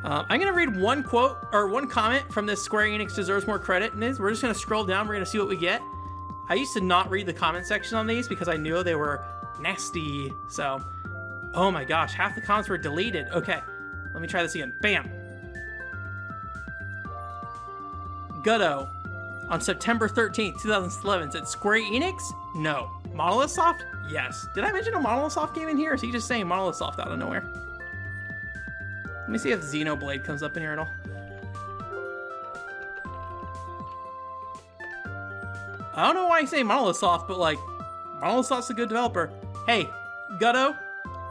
uh, 0.05 0.25
I'm 0.29 0.39
gonna 0.39 0.53
read 0.53 0.81
one 0.81 1.03
quote 1.03 1.39
or 1.53 1.67
one 1.67 1.89
comment 1.89 2.33
from 2.33 2.47
this 2.47 2.63
Square 2.63 2.87
Enix 2.87 3.17
deserves 3.17 3.49
more 3.49 3.59
credit. 3.59 3.95
And 3.95 4.01
we're 4.01 4.31
just 4.31 4.43
gonna 4.43 4.55
scroll 4.55 4.85
down. 4.85 5.09
We're 5.09 5.15
gonna 5.15 5.27
see 5.27 5.41
what 5.41 5.49
we 5.49 5.59
get. 5.59 5.83
I 6.49 6.55
used 6.55 6.73
to 6.75 6.81
not 6.81 7.11
read 7.11 7.27
the 7.27 7.33
comment 7.33 7.67
section 7.67 7.99
on 7.99 8.07
these 8.07 8.29
because 8.29 8.49
I 8.49 8.57
knew 8.57 8.83
they 8.83 8.95
were 8.95 9.25
nasty. 9.61 10.33
So, 10.49 10.83
oh 11.55 11.71
my 11.71 11.85
gosh, 11.85 12.15
half 12.15 12.35
the 12.35 12.41
comments 12.41 12.69
were 12.69 12.79
deleted. 12.79 13.27
Okay, 13.33 13.61
let 14.13 14.23
me 14.23 14.29
try 14.29 14.43
this 14.43 14.55
again. 14.55 14.73
Bam. 14.81 15.11
Gutto 18.43 18.89
on 19.49 19.61
September 19.61 20.09
13th, 20.09 20.61
2011 20.63 21.33
said 21.33 21.49
Square 21.49 21.81
Enix? 21.81 22.23
No. 22.55 22.91
Monolith 23.13 23.51
Soft? 23.51 23.85
Yes. 24.09 24.47
Did 24.55 24.65
I 24.65 24.73
mention 24.73 24.95
a 24.95 25.01
Monolith 25.01 25.33
Soft 25.33 25.55
game 25.55 25.69
in 25.69 25.77
here? 25.77 25.93
Or 25.93 25.95
is 25.95 26.01
he 26.01 26.13
just 26.13 26.29
saying 26.29 26.47
Monolith 26.47 26.77
Soft 26.77 27.01
out 27.01 27.11
of 27.11 27.19
nowhere? 27.19 27.45
Let 29.21 29.29
me 29.31 29.39
see 29.39 29.51
if 29.51 29.61
Xenoblade 29.63 30.25
comes 30.25 30.43
up 30.45 30.57
in 30.57 30.63
here 30.63 30.73
at 30.73 30.79
all. 30.79 30.89
I 35.97 36.07
don't 36.07 36.15
know 36.15 36.27
why 36.27 36.41
I 36.41 36.45
say 36.45 36.63
Monolith 36.63 36.99
Soft, 36.99 37.27
but 37.27 37.39
like, 37.39 37.59
Monolith 38.21 38.47
Soft's 38.47 38.71
a 38.71 38.75
good 38.75 38.89
developer. 38.89 39.33
Hey, 39.67 39.89
Gutto, 40.33 40.77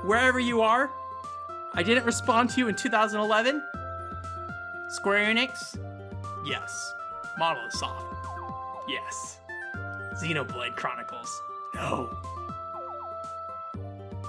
wherever 0.03 0.39
you 0.39 0.61
are. 0.61 0.89
I 1.73 1.83
didn't 1.83 2.05
respond 2.05 2.49
to 2.51 2.59
you 2.59 2.67
in 2.67 2.75
2011. 2.75 3.61
Square 4.89 5.33
Enix? 5.33 5.77
Yes. 6.45 6.93
Monolith 7.37 7.73
Soft? 7.73 8.05
Yes. 8.87 9.39
Xenoblade 10.15 10.75
Chronicles? 10.75 11.41
No. 11.75 12.09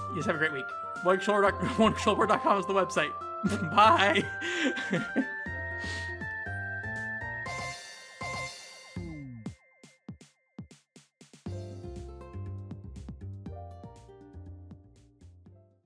You 0.09 0.15
guys 0.15 0.25
have 0.25 0.35
a 0.35 0.39
great 0.39 0.53
week. 0.53 0.67
OneController.com 1.03 2.59
is 2.59 2.65
the 2.65 2.73
website. 2.73 3.11
Bye. 3.75 4.23